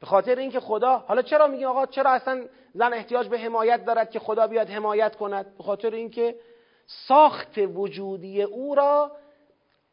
به 0.00 0.06
خاطر 0.06 0.38
اینکه 0.38 0.60
خدا 0.60 0.98
حالا 0.98 1.22
چرا 1.22 1.46
میگیم 1.46 1.68
آقا 1.68 1.86
چرا 1.86 2.10
اصلا 2.10 2.44
زن 2.74 2.92
احتیاج 2.92 3.28
به 3.28 3.38
حمایت 3.38 3.84
دارد 3.84 4.10
که 4.10 4.18
خدا 4.18 4.46
بیاد 4.46 4.70
حمایت 4.70 5.16
کند؟ 5.16 5.56
به 5.58 5.64
خاطر 5.64 5.90
اینکه 5.90 6.34
ساخت 6.86 7.58
وجودی 7.58 8.42
او 8.42 8.74
را 8.74 9.12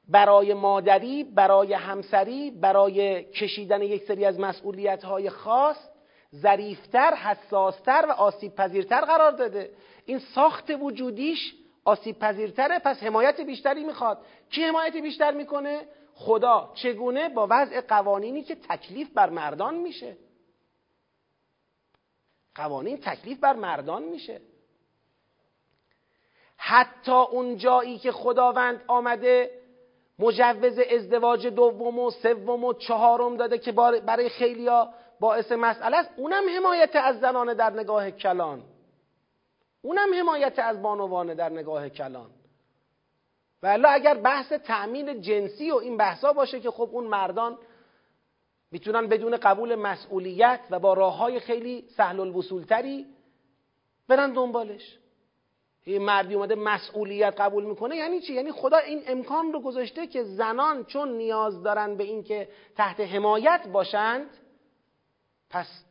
برای 0.10 0.54
مادری 0.54 1.24
برای 1.24 1.74
همسری 1.74 2.52
برای 2.52 3.24
کشیدن 3.24 3.82
یک 3.82 4.04
سری 4.04 4.26
از 4.26 4.40
مسئولیت 4.40 5.04
های 5.04 5.30
خاص 5.30 5.93
ظریفتر 6.36 7.16
حساستر 7.16 8.06
و 8.10 8.12
آسیب 8.12 8.56
پذیرتر 8.56 9.02
قرار 9.02 9.32
داده. 9.32 9.74
این 10.06 10.20
ساخت 10.20 10.72
وجودیش 10.82 11.56
آسیب 11.86 12.20
پذیرتره 12.20 12.80
پس 12.80 13.04
حمایت 13.04 13.42
بیشتری 13.42 13.84
می‌خواد. 13.84 14.26
کی 14.50 14.64
حمایت 14.64 14.98
بیشتر 14.98 15.32
می‌کنه؟ 15.32 15.82
خدا. 16.16 16.72
چگونه؟ 16.76 17.30
با 17.30 17.48
وضع 17.50 17.82
قوانینی 17.82 18.44
که 18.44 18.56
تکلیف 18.56 19.12
بر 19.14 19.30
مردان 19.30 19.76
میشه. 19.76 20.18
قوانین 22.56 22.98
تکلیف 22.98 23.40
بر 23.40 23.54
مردان 23.54 24.04
میشه. 24.04 24.42
حتی 26.58 27.12
اون 27.12 27.58
جایی 27.58 27.98
که 27.98 28.12
خداوند 28.12 28.84
آمده 28.88 29.64
مجوز 30.20 30.80
ازدواج 30.80 31.48
دوم 31.48 32.00
و 32.00 32.12
سوم 32.12 32.64
و 32.64 32.74
چهارم 32.74 33.38
داده 33.38 33.58
که 33.58 33.72
برای 34.06 34.30
خیلیا 34.30 34.94
باعث 35.24 35.52
مسئله 35.52 35.98
است. 35.98 36.10
اونم 36.18 36.44
حمایت 36.58 36.96
از 36.96 37.20
زنانه 37.20 37.54
در 37.54 37.70
نگاه 37.70 38.12
کلان. 38.12 38.64
اونم 39.82 40.14
حمایت 40.20 40.60
از 40.60 40.82
بانوانه 40.82 41.36
در 41.36 41.50
نگاه 41.50 41.90
کلان. 41.90 42.30
و 43.64 43.78
اگر 43.90 44.14
بحث 44.14 44.54
تأمین 44.54 45.22
جنسی 45.22 45.72
و 45.72 45.76
این 45.76 45.98
بحثا 45.98 46.34
باشه 46.34 46.60
که 46.60 46.72
خب 46.72 46.90
اون 46.92 47.04
مردان 47.04 47.58
می‌تونن 48.72 49.08
بدون 49.08 49.38
قبول 49.38 49.76
مسئولیت 49.76 50.60
و 50.70 50.80
با 50.80 50.94
راه 50.94 51.18
های 51.18 51.40
خیلی 51.40 51.86
سهل 51.98 52.20
الوصولتری 52.20 53.06
برن 54.08 54.34
دنبالش. 54.34 54.98
یه 55.86 56.00
مردی 56.00 56.34
اومده 56.34 56.56
مسئولیت 56.56 57.34
قبول 57.42 57.66
می‌کنه 57.66 57.96
یعنی 57.96 58.22
چی؟ 58.22 58.34
یعنی 58.34 58.52
خدا 58.52 58.78
این 58.78 59.04
امکان 59.08 59.54
رو 59.54 59.60
گذاشته 59.60 60.08
که 60.08 60.24
زنان 60.24 60.86
چون 60.86 61.18
نیاز 61.18 61.64
دارن 61.64 61.96
به 61.96 62.04
این 62.04 62.24
که 62.24 62.50
تحت 62.76 63.00
حمایت 63.00 63.68
باشند 63.68 64.30
پس 65.54 65.84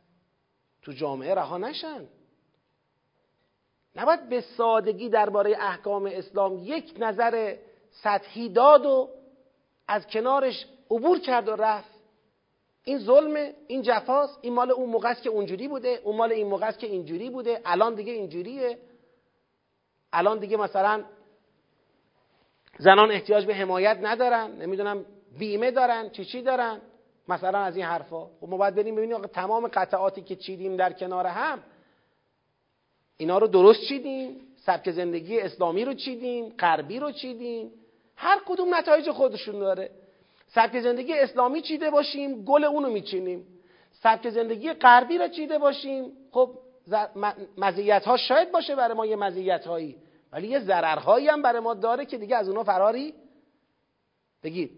تو 0.81 0.91
جامعه 0.91 1.35
رها 1.35 1.57
نشن. 1.57 2.07
نباید 3.95 4.29
به 4.29 4.41
سادگی 4.41 5.09
درباره 5.09 5.57
احکام 5.59 6.05
اسلام 6.05 6.57
یک 6.61 6.93
نظر 6.99 7.55
سطحی 7.91 8.49
داد 8.49 8.85
و 8.85 9.09
از 9.87 10.07
کنارش 10.07 10.65
عبور 10.91 11.19
کرد 11.19 11.47
و 11.47 11.55
رفت. 11.55 11.93
این 12.83 12.99
ظلمه 12.99 13.53
این 13.67 13.81
جفاست. 13.81 14.39
این 14.41 14.53
مال 14.53 14.71
اون 14.71 14.89
موقع 14.89 15.13
که 15.13 15.29
اونجوری 15.29 15.67
بوده. 15.67 16.01
اون 16.03 16.15
مال 16.15 16.31
این 16.31 16.47
موقع 16.47 16.71
که 16.71 16.87
اینجوری 16.87 17.29
بوده. 17.29 17.61
الان 17.65 17.95
دیگه 17.95 18.13
اینجوریه. 18.13 18.77
الان 20.13 20.39
دیگه 20.39 20.57
مثلا 20.57 21.03
زنان 22.79 23.11
احتیاج 23.11 23.45
به 23.45 23.55
حمایت 23.55 23.97
ندارن. 24.01 24.51
نمی‌دونم 24.51 25.05
بیمه 25.37 25.71
دارن 25.71 26.09
چی 26.09 26.25
چی 26.25 26.41
دارن. 26.41 26.81
مثلا 27.27 27.59
از 27.59 27.75
این 27.75 27.85
حرفا. 27.85 28.25
خب 28.25 28.49
ما 28.49 28.57
باید 28.57 28.75
بریم 28.75 28.95
ببینیم 28.95 29.21
تمام 29.21 29.67
قطعاتی 29.67 30.21
که 30.21 30.35
چیدیم 30.35 30.75
در 30.75 30.93
کنار 30.93 31.27
هم 31.27 31.59
اینا 33.17 33.37
رو 33.37 33.47
درست 33.47 33.81
چیدیم؟ 33.81 34.35
سبک 34.55 34.91
زندگی 34.91 35.39
اسلامی 35.39 35.85
رو 35.85 35.93
چیدیم؟ 35.93 36.49
غربی 36.49 36.99
رو 36.99 37.11
چیدیم؟ 37.11 37.71
هر 38.15 38.41
کدوم 38.45 38.75
نتایج 38.75 39.11
خودشون 39.11 39.59
داره. 39.59 39.89
سبک 40.47 40.79
زندگی 40.79 41.13
اسلامی 41.13 41.61
چیده 41.61 41.89
باشیم 41.89 42.45
گل 42.45 42.63
اونو 42.63 42.89
میچینیم. 42.89 43.47
سبک 43.91 44.29
زندگی 44.29 44.73
غربی 44.73 45.17
رو 45.17 45.27
چیده 45.27 45.57
باشیم 45.57 46.11
خب 46.31 46.57
مزیت 47.57 48.05
ها 48.05 48.17
شاید 48.17 48.51
باشه 48.51 48.75
برای 48.75 48.97
ما 48.97 49.05
یه 49.05 49.15
مزیت 49.15 49.67
هایی 49.67 49.95
ولی 50.31 50.47
یه 50.47 50.59
ضررهایی 50.59 51.27
هم 51.27 51.41
برای 51.41 51.59
ما 51.59 51.73
داره 51.73 52.05
که 52.05 52.17
دیگه 52.17 52.35
از 52.35 52.47
اونها 52.47 52.63
فراری 52.63 53.13
بگید 54.43 54.71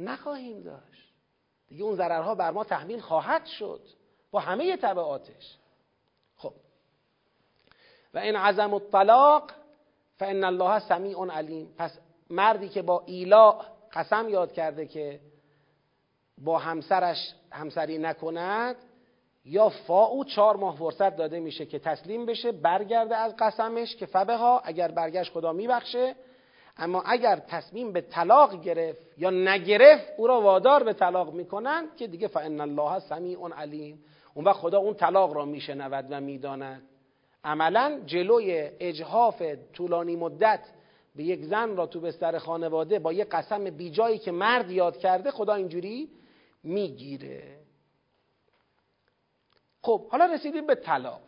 نخواهیم 0.00 0.62
داشت. 0.62 0.91
دیگه 1.72 1.84
اون 1.84 1.96
ضررها 1.96 2.34
بر 2.34 2.50
ما 2.50 2.64
تحمیل 2.64 3.00
خواهد 3.00 3.46
شد 3.46 3.80
با 4.30 4.40
همه 4.40 4.76
تبعاتش. 4.76 5.56
خب. 6.36 6.52
و 8.14 8.18
این 8.18 8.36
عزم 8.36 8.74
الطلاق 8.74 9.50
فان 10.18 10.44
الله 10.44 10.78
سمیع 10.78 11.26
علیم. 11.30 11.74
پس 11.78 11.98
مردی 12.30 12.68
که 12.68 12.82
با 12.82 13.02
ایلا 13.06 13.60
قسم 13.92 14.28
یاد 14.28 14.52
کرده 14.52 14.86
که 14.86 15.20
با 16.38 16.58
همسرش 16.58 17.34
همسری 17.50 17.98
نکند 17.98 18.76
یا 19.44 19.68
فا 19.68 20.04
او 20.04 20.24
چهار 20.24 20.56
ماه 20.56 20.76
فرصت 20.76 21.16
داده 21.16 21.40
میشه 21.40 21.66
که 21.66 21.78
تسلیم 21.78 22.26
بشه 22.26 22.52
برگرده 22.52 23.16
از 23.16 23.34
قسمش 23.38 23.96
که 23.96 24.06
فبه 24.06 24.36
ها 24.36 24.60
اگر 24.64 24.90
برگشت 24.90 25.32
خدا 25.32 25.52
میبخشه 25.52 26.14
اما 26.76 27.02
اگر 27.02 27.36
تصمیم 27.36 27.92
به 27.92 28.00
طلاق 28.00 28.62
گرفت 28.62 29.18
یا 29.18 29.30
نگرفت 29.30 30.12
او 30.16 30.26
را 30.26 30.40
وادار 30.40 30.82
به 30.82 30.92
طلاق 30.92 31.32
می‌کنن 31.32 31.86
که 31.96 32.06
دیگه 32.06 32.28
فان 32.28 32.60
الله 32.60 32.98
سمیع 32.98 33.48
علیم. 33.48 34.04
اون 34.34 34.44
وقت 34.44 34.56
خدا 34.56 34.78
اون 34.78 34.94
طلاق 34.94 35.32
را 35.32 35.44
میشنود 35.44 36.06
و 36.10 36.20
می‌داند. 36.20 36.82
عملا 37.44 38.00
جلوی 38.06 38.70
اجهاف 38.80 39.42
طولانی 39.72 40.16
مدت 40.16 40.60
به 41.16 41.22
یک 41.22 41.44
زن 41.44 41.76
را 41.76 41.86
تو 41.86 42.00
بستر 42.00 42.38
خانواده 42.38 42.98
با 42.98 43.12
یک 43.12 43.28
قسم 43.28 43.64
بیجایی 43.64 44.18
که 44.18 44.32
مرد 44.32 44.70
یاد 44.70 44.98
کرده 44.98 45.30
خدا 45.30 45.54
اینجوری 45.54 46.08
می‌گیره. 46.62 47.58
خب 49.82 50.08
حالا 50.08 50.24
رسیدیم 50.24 50.66
به 50.66 50.74
طلاق. 50.74 51.22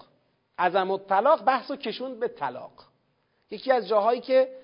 عزم 0.58 0.90
و 0.90 0.98
طلاق 0.98 1.44
بحث 1.44 1.70
و 1.70 1.76
کشوند 1.76 2.20
به 2.20 2.28
طلاق. 2.28 2.72
یکی 3.50 3.72
از 3.72 3.88
جاهایی 3.88 4.20
که 4.20 4.63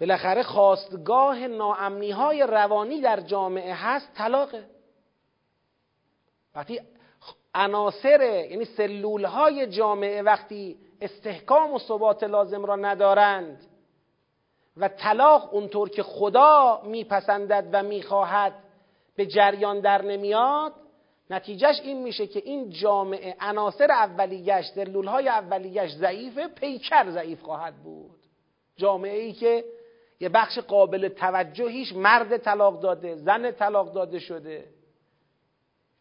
بالاخره 0.00 0.42
خواستگاه 0.42 1.46
ناامنی 1.46 2.10
های 2.10 2.42
روانی 2.42 3.00
در 3.00 3.20
جامعه 3.20 3.74
هست 3.74 4.14
طلاقه. 4.14 4.64
وقتی 6.54 6.80
عناصر 7.54 8.46
یعنی 8.50 8.64
سلول 8.64 9.24
های 9.24 9.66
جامعه 9.66 10.22
وقتی 10.22 10.76
استحکام 11.00 11.72
و 11.72 11.78
ثبات 11.78 12.24
لازم 12.24 12.64
را 12.64 12.76
ندارند 12.76 13.66
و 14.76 14.88
طلاق 14.88 15.54
اونطور 15.54 15.90
که 15.90 16.02
خدا 16.02 16.82
میپسندد 16.84 17.68
و 17.72 17.82
می‌خواهد 17.82 18.54
به 19.16 19.26
جریان 19.26 19.80
در 19.80 20.02
نمیاد 20.02 20.72
نتیجهش 21.30 21.80
این 21.80 22.02
میشه 22.02 22.26
که 22.26 22.42
این 22.44 22.70
جامعه 22.70 23.36
عناصر 23.40 23.90
اولیگش 23.90 24.64
های 25.06 25.28
اولیگش 25.28 25.90
ضعیفه 25.90 26.48
پیکر 26.48 27.10
ضعیف 27.10 27.42
خواهد 27.42 27.74
بود. 27.74 28.20
جامعه 28.76 29.18
ای 29.18 29.32
که 29.32 29.64
یه 30.20 30.28
بخش 30.28 30.58
قابل 30.58 31.08
توجهیش 31.08 31.92
مرد 31.92 32.36
طلاق 32.36 32.80
داده 32.80 33.14
زن 33.14 33.50
طلاق 33.50 33.92
داده 33.92 34.18
شده. 34.18 34.64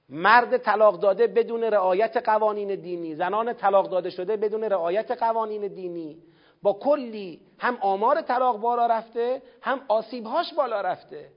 مرد 0.10 0.58
طلاق 0.58 1.00
داده 1.00 1.28
بدون 1.28 1.64
رعایت 1.64 2.18
قوانین 2.18 2.76
دینی 2.76 3.16
زنان 3.16 3.54
طلاق 3.54 3.90
داده 3.90 4.10
شده 4.10 4.38
بدون 4.38 4.64
رعایت 4.64 5.12
قوانین 5.12 5.68
دینی. 5.68 6.18
با 6.62 6.74
کلی 6.74 7.42
هم 7.60 7.78
آمار 7.82 8.22
طلاق 8.22 8.58
بالا 8.58 8.86
رفته 8.88 9.42
هم 9.62 9.82
آسیبهاش 9.88 10.54
بالا 10.54 10.82
رفته. 10.82 11.30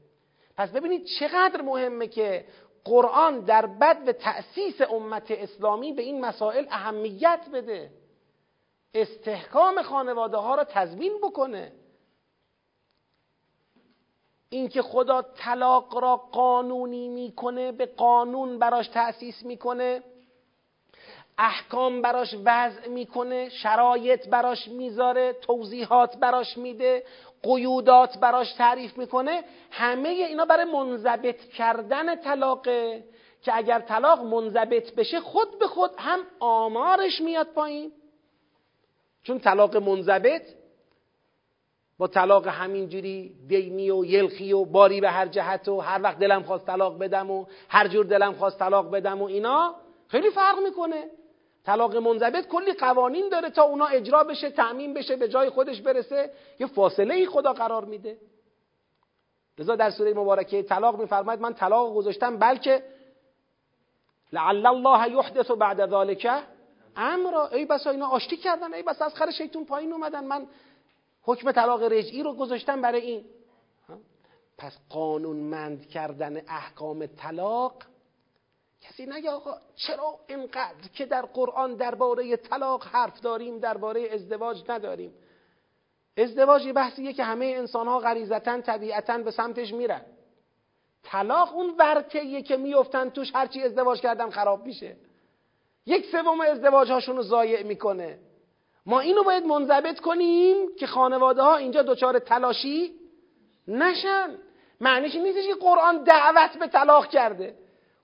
پس 0.57 0.73
ببینید 0.73 1.05
چقدر 1.05 1.63
مهمه 1.63 2.07
که 2.07 2.45
قرآن 2.85 3.41
در 3.41 3.67
بد 3.67 4.09
و 4.09 4.13
تأسیس 4.13 4.81
امت 4.81 5.31
اسلامی 5.31 5.93
به 5.93 6.03
این 6.03 6.21
مسائل 6.21 6.67
اهمیت 6.71 7.41
بده. 7.55 7.91
استحکام 8.95 9.83
خانواده 9.83 10.37
ها 10.37 10.55
را 10.55 10.65
تضمین 10.65 11.13
بکنه. 11.23 11.73
اینکه 14.51 14.83
خدا 14.83 15.23
طلاق 15.23 15.99
را 15.99 16.17
قانونی 16.17 17.09
می‌کنه 17.09 17.73
به 17.73 17.87
قانون 17.87 18.59
براش 18.59 18.89
تأسیس 18.89 19.43
می‌کنه 19.43 20.03
احکام 21.39 22.03
براش 22.03 22.35
وضع 22.45 22.89
می‌کنه 22.89 23.49
شرایط 23.49 24.29
براش 24.29 24.69
می‌ذاره 24.69 25.33
توضیحات 25.33 26.17
براش 26.17 26.59
میده 26.59 27.05
قیودات 27.43 28.19
براش 28.19 28.53
تعریف 28.53 28.99
می‌کنه 28.99 29.45
همه 29.71 30.09
اینا 30.09 30.45
برای 30.45 30.65
منضبط 30.65 31.41
کردن 31.41 32.17
طلاقه 32.17 33.05
که 33.43 33.57
اگر 33.57 33.81
طلاق 33.81 34.25
منضبط 34.25 34.95
بشه 34.95 35.21
خود 35.21 35.59
به 35.59 35.67
خود 35.67 35.91
هم 35.99 36.21
آمارش 36.41 37.21
میاد 37.21 37.47
پایین. 37.47 37.93
چون 39.23 39.39
طلاق 39.39 39.77
منضبط 39.77 40.43
با 41.99 42.07
طلاق 42.07 42.47
همینجوری 42.47 43.35
دیمی 43.49 43.91
و 43.91 44.05
یلخی 44.05 44.53
و 44.53 44.65
باری 44.65 45.01
به 45.01 45.11
هر 45.11 45.27
جهت 45.27 45.69
و 45.69 45.81
هر 45.81 46.03
وقت 46.03 46.19
دلم 46.19 46.43
خواست 46.43 46.67
طلاق 46.67 46.99
بدم 46.99 47.31
و 47.31 47.47
هر 47.69 47.89
جور 47.89 48.05
دلم 48.05 48.33
خواست 48.33 48.59
طلاق 48.59 48.91
بدم 48.91 49.23
و 49.23 49.25
اینا 49.25 49.75
خیلی 50.09 50.31
فرق 50.31 50.59
می‌کنه. 50.59 51.05
طلاق 51.65 51.97
منضبط 51.97 52.47
کلی 52.47 52.73
قوانین 52.73 53.29
داره 53.29 53.51
تا 53.51 53.63
اونا 53.63 53.87
اجرا 53.87 54.25
بشه 54.25 54.51
تعمین 54.51 54.95
بشه 54.95 55.17
به 55.17 55.29
جای 55.29 55.51
خودش 55.51 55.81
برسه. 55.81 56.31
یه 56.61 56.67
فاصله 56.67 57.15
ای 57.15 57.27
خدا 57.27 57.53
قرار 57.53 57.85
میده. 57.85 58.19
لذا 59.59 59.77
در 59.77 59.91
سوره 59.91 60.15
مبارکه 60.15 60.63
طلاق 60.63 61.01
میفرماید 61.01 61.41
من 61.41 61.55
طلاق 61.55 61.95
گذاشتم 61.95 62.37
بلکه 62.37 62.83
لعل 64.33 64.67
الله 64.67 65.11
یحدث 65.11 65.51
بعد 65.51 65.91
ذالک 65.91 66.29
امرا. 66.97 67.49
ای 67.49 67.65
بسا 67.65 67.91
اینا 67.91 68.09
آشتی 68.09 68.37
کردن 68.37 68.75
ای 68.75 68.83
بس 68.83 69.03
از 69.03 69.15
خر 69.15 69.31
شیطون 69.31 69.65
پایین 69.65 69.93
اومدن. 69.93 70.25
من 70.25 70.47
حکم 71.23 71.53
طلاق 71.53 71.83
رجعی 71.83 72.23
رو 72.23 72.35
گذاشتم 72.35 72.83
برای 72.83 73.01
این. 73.01 73.25
پس 74.59 74.79
قانونمند 74.89 75.89
کردن 75.89 76.37
احکام 76.49 77.07
طلاق 77.07 77.75
کسی 78.81 79.07
نگه 79.07 79.31
آقا 79.31 79.55
چرا 79.77 80.21
اینقدر 80.27 80.89
که 80.95 81.07
در 81.07 81.23
قرآن 81.23 81.75
درباره 81.75 82.37
طلاق 82.37 82.85
حرف 82.85 83.21
داریم 83.21 83.59
درباره 83.59 84.09
ازدواج 84.13 84.71
نداریم؟ 84.71 85.15
ازدواج 86.17 86.65
یه 86.65 86.73
بحثیه 86.73 87.13
که 87.13 87.25
همه 87.25 87.45
انسان 87.45 87.89
ها 87.89 87.99
غریزتا 87.99 88.61
طبیعتا 88.61 89.19
به 89.19 89.31
سمتش 89.31 89.73
میرن. 89.73 90.03
طلاق 91.03 91.55
اون 91.55 91.75
ورطهیه 91.79 92.43
که 92.43 92.57
میفتن 92.57 93.11
توش 93.11 93.31
هرچی 93.35 93.63
ازدواج 93.63 94.01
کردن 94.01 94.31
خراب 94.31 94.67
میشه. 94.67 94.97
یک 95.87 96.07
سوم 96.07 96.41
ازدواج 96.41 96.91
هاشون 96.91 97.17
رو 97.17 97.23
ضایع 97.23 97.63
می‌کنه. 97.63 98.19
ما 98.89 99.01
اینو 99.01 99.25
باید 99.25 99.45
منضبط 99.45 100.01
کنیم 100.01 100.57
که 100.79 100.87
خانواده 100.87 101.43
ها 101.43 101.57
اینجا 101.57 101.83
دچار 101.83 102.19
تلاشی 102.19 102.95
نشن. 103.69 104.39
معنیش 104.81 105.15
نیستش 105.15 105.47
که 105.47 105.55
قرآن 105.55 106.05
دعوت 106.05 106.59
به 106.59 106.67
طلاق 106.67 107.07
کرده. 107.07 107.55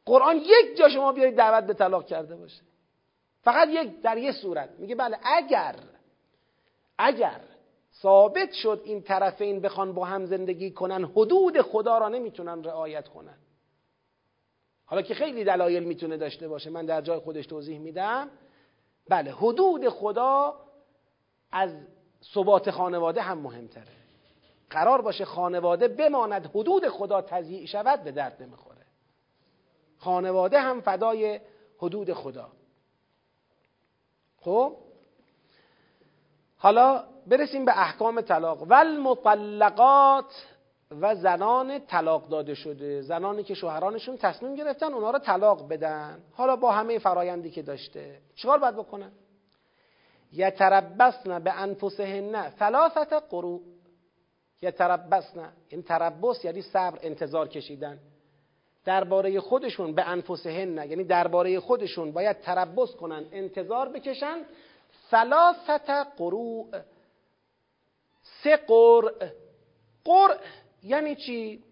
قرآن 0.06 0.36
یک 0.36 0.76
جا 0.76 0.88
شما 0.88 1.12
بیایید 1.12 1.36
دعوت 1.36 1.64
به 1.64 1.74
طلاق 1.74 2.06
کرده 2.06 2.36
باشه. 2.36 2.62
فقط 3.42 3.68
یک 3.68 4.00
در 4.02 4.18
یه 4.18 4.32
صورت. 4.32 4.70
میگه 4.78 4.94
بله 4.94 5.18
اگر 5.24 5.74
اگر 6.98 7.40
ثابت 8.02 8.52
شد 8.52 8.82
این 8.84 9.02
طرفین 9.02 9.60
بخوان 9.60 9.92
با 9.92 10.04
هم 10.04 10.24
زندگی 10.26 10.70
کنن 10.70 11.04
حدود 11.04 11.60
خدا 11.60 11.98
را 11.98 12.08
نمی‌تونن 12.08 12.64
رعایت 12.64 13.08
کنن. 13.08 13.38
حالا 14.86 15.02
که 15.02 15.14
خیلی 15.14 15.44
دلایل 15.44 15.84
می‌تونه 15.84 16.16
داشته 16.16 16.48
باشه 16.48 16.70
من 16.70 16.86
در 16.86 17.00
جای 17.00 17.18
خودش 17.18 17.46
توضیح 17.46 17.78
میدم. 17.78 18.30
بله 19.08 19.30
حدود 19.32 19.88
خدا 19.88 20.54
از 21.54 21.70
ثبات 22.34 22.70
خانواده 22.70 23.22
هم 23.22 23.38
مهمتره. 23.38 23.92
قرار 24.70 25.02
باشه 25.02 25.24
خانواده 25.24 25.88
بماند 25.88 26.46
حدود 26.46 26.88
خدا 26.88 27.22
تضییع 27.22 27.66
شود 27.66 28.04
به 28.04 28.12
درد 28.12 28.42
نمی‌خوره. 28.42 28.86
خانواده 29.98 30.60
هم 30.60 30.80
فدای 30.80 31.40
حدود 31.78 32.12
خدا. 32.12 32.48
خب؟ 34.40 34.76
حالا 36.56 37.04
برسیم 37.26 37.64
به 37.64 37.80
احکام 37.80 38.20
طلاق. 38.20 38.62
و 38.62 38.74
المطلقات 38.74 40.46
و 40.90 41.14
زنان 41.14 41.86
طلاق 41.86 42.28
داده 42.28 42.54
شده. 42.54 43.02
زنانی 43.02 43.42
که 43.42 43.54
شوهرانشون 43.54 44.16
تصمیم 44.16 44.54
گرفتن 44.54 44.94
اونا 44.94 45.10
رو 45.10 45.18
طلاق 45.18 45.68
بدن. 45.68 46.22
حالا 46.32 46.56
با 46.56 46.72
همه 46.72 46.98
فرایندی 46.98 47.50
که 47.50 47.62
داشته. 47.62 48.20
چیکار 48.34 48.58
باید 48.58 48.76
بکنن؟ 48.76 49.12
یتربصن 50.34 51.38
به 51.38 51.52
انفسهن 51.52 52.50
ثلاثت 52.50 53.12
قروء. 53.12 53.60
یتربصن. 54.62 55.52
این 55.68 55.82
تربص 55.82 56.44
یعنی 56.44 56.62
صبر 56.62 56.98
انتظار 57.02 57.48
کشیدن. 57.48 57.98
درباره 58.84 59.40
خودشون 59.40 59.94
به 59.94 60.08
انفسهن 60.08 60.76
یعنی 60.76 61.04
درباره 61.04 61.60
خودشون 61.60 62.12
باید 62.12 62.40
تربص 62.40 62.94
کنن 62.94 63.26
انتظار 63.32 63.88
بکشن. 63.88 64.38
ثلاثت 65.10 65.90
قروء. 65.90 66.80
سه 68.42 68.56
قرع 68.56 69.30
قرع 70.04 70.38
یعنی 70.82 71.16
چی؟ 71.16 71.64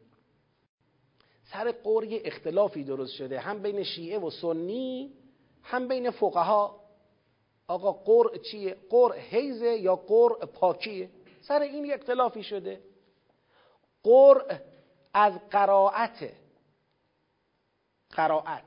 سر 1.52 1.72
قرع 1.72 2.20
اختلافی 2.24 2.84
درست 2.84 3.12
شده 3.12 3.40
هم 3.40 3.62
بین 3.62 3.82
شیعه 3.82 4.18
و 4.18 4.30
سنی 4.30 5.12
هم 5.62 5.88
بین 5.88 6.10
فقها. 6.10 6.81
آقا 7.66 7.92
قرع 7.92 8.38
چیه؟ 8.38 8.76
قرع 8.90 9.18
حیزه 9.18 9.76
یا 9.76 9.96
قرع 9.96 10.46
پاکیه؟ 10.46 11.10
سر 11.40 11.60
این 11.60 11.92
اختلافی 11.92 12.42
شده. 12.42 12.80
قرع 14.02 14.58
از 15.14 15.32
قرائته 15.50 16.32
قرائت. 18.10 18.62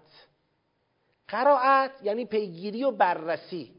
قرائت 1.28 1.92
یعنی 2.04 2.26
پیگیری 2.26 2.84
و 2.84 2.92
بررسی. 2.92 3.76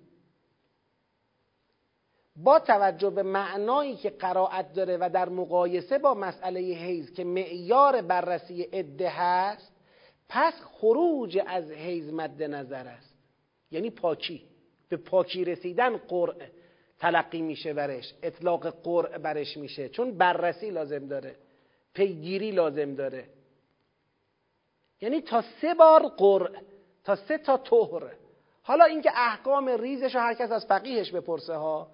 با 2.37 2.59
توجه 2.59 3.11
به 3.11 3.23
معنایی 3.23 3.97
که 3.97 4.11
قرائت 4.11 4.73
داره 4.73 4.97
و 5.01 5.11
در 5.13 5.29
مقایسه 5.29 5.99
با 5.99 6.15
مسئله 6.15 6.61
حیز 6.61 7.13
که 7.13 7.25
معیار 7.25 8.03
بررسی 8.03 8.63
عده 8.63 9.09
هست 9.09 9.73
پس 10.29 10.55
خروج 10.55 11.43
از 11.47 11.71
حیز 11.71 12.13
مد 12.13 12.43
نظر 12.43 12.89
است. 12.89 13.15
یعنی 13.71 13.91
پاکی. 13.91 14.56
به 14.89 14.97
پاکی 14.97 15.45
رسیدن 15.45 15.97
قرع 15.97 16.35
تلقی 16.99 17.43
میشه 17.43 17.73
برش 17.73 18.15
اطلاق 18.23 18.71
قرع 18.71 19.19
برش 19.19 19.57
میشه. 19.57 19.89
چون 19.89 20.19
بررسی 20.19 20.71
لازم 20.71 21.07
داره 21.07 21.37
پیگیری 21.95 22.51
لازم 22.51 22.95
داره. 22.95 23.25
یعنی 25.01 25.21
تا 25.21 25.45
سه 25.61 25.75
بار 25.75 26.09
قرع 26.09 26.51
تا 27.05 27.17
سه 27.17 27.39
تا 27.39 27.57
طهر. 27.57 28.03
حالا 28.63 28.85
اینکه 28.85 29.11
احکام 29.15 29.69
ریزش 29.69 30.15
رو 30.15 30.21
هر 30.21 30.35
کس 30.35 30.53
از 30.53 30.67
فقیهش 30.67 31.13
بپرسه 31.13 31.55
ها. 31.55 31.89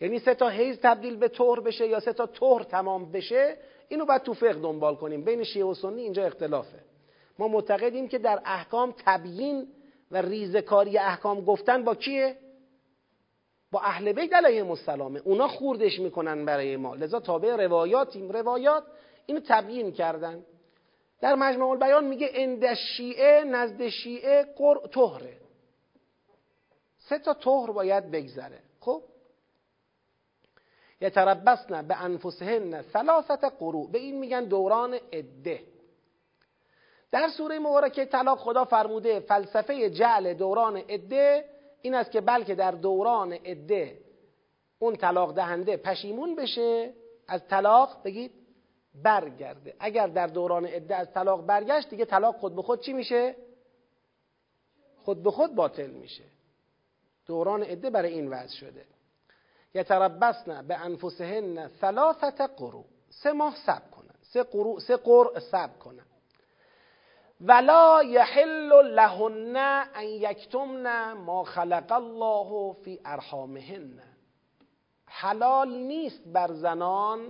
یعنی 0.00 0.18
سه 0.18 0.34
تا 0.34 0.48
حیز 0.48 0.78
تبدیل 0.82 1.16
به 1.16 1.28
طهر 1.28 1.60
بشه 1.60 1.86
یا 1.86 2.00
سه 2.00 2.12
تا 2.12 2.26
طهر 2.26 2.62
تمام 2.62 3.12
بشه 3.12 3.56
اینو 3.88 4.04
باید 4.04 4.22
تو 4.22 4.34
فقه 4.34 4.52
دنبال 4.52 4.96
کنیم. 4.96 5.24
بین 5.24 5.44
شیعه 5.44 5.66
و 5.66 5.74
سنی 5.74 6.02
اینجا 6.02 6.24
اختلافه. 6.24 6.78
ما 7.38 7.48
معتقدیم 7.48 8.08
که 8.08 8.18
در 8.18 8.42
احکام 8.44 8.94
تبیین 9.06 9.68
و 10.10 10.16
ریزکاری 10.16 10.98
احکام 10.98 11.44
گفتن 11.44 11.84
با 11.84 11.94
کیه؟ 11.94 12.36
با 13.70 13.80
اهل 13.80 14.12
بیت 14.12 14.32
علیهم 14.32 14.70
السلامه. 14.70 15.20
اونا 15.24 15.48
خوردش 15.48 15.98
می‌کنن 15.98 16.44
برای 16.44 16.76
ما. 16.76 16.94
لذا 16.94 17.20
تابع 17.20 17.56
روایاتیم. 17.56 18.30
روایات 18.30 18.84
اینو 19.26 19.40
تبیین 19.48 19.92
کردن. 19.92 20.44
در 21.20 21.34
مجموع 21.34 21.70
البیان 21.70 22.04
میگه 22.04 22.30
اند 22.34 22.74
شیعه 22.74 23.44
نزد 23.44 23.88
شیعه 23.88 24.42
قر 24.56 24.86
طهره. 24.86 25.36
سه 26.98 27.18
تا 27.18 27.34
طهر 27.34 27.70
باید 27.70 28.10
بگذره. 28.10 28.58
خب؟ 28.80 29.02
یتربصن 31.00 31.88
به 31.88 32.02
انفسهن 32.02 32.82
ثلاثت 32.82 33.44
قروع 33.44 33.90
به 33.90 33.98
این 33.98 34.18
میگن 34.18 34.44
دوران 34.44 34.98
عده. 35.12 35.60
در 37.12 37.28
سوره 37.28 37.58
مبارکه 37.58 38.04
طلاق 38.04 38.38
خدا 38.38 38.64
فرموده 38.64 39.20
فلسفه 39.20 39.90
جعل 39.90 40.34
دوران 40.34 40.76
عده 40.76 41.44
این 41.82 41.94
است 41.94 42.10
که 42.10 42.20
بلکه 42.20 42.54
در 42.54 42.70
دوران 42.70 43.32
عده 43.32 43.98
اون 44.78 44.96
طلاق 44.96 45.34
دهنده 45.34 45.76
پشیمون 45.76 46.34
بشه 46.34 46.94
از 47.28 47.48
طلاق 47.48 48.02
بگید 48.04 48.32
برگرده. 49.02 49.74
اگر 49.80 50.06
در 50.06 50.26
دوران 50.26 50.66
عده 50.66 50.96
از 50.96 51.12
طلاق 51.12 51.46
برگشت 51.46 51.90
دیگه 51.90 52.04
طلاق 52.04 52.36
خود 52.36 52.56
به 52.56 52.62
خود 52.62 52.80
چی 52.80 52.92
میشه؟ 52.92 53.36
خود 55.04 55.22
به 55.22 55.30
خود 55.30 55.54
باطل 55.54 55.90
میشه. 55.90 56.24
دوران 57.26 57.62
عده 57.62 57.90
برای 57.90 58.12
این 58.12 58.28
وضع 58.28 58.56
شده. 58.56 58.84
یتربصن 59.74 60.66
به 60.66 60.76
انفسهن 60.76 61.68
ثلاثت 61.68 62.40
قرو 62.40 62.84
سه 63.10 63.32
ماه 63.32 63.56
سب 63.66 63.90
کنن. 63.90 64.14
سه 64.22 64.42
قرو 64.42 64.80
سه 64.80 64.96
قرع 64.96 65.38
سب 65.38 65.78
کنن. 65.78 66.06
ولا 67.40 68.02
یحل 68.02 68.94
لهن 68.94 69.56
ان 69.94 70.04
یکتمن 70.04 71.12
ما 71.12 71.44
خلق 71.44 71.92
الله 71.92 72.72
فی 72.72 73.00
ارحامهن 73.04 74.02
حلال 75.06 75.74
نیست 75.74 76.22
بر 76.26 76.52
زنان 76.52 77.20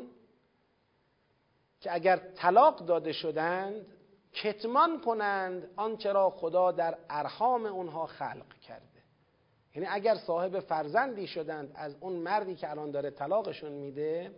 که 1.81 1.95
اگر 1.95 2.17
طلاق 2.17 2.79
داده 2.79 3.13
شدند 3.13 3.87
کتمان 4.33 5.01
کنند 5.01 5.71
آنچه 5.77 6.13
را 6.13 6.31
خدا 6.31 6.73
در 6.73 6.99
ارحام 7.11 7.67
اونها 7.67 8.07
خلق 8.07 8.59
کرده. 8.69 8.87
یعنی 9.75 9.89
اگر 9.91 10.15
صاحب 10.15 10.61
فرزندی 10.61 11.27
شدند 11.27 11.73
از 11.75 11.97
اون 12.01 12.13
مردی 12.13 12.55
که 12.55 12.71
الان 12.71 12.91
داره 12.91 13.11
طلاقشون 13.11 13.73
میده 13.73 14.35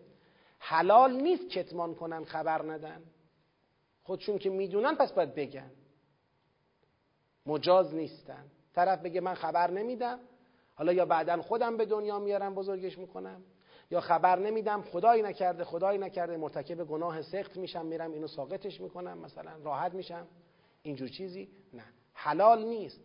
حلال 0.59 1.13
نیست 1.13 1.49
کتمان 1.49 1.95
کنن 1.95 2.25
خبر 2.25 2.63
ندن. 2.63 3.03
خودشون 4.09 4.39
که 4.39 4.51
می‌دونن 4.51 4.95
پس 4.95 5.13
باید 5.13 5.35
بگن. 5.35 5.71
مجاز 7.47 7.95
نیستن. 7.95 8.45
طرف 8.75 9.03
بگه 9.03 9.21
من 9.21 9.35
خبر 9.35 9.71
نمیدم 9.71 10.21
حالا 10.75 10.93
یا 10.93 11.07
بعدا 11.07 11.43
خودم 11.43 11.77
به 11.77 11.85
دنیا 11.85 12.19
میارم 12.19 12.55
بزرگش 12.55 12.99
می‌کنم 12.99 13.43
یا 13.91 14.01
خبر 14.01 14.39
نمیدم 14.39 14.83
خدایی 14.83 15.23
نکرده 15.23 15.65
خدایی 15.65 15.99
نکرده 15.99 16.37
مرتکب 16.37 16.85
گناه 16.85 17.23
سخت 17.23 17.57
میشم 17.57 17.87
میرم 17.87 18.13
اینو 18.13 18.27
ساقطش 18.27 18.81
می‌کنم 18.81 19.19
مثلا 19.19 19.51
راحت 19.63 19.95
میشم. 19.95 20.27
اینجور 20.83 21.09
چیزی 21.09 21.49
نه. 21.73 21.85
حلال 22.13 22.65
نیست. 22.65 23.01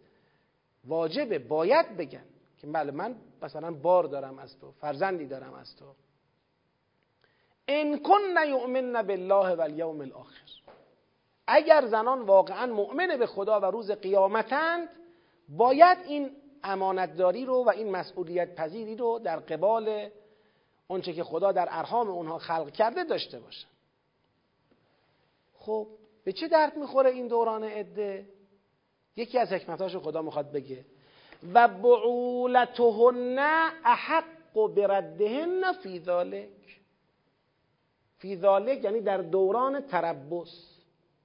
واجبه 0.86 1.40
باید 1.40 1.98
بگن 1.98 2.26
که 2.58 2.68
بله 2.68 2.92
من 2.92 3.16
مثلا 3.42 3.72
بار 3.72 4.04
دارم 4.04 4.40
از 4.40 4.60
تو 4.60 4.72
فرزندی 4.72 5.26
دارم 5.26 5.54
از 5.54 5.76
تو. 5.76 5.86
ان 7.68 8.00
کن 8.00 8.48
یؤمن 8.48 9.02
بالله 9.02 9.56
و 9.56 9.62
الاخر. 10.02 10.43
اگر 11.48 11.86
زنان 11.86 12.22
واقعا 12.22 12.66
مؤمن 12.66 13.18
به 13.20 13.26
خدا 13.26 13.60
و 13.60 13.66
روز 13.66 13.92
قیامتند 13.92 14.90
باید 15.50 15.98
این 16.08 16.32
امانتداری 16.64 17.46
رو 17.46 17.64
و 17.64 17.70
این 17.70 17.92
مسئولیت 17.92 18.56
پذیری 18.56 18.96
رو 18.96 19.20
در 19.20 19.40
قبال 19.40 20.10
اونچه 20.88 21.14
که 21.14 21.24
خدا 21.24 21.52
در 21.52 21.68
ارحام 21.72 22.10
اونها 22.10 22.38
خلق 22.38 22.72
کرده 22.72 23.04
داشته 23.04 23.40
باشن. 23.40 23.68
خب 25.58 25.88
به 26.24 26.32
چه 26.32 26.48
درد 26.48 26.78
می‌خوره 26.78 27.10
این 27.10 27.28
دوران 27.28 27.64
عده؟ 27.64 28.26
یکی 29.16 29.40
از 29.40 29.54
حکمتاشو 29.54 30.00
خدا 30.00 30.22
می‌خواد 30.22 30.52
بگه. 30.52 30.86
و 31.54 31.68
بعولتهن 31.68 33.40
احق 33.86 34.24
بردهن 34.54 35.74
فی 35.74 36.00
ذالک 36.00 36.50
فی 38.18 38.38
ذالک 38.38 38.84
یعنی 38.84 39.02
در 39.02 39.18
دوران 39.18 39.82
تربس. 39.82 40.73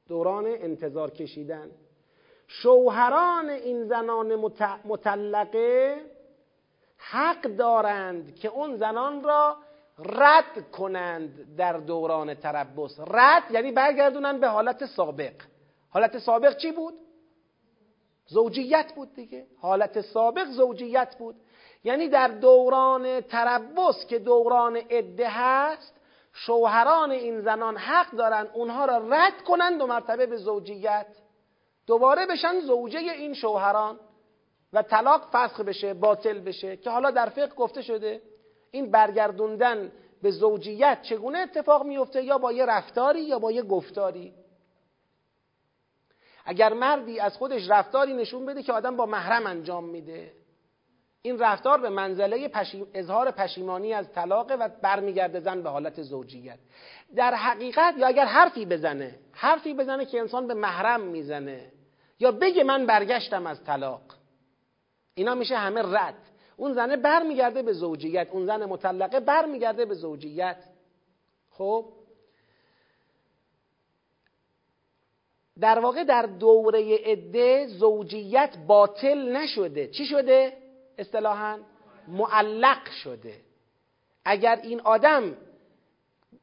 دوران 0.09 0.47
انتظار 0.47 1.11
کشیدن. 1.11 1.71
شوهران 2.47 3.51
این 3.51 3.85
زنان 3.85 4.35
مطلقه 4.85 6.01
حق 6.97 7.43
دارند 7.43 8.35
که 8.35 8.49
اون 8.49 8.77
زنان 8.77 9.23
را 9.23 9.57
رد 9.99 10.71
کنند 10.71 11.57
در 11.57 11.73
دوران 11.73 12.35
تربس. 12.35 13.01
رد 13.07 13.51
یعنی 13.51 13.73
برگردونن 13.73 14.41
به 14.41 14.49
حالت 14.49 14.87
سابق. 14.87 15.33
حالت 15.91 16.19
سابق 16.19 16.57
چی 16.57 16.73
بود؟ 16.73 16.95
زوجیت 18.27 18.93
بود 18.97 19.15
دیگه. 19.15 19.47
حالت 19.61 20.01
سابق 20.01 20.47
زوجیت 20.47 21.17
بود. 21.19 21.37
یعنی 21.85 22.09
در 22.09 22.29
دوران 22.29 23.21
تربس 23.21 24.07
که 24.09 24.19
دوران 24.19 24.77
عده 24.77 25.29
هست 25.29 25.98
شوهران 26.47 27.11
این 27.11 27.41
زنان 27.41 27.77
حق 27.77 28.11
دارن 28.11 28.47
اونها 28.55 28.85
را 28.85 28.99
رد 29.09 29.43
کنند 29.43 29.79
دو 29.79 29.87
مرتبه 29.87 30.27
به 30.27 30.37
زوجیت. 30.37 31.07
دوباره 31.87 32.27
بشن 32.27 32.61
زوجه 32.61 32.99
این 32.99 33.35
شوهران 33.35 34.01
و 34.73 34.83
طلاق 34.83 35.29
فسخ 35.33 35.61
بشه 35.61 35.95
باطل 35.95 36.39
بشه 36.39 36.77
که 36.77 36.91
حالا 36.91 37.11
در 37.11 37.29
فقه 37.29 37.55
گفته 37.55 37.83
شده 37.83 38.23
این 38.71 38.91
برگردوندن 38.91 39.93
به 40.23 40.31
زوجیت 40.31 41.03
چگونه 41.03 41.39
اتفاق 41.39 41.87
میفته 41.87 42.23
یا 42.23 42.39
با 42.39 42.53
یه 42.53 42.67
رفتاری 42.67 43.21
یا 43.21 43.39
با 43.39 43.53
یه 43.53 43.63
گفتاری. 43.63 44.35
اگر 46.45 46.73
مردی 46.73 47.21
از 47.21 47.37
خودش 47.37 47.71
رفتاری 47.71 48.15
نشون 48.15 48.47
بده 48.47 48.63
که 48.63 48.73
آدم 48.73 48.97
با 48.97 49.07
محرم 49.07 49.47
انجام 49.47 49.85
میده. 49.85 50.33
این 51.23 51.39
رفتار 51.39 51.81
به 51.81 51.89
منزله 51.89 52.49
پشیم، 52.49 52.87
اظهار 52.95 53.31
پشیمانی 53.31 53.93
از 53.93 54.13
طلاقه 54.13 54.55
و 54.55 54.69
برمیگرده 54.83 55.41
زن 55.41 55.63
به 55.63 55.71
حالت 55.71 56.03
زوجیت. 56.03 56.59
در 57.17 57.35
حقیقت 57.35 57.95
یا 57.99 58.07
اگر 58.07 58.25
حرفی 58.25 58.67
بزنه 58.67 59.19
حرفی 59.33 59.75
بزنه 59.75 60.05
که 60.07 60.21
انسان 60.21 60.47
به 60.47 60.55
محرم 60.55 61.01
می‌زنه 61.01 61.73
یا 62.19 62.33
بگه 62.33 62.65
من 62.65 62.87
برگشتم 62.87 63.47
از 63.47 63.65
طلاق 63.65 64.03
اینا 65.15 65.35
میشه 65.35 65.57
همه 65.57 65.83
رد. 65.83 66.15
اون 66.57 66.73
زنه 66.73 66.97
برمیگرده 66.97 67.63
به 67.63 67.73
زوجیت 67.73 68.29
اون 68.31 68.47
زن 68.47 68.65
مطلقه 68.65 69.21
برمیگرده 69.21 69.85
به 69.85 69.95
زوجیت. 69.95 70.65
خب؟ 71.51 71.93
در 75.61 75.79
واقع 75.79 76.05
در 76.05 76.23
دوره 76.23 76.97
عده 76.97 77.67
زوجیت 77.67 78.57
باطل 78.67 79.37
نشده. 79.37 79.89
چی 79.89 80.07
شده؟ 80.07 80.68
اصطلاحا 80.99 81.59
معلق 82.09 82.91
شده. 82.91 83.35
اگر 84.25 84.61
این 84.63 84.81
آدم 84.81 85.37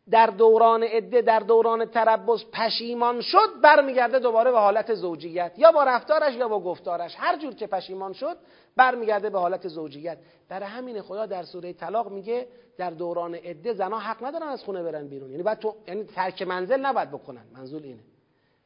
در 0.09 0.27
دوران 0.27 0.83
عده 0.83 1.21
در 1.21 1.39
دوران 1.39 1.85
تربس 1.85 2.45
پشیمان 2.53 3.21
شد 3.21 3.61
برمیگرده 3.61 4.19
دوباره 4.19 4.51
به 4.51 4.59
حالت 4.59 4.93
زوجیت 4.93 5.51
یا 5.57 5.71
با 5.71 5.83
رفتارش 5.83 6.33
یا 6.33 6.47
با 6.47 6.59
گفتارش. 6.59 7.15
هر 7.17 7.37
جور 7.37 7.53
که 7.53 7.67
پشیمان 7.67 8.13
شد 8.13 8.37
برمیگرده 8.75 9.29
به 9.29 9.39
حالت 9.39 9.67
زوجیت. 9.67 10.17
برای 10.49 10.69
همین 10.69 11.01
خدا 11.01 11.25
در 11.25 11.43
سوره 11.43 11.73
طلاق 11.73 12.11
میگه 12.11 12.47
در 12.77 12.89
دوران 12.89 13.35
عده 13.35 13.73
زنا 13.73 13.99
حق 13.99 14.25
ندارن 14.25 14.47
از 14.47 14.63
خونه 14.63 14.83
برن 14.83 15.07
بیرون. 15.07 15.31
یعنی 15.31 15.43
بعد 15.43 15.59
تو 15.59 15.75
یعنی 15.87 16.03
ترک 16.03 16.41
منزل 16.41 16.79
نباید 16.79 17.11
بکنن. 17.11 17.45
منظور 17.53 17.81
اینه. 17.81 18.03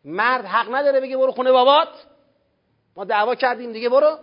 مرد 0.05 0.45
حق 0.45 0.75
نداره 0.75 0.99
بگه 0.99 1.17
برو 1.17 1.31
خونه 1.31 1.51
بابات. 1.51 2.05
ما 2.95 3.05
دعوا 3.05 3.35
کردیم 3.35 3.71
دیگه 3.71 3.89
برو. 3.89 4.17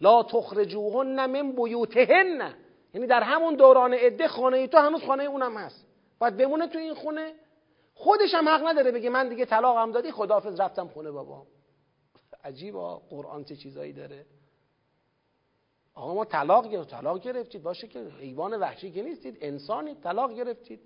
لا 0.00 0.22
تخرجوهن 0.22 1.26
من 1.26 1.52
بیوتهن. 1.52 2.54
یعنی 2.94 3.06
در 3.06 3.22
همون 3.22 3.54
دوران 3.54 3.94
عده 3.94 4.28
خانه 4.28 4.66
تو 4.66 4.78
هنوز 4.78 5.04
خانه 5.04 5.24
اونم 5.24 5.56
هست. 5.56 5.86
باید 6.18 6.36
بمونه 6.36 6.66
تو 6.66 6.78
این 6.78 6.94
خونه. 6.94 7.32
خودش 7.94 8.34
هم 8.34 8.48
حق 8.48 8.66
نداره 8.66 8.90
بگه 8.90 9.10
من 9.10 9.28
دیگه 9.28 9.44
طلاق 9.44 9.76
هم 9.76 9.92
دادی 9.92 10.12
خداحافظ 10.12 10.60
رفتم 10.60 10.88
خونه 10.88 11.10
بابا 11.10 11.46
عجیبا 12.44 13.02
قرآن 13.10 13.44
چه 13.44 13.56
چیزایی 13.56 13.92
داره؟ 13.92 14.26
آقا 15.94 16.14
ما 16.14 16.24
طلاق 16.24 16.70
گرفت 16.70 16.90
طلاق 16.90 17.20
گرفتید 17.20 17.62
باشه 17.62 17.88
که 17.88 18.00
حیوان 18.20 18.54
وحشی 18.54 18.90
که 18.90 19.02
نیستید 19.02 19.38
انسانید 19.40 20.00
طلاق 20.00 20.32
گرفتید. 20.32 20.80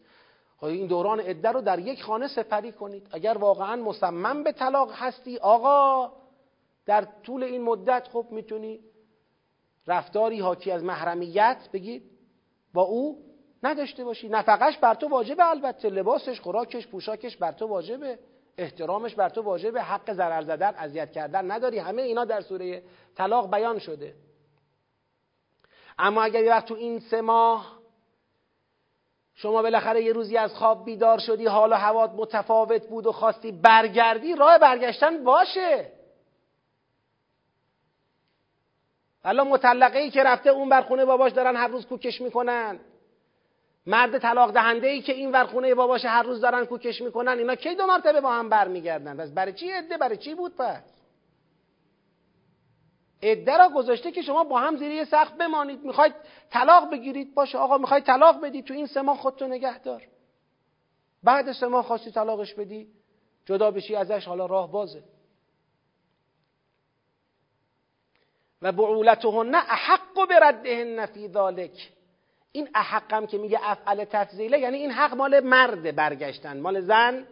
خب 0.56 0.66
این 0.66 0.86
دوران 0.86 1.20
عده 1.20 1.48
رو 1.48 1.60
در 1.60 1.78
یک 1.78 2.02
خانه 2.02 2.28
سپری 2.28 2.72
کنید. 2.72 3.08
اگر 3.10 3.38
واقعا 3.38 3.76
مصمم 3.76 4.42
به 4.42 4.52
طلاق 4.52 4.92
هستی 4.92 5.38
آقا 5.38 6.12
در 6.86 7.06
طول 7.22 7.42
این 7.42 7.62
مدت 7.62 8.08
خب 8.08 8.26
می‌تونی 8.30 8.80
رفتاری 9.86 10.40
حاکی 10.40 10.70
از 10.70 10.84
محرمیت 10.84 11.68
بگید 11.72 12.02
با 12.74 12.82
او 12.82 13.18
نداشته 13.62 14.04
باشی. 14.04 14.28
نفقش 14.28 14.78
بر 14.78 14.94
تو 14.94 15.08
واجبه 15.08 15.50
البته. 15.50 15.88
لباسش 15.88 16.40
خوراکش 16.40 16.86
پوشاکش 16.86 17.36
بر 17.36 17.52
تو 17.52 17.66
واجبه. 17.66 18.18
احترامش 18.58 19.14
بر 19.14 19.28
تو 19.28 19.42
واجبه. 19.42 19.82
حق 19.82 20.12
ضرر 20.12 20.42
زدن 20.42 20.74
اذیت 20.74 21.12
کردن 21.12 21.50
نداری. 21.50 21.78
همه 21.78 22.02
اینا 22.02 22.24
در 22.24 22.40
سوره 22.40 22.82
طلاق 23.16 23.50
بیان 23.50 23.78
شده. 23.78 24.14
اما 25.98 26.22
اگر 26.22 26.44
یه 26.44 26.50
وقت 26.50 26.66
تو 26.66 26.74
این 26.74 27.00
سه 27.00 27.20
ماه 27.20 27.80
شما 29.34 29.62
بالاخره 29.62 30.02
یه 30.02 30.12
روزی 30.12 30.36
از 30.36 30.54
خواب 30.54 30.84
بیدار 30.84 31.18
شدی 31.18 31.46
حال 31.46 31.72
و 31.72 31.74
هوات 31.74 32.10
متفاوت 32.16 32.86
بود 32.86 33.06
و 33.06 33.12
خواستی 33.12 33.52
برگردی 33.52 34.34
راه 34.34 34.58
برگشتن 34.58 35.24
باشه. 35.24 35.92
الان 39.24 39.48
مطلقه 39.48 39.98
ای 39.98 40.10
که 40.10 40.22
رفته 40.22 40.50
اون 40.50 40.68
بر 40.68 40.82
خونه 40.82 41.04
باباش 41.04 41.32
دارن 41.32 41.56
هر 41.56 41.68
روز 41.68 41.86
کوکش 41.86 42.20
می‌کنن. 42.20 42.78
مرد 43.86 44.18
طلاق 44.18 44.52
دهنده 44.52 44.86
ای 44.86 45.02
که 45.02 45.12
این 45.12 45.32
ور 45.32 45.44
خونه 45.44 45.74
باباش 45.74 46.04
هر 46.04 46.22
روز 46.22 46.40
دارن 46.40 46.64
کوکش 46.64 47.02
می‌کنن 47.02 47.38
اینا 47.38 47.54
کی 47.54 47.74
دو 47.74 47.86
مرتبه 47.86 48.20
با 48.20 48.32
هم 48.32 48.48
برمیگردن؟ 48.48 49.16
پس 49.16 49.30
برای 49.30 49.52
چی 49.52 49.70
عده؟ 49.70 49.96
برای 49.96 50.16
چی 50.16 50.34
بود 50.34 50.56
پس؟ 50.56 50.82
عده 53.22 53.56
را 53.56 53.68
گذاشته 53.68 54.10
که 54.12 54.22
شما 54.22 54.44
با 54.44 54.58
هم 54.58 54.76
زیر 54.76 54.90
یه 54.90 55.04
سقف 55.04 55.32
بمانید. 55.32 55.84
می‌خواید 55.84 56.14
طلاق 56.50 56.90
بگیرید؟ 56.90 57.34
باشه 57.34 57.58
آقا 57.58 57.78
می‌خواید 57.78 58.04
طلاق 58.04 58.40
بدید. 58.40 58.64
تو 58.64 58.74
این 58.74 58.86
سه 58.86 59.02
ماه 59.02 59.16
خودتو 59.16 59.46
نگه 59.46 59.78
دار. 59.78 60.02
بعد 61.22 61.52
سه 61.52 61.66
ماه 61.66 61.84
خواستی 61.84 62.10
طلاقش 62.10 62.54
بدی 62.54 62.88
جدا 63.46 63.70
بشی 63.70 63.96
ازش 63.96 64.26
حالا 64.26 64.46
راه 64.46 64.72
بازه. 64.72 65.02
و 68.62 68.72
بعولتهن 68.72 69.54
احق 69.54 70.28
بردهن 70.30 71.06
فی 71.06 71.28
ذالک 71.28 71.90
این 72.52 72.68
احقم 72.74 73.26
که 73.26 73.38
میگه 73.38 73.58
افعل 73.62 74.04
تفضیله 74.04 74.58
یعنی 74.58 74.78
این 74.78 74.90
حق 74.90 75.14
مال 75.14 75.40
مرد 75.40 75.96
برگشتن 75.96 76.60
مال 76.60 76.80
زن 76.80 77.26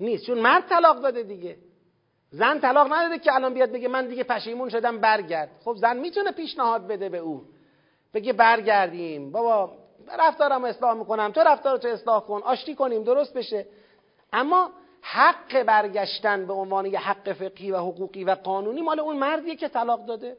نیست. 0.00 0.26
چون 0.26 0.38
مرد 0.38 0.68
طلاق 0.68 1.00
داده 1.00 1.22
دیگه. 1.22 1.56
زن 2.30 2.60
طلاق 2.60 2.92
نداده 2.92 3.18
که 3.18 3.34
الان 3.34 3.54
بیاد 3.54 3.72
بگه 3.72 3.88
من 3.88 4.06
دیگه 4.06 4.24
پشیمون 4.24 4.68
شدم 4.68 4.98
برگرد. 4.98 5.50
خب 5.64 5.76
زن 5.76 5.96
می‌تونه 5.96 6.30
پیشنهاد 6.32 6.86
بده 6.86 7.08
به 7.08 7.18
او. 7.18 7.44
بگه 8.14 8.32
برگردیم. 8.32 9.32
بابا 9.32 9.72
رفتارم 10.18 10.64
اصلاح 10.64 10.94
می‌کنم. 10.94 11.32
تو 11.32 11.40
رفتارتو 11.40 11.88
اصلاح 11.88 12.22
کن. 12.22 12.40
آشتی 12.44 12.74
کنیم. 12.74 13.02
درست 13.02 13.34
بشه. 13.34 13.66
اما 14.32 14.70
حق 15.02 15.62
برگشتن 15.62 16.46
به 16.46 16.52
عنوان 16.52 16.86
یه 16.86 16.98
حق 16.98 17.32
فقهی 17.32 17.70
و 17.70 17.76
حقوقی 17.76 18.24
و 18.24 18.30
قانونی 18.30 18.80
مال 18.80 19.00
اون 19.00 19.16
مردیه 19.16 19.56
که 19.56 19.68
طلاق 19.68 20.06
داده. 20.06 20.36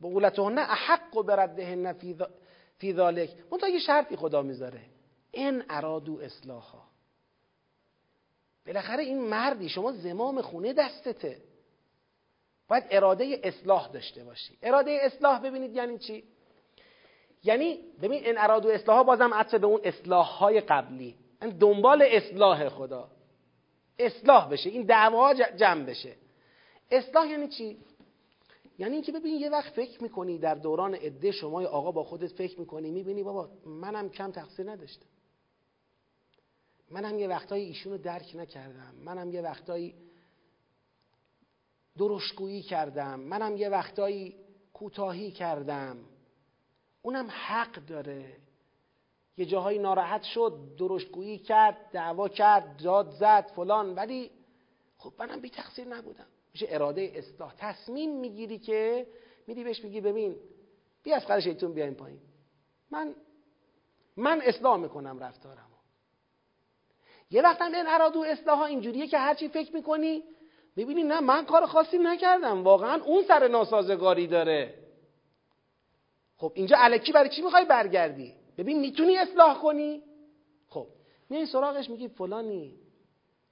بقولتهن 0.00 0.58
احق 0.58 1.22
بردهن 1.22 1.92
فی 2.78 2.92
ذالک 2.92 3.30
منتها 3.52 3.68
یه 3.68 3.78
شرطی 3.78 4.16
خدا 4.16 4.42
می‌ذاره. 4.42 4.80
این 5.32 5.62
ارادو 5.70 6.20
اصلاحا. 6.20 6.82
بالاخره 8.66 9.02
این 9.02 9.20
مردی 9.20 9.68
شما 9.68 9.92
زمام 9.92 10.42
خونه 10.42 10.72
دستته. 10.72 11.36
باید 12.68 12.84
اراده 12.90 13.40
اصلاح 13.44 13.88
داشته 13.88 14.24
باشی. 14.24 14.58
اراده 14.62 14.98
اصلاح 15.02 15.40
ببینید 15.40 15.76
یعنی 15.76 15.98
چی؟ 15.98 16.24
یعنی 17.44 17.78
ببین 18.02 18.24
این 18.24 18.38
اراده 18.38 18.74
اصلاح 18.74 19.02
بازم 19.02 19.34
عطف 19.34 19.54
به 19.54 19.66
اون 19.66 19.80
اصلاح 19.84 20.26
های 20.26 20.60
قبلی. 20.60 21.16
این 21.42 21.50
دنبال 21.50 22.02
اصلاح 22.02 22.68
خدا. 22.68 23.10
اصلاح 23.98 24.50
بشه. 24.50 24.70
این 24.70 24.82
دعوا 24.82 25.34
جمع 25.34 25.84
بشه. 25.84 26.16
اصلاح 26.90 27.26
یعنی 27.30 27.48
چی؟ 27.48 27.78
یعنی 28.78 28.94
اینکه 28.94 29.12
ببین 29.12 29.34
یه 29.34 29.50
وقت 29.50 29.72
فکر 29.72 30.02
می‌کنی 30.02 30.38
در 30.38 30.54
دوران 30.54 30.94
عده 30.94 31.30
شما 31.30 31.66
آقا 31.66 31.92
با 31.92 32.04
خودت 32.04 32.32
فکر 32.32 32.60
می‌کنی 32.60 32.90
می‌بینی 32.90 33.22
بابا 33.22 33.50
منم 33.66 34.08
کم 34.08 34.30
تقصیر 34.30 34.70
نداشتم. 34.70 35.06
منم 36.90 37.18
یه 37.18 37.28
وقتایی 37.28 37.64
ایشون 37.64 37.92
رو 37.92 37.98
درک 37.98 38.36
نکردم. 38.36 38.94
منم 38.94 39.30
یه 39.30 39.42
وقتایی 39.42 39.94
درشگویی 41.98 42.62
کردم. 42.62 43.20
منم 43.20 43.56
یه 43.56 43.68
وقتایی 43.68 44.36
کوتاهی 44.72 45.30
کردم. 45.30 45.98
اونم 47.02 47.28
حق 47.30 47.72
داره. 47.72 48.36
یه 49.36 49.46
جاهایی 49.46 49.78
ناراحت 49.78 50.22
شد 50.22 50.74
درشتگویی 50.78 51.38
کرد 51.38 51.90
دعوا 51.92 52.28
کرد 52.28 52.82
داد 52.82 53.10
زد 53.10 53.52
فلان. 53.56 53.94
ولی 53.94 54.30
خب 54.98 55.12
منم 55.18 55.40
بی 55.40 55.50
تقصیر 55.50 55.88
نبودم. 55.88 56.26
میشه 56.52 56.66
اراده 56.70 57.12
اصلاح. 57.14 57.54
تصمیم 57.58 58.20
می‌گیری 58.20 58.58
که 58.58 59.06
میری 59.46 59.64
بهش 59.64 59.84
میگی 59.84 60.00
ببین 60.00 60.36
بی 61.02 61.12
از 61.12 61.26
قرار 61.26 61.40
شیطون 61.40 61.72
بیایم 61.72 61.94
پایین. 61.94 62.20
من 62.90 63.14
من 64.16 64.40
اصلاح 64.44 64.76
می‌کنم 64.76 65.18
رفتارم 65.18 65.68
یه 67.30 67.42
وقت 67.42 67.62
هم 67.62 67.74
این 67.74 67.86
اراده 67.86 68.18
و 68.18 68.22
اصلاح 68.22 68.58
ها 68.58 68.66
اینجوریه 68.66 69.06
که 69.06 69.18
هرچی 69.18 69.48
فکر 69.48 69.74
می‌کنی 69.74 70.22
می‌بینی 70.76 71.02
نه 71.02 71.20
من 71.20 71.44
کار 71.44 71.66
خاصی 71.66 71.98
نکردم. 71.98 72.64
واقعا 72.64 73.02
اون 73.04 73.22
سر 73.22 73.48
ناسازگاری 73.48 74.26
داره. 74.26 74.74
خب 76.36 76.52
اینجا 76.54 76.76
علکی 76.76 77.12
برای 77.12 77.28
چی 77.28 77.42
می‌خوای 77.42 77.64
برگردی؟ 77.64 78.34
ببین 78.58 78.80
می‌تونی 78.80 79.16
اصلاح 79.16 79.60
کنی؟ 79.60 80.02
خب 80.68 80.86
میای 81.30 81.46
سراغش 81.46 81.90
میگی 81.90 82.08
فلانی 82.08 82.78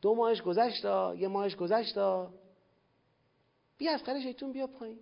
دو 0.02 0.14
ماهش 0.14 0.42
گذشت 0.42 0.84
یه 1.18 1.28
ماهش 1.28 1.56
گذشت 1.56 1.98
بیا 3.78 3.92
از 3.92 4.02
قره 4.02 4.20
شیطون 4.20 4.52
بیا 4.52 4.66
پایین. 4.66 4.98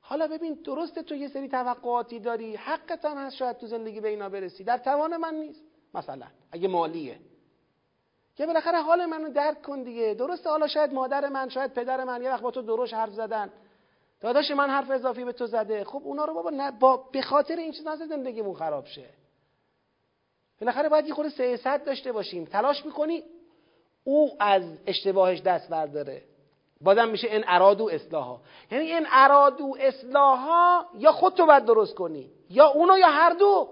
حالا 0.00 0.26
ببین 0.26 0.54
درسته 0.54 1.02
تو 1.02 1.14
یه 1.14 1.28
سری 1.28 1.48
توقعاتی 1.48 2.20
داری. 2.20 2.56
حقت 2.56 3.04
هم 3.04 3.16
هست 3.18 3.36
شاید 3.36 3.56
تو 3.58 3.66
زندگی 3.66 4.00
به 4.00 4.08
اینا 4.08 4.28
برسی. 4.28 4.64
در 4.64 4.78
توان 4.78 5.16
من 5.16 5.34
نیست 5.34 5.62
مثلا. 5.94 6.26
اگه 6.52 6.68
مالیه. 6.68 7.18
که 8.36 8.46
بالاخره 8.46 8.82
حال 8.82 9.06
منو 9.06 9.28
درک 9.32 9.62
کن 9.62 9.82
دیگه. 9.82 10.14
درسته 10.14 10.50
حالا 10.50 10.66
شاید 10.66 10.92
مادر 10.92 11.28
من 11.28 11.48
شاید 11.48 11.74
پدر 11.74 12.04
من 12.04 12.22
یه 12.22 12.30
وقت 12.30 12.42
با 12.42 12.50
تو 12.50 12.62
درش 12.62 12.94
حرف 12.94 13.12
زدن. 13.12 13.52
داداش 14.20 14.50
من 14.50 14.70
حرف 14.70 14.90
اضافی 14.90 15.24
به 15.24 15.32
تو 15.32 15.46
زده. 15.46 15.84
خب 15.84 16.02
اونا 16.04 16.24
رو 16.24 16.34
بابا 16.34 16.50
نه 16.50 16.70
با 16.70 16.96
به 16.96 17.22
خاطر 17.22 17.56
این 17.56 17.72
چیزا 17.72 17.96
زندگیمون 17.96 18.54
خراب 18.54 18.86
شه. 18.86 19.08
بالاخره 20.60 20.88
باید 20.88 21.06
یه 21.06 21.14
خورده 21.14 21.30
سیاست 21.30 21.84
داشته 21.84 22.12
باشیم. 22.12 22.44
تلاش 22.44 22.86
می‌کنی؟ 22.86 23.24
او 24.04 24.30
از 24.40 24.62
اشتباهش 24.86 25.40
دست 25.40 25.68
برداره. 25.68 26.22
بازم 26.82 27.08
میشه 27.08 27.28
این 27.28 27.44
ارادو 27.46 27.88
اصلاحا. 27.88 28.38
یعنی 28.70 28.92
این 28.92 29.06
ارادو 29.10 29.76
اصلاحا 29.80 30.84
یا 30.98 31.12
خودتو 31.12 31.46
باید 31.46 31.64
درست 31.64 31.94
کنی 31.94 32.30
یا 32.50 32.68
اونو 32.68 32.98
یا 32.98 33.08
هر 33.08 33.30
دو. 33.30 33.68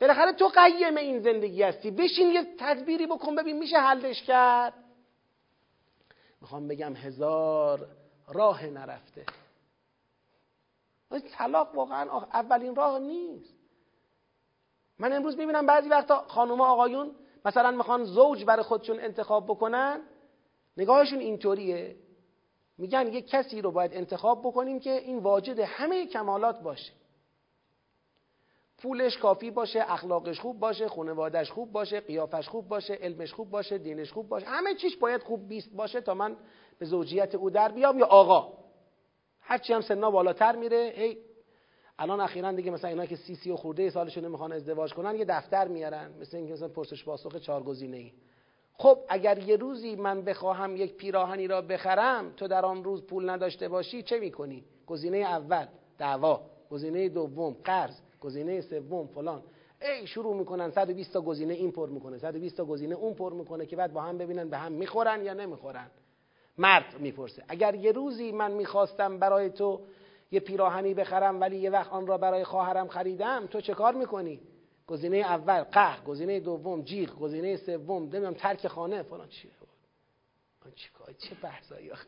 بالاخره 0.00 0.32
تو 0.32 0.48
قیم 0.48 0.96
این 0.96 1.20
زندگی 1.20 1.62
هستی. 1.62 1.90
بشین 1.90 2.30
یه 2.30 2.46
تدبیری 2.58 3.06
بکن 3.06 3.34
ببین 3.34 3.58
میشه 3.58 3.76
حلش 3.76 4.22
کرد. 4.22 4.74
می‌خوام 6.40 6.68
بگم 6.68 6.96
هزار 6.96 7.86
راه 8.28 8.66
نرفته. 8.66 9.24
طلاق 11.38 11.74
واقعا 11.74 12.20
اولین 12.32 12.76
راه 12.76 12.98
نیست. 12.98 13.54
من 14.98 15.12
امروز 15.12 15.36
می‌بینم 15.38 15.66
بعضی 15.66 15.88
وقتا 15.88 16.24
خانوما 16.28 16.66
آقایون 16.66 17.14
مثلا 17.44 17.70
می‌خوان 17.70 18.04
زوج 18.04 18.44
برای 18.44 18.62
خودشون 18.62 19.00
انتخاب 19.00 19.44
بکنن. 19.44 20.00
نگاهشون 20.76 21.18
اینطوریه. 21.18 21.96
میگن 22.78 23.12
یه 23.12 23.22
کسی 23.22 23.60
رو 23.60 23.70
باید 23.70 23.94
انتخاب 23.94 24.40
بکنیم 24.40 24.80
که 24.80 24.90
این 24.90 25.18
واجد 25.18 25.58
همه 25.58 26.06
کمالات 26.06 26.62
باشه. 26.62 26.92
پولش 28.78 29.18
کافی 29.18 29.50
باشه 29.50 29.84
اخلاقش 29.92 30.40
خوب 30.40 30.58
باشه 30.58 30.88
خانوادش 30.88 31.50
خوب 31.50 31.72
باشه 31.72 32.00
قیافش 32.00 32.48
خوب 32.48 32.68
باشه 32.68 32.94
علمش 32.94 33.32
خوب 33.32 33.50
باشه 33.50 33.78
دینش 33.78 34.12
خوب 34.12 34.28
باشه. 34.28 34.46
همه 34.46 34.74
چیش 34.74 34.96
باید 34.96 35.22
خوب 35.22 35.48
بیست 35.48 35.72
باشه 35.76 36.00
تا 36.00 36.14
من 36.14 36.36
به 36.78 36.86
زوجیت 36.86 37.34
او 37.34 37.50
در 37.50 37.72
بیام 37.72 37.98
یا 37.98 38.06
آقا. 38.06 38.52
هرچی 39.40 39.72
هم 39.72 39.80
سنا 39.80 40.10
بالاتر 40.10 40.56
میره 40.56 40.92
هی. 40.96 41.18
الان 41.98 42.20
اخیرا 42.20 42.52
دیگه 42.52 42.70
مثلا 42.70 42.90
اینا 42.90 43.06
که 43.06 43.16
سی 43.16 43.34
سی 43.34 43.50
و 43.50 43.56
خورده 43.56 43.90
سالشون 43.90 44.28
می‌خوان 44.28 44.52
ازدواج 44.52 44.94
کنن 44.94 45.16
یه 45.16 45.24
دفتر 45.24 45.68
میارن. 45.68 46.12
مثل 46.20 46.36
اینکه 46.36 46.52
مثلا 46.52 46.68
پرسش 46.68 47.04
پاسخ 47.04 47.36
چهار 47.36 47.62
گزینه 47.62 47.96
ای 47.96 48.12
خب 48.78 48.98
اگر 49.08 49.38
یه 49.38 49.56
روزی 49.56 49.96
من 49.96 50.22
بخواهم 50.22 50.76
یک 50.76 50.96
پیراهنی 50.96 51.46
را 51.46 51.62
بخرم 51.62 52.32
تو 52.36 52.48
در 52.48 52.66
آن 52.66 52.84
روز 52.84 53.06
پول 53.06 53.30
نداشته 53.30 53.68
باشی 53.68 54.02
چه 54.02 54.18
می‌کنی؟ 54.18 54.64
گزینه 54.86 55.16
اول 55.16 55.66
دعوا 55.98 56.40
گزینه 56.70 57.08
دوم 57.08 57.56
قرض 57.64 58.00
گزینه 58.20 58.60
سوم 58.60 59.06
فلان. 59.06 59.42
ای 59.82 60.06
شروع 60.06 60.36
می‌کنن 60.36 60.70
120 60.70 61.12
تا 61.12 61.20
گزینه 61.20 61.54
این 61.54 61.72
پر 61.72 61.88
می‌کنه 61.88 62.18
120 62.18 62.56
تا 62.56 62.64
گزینه 62.64 62.94
اون 62.94 63.14
پر 63.14 63.32
می‌کنه 63.32 63.66
که 63.66 63.76
بعد 63.76 63.92
با 63.92 64.02
هم 64.02 64.18
ببینن 64.18 64.50
به 64.50 64.58
هم 64.58 64.72
می‌خورن 64.72 65.24
یا 65.24 65.34
نمی‌خورن. 65.34 65.90
مرد 66.58 66.96
می‌پرسه 67.00 67.44
اگر 67.48 67.74
یه 67.74 67.92
روزی 67.92 68.32
من 68.32 68.52
می‌خواستم 68.52 69.18
برای 69.18 69.50
تو 69.50 69.80
یه 70.30 70.40
پیراهنی 70.40 70.94
بخرم 70.94 71.40
ولی 71.40 71.56
یه 71.56 71.70
وقت 71.70 71.92
آن 71.92 72.06
را 72.06 72.18
برای 72.18 72.44
خواهرم 72.44 72.88
خریدم 72.88 73.46
تو 73.46 73.60
چه 73.60 73.74
کار 73.74 73.94
می‌کنی؟ 73.94 74.40
گزینه 74.86 75.16
اول 75.16 75.62
قهر 75.62 76.04
گزینه 76.04 76.40
دوم 76.40 76.82
جیغ 76.82 77.18
گزینه 77.18 77.56
سوم 77.56 78.02
نمی‌دونم 78.02 78.34
ترک 78.34 78.66
خانه 78.68 79.02
فلان 79.02 79.28
چیه 79.28 79.50
چی 80.74 80.88
چه 81.18 81.34
بحثایی 81.42 81.90
آخه؟ 81.90 82.06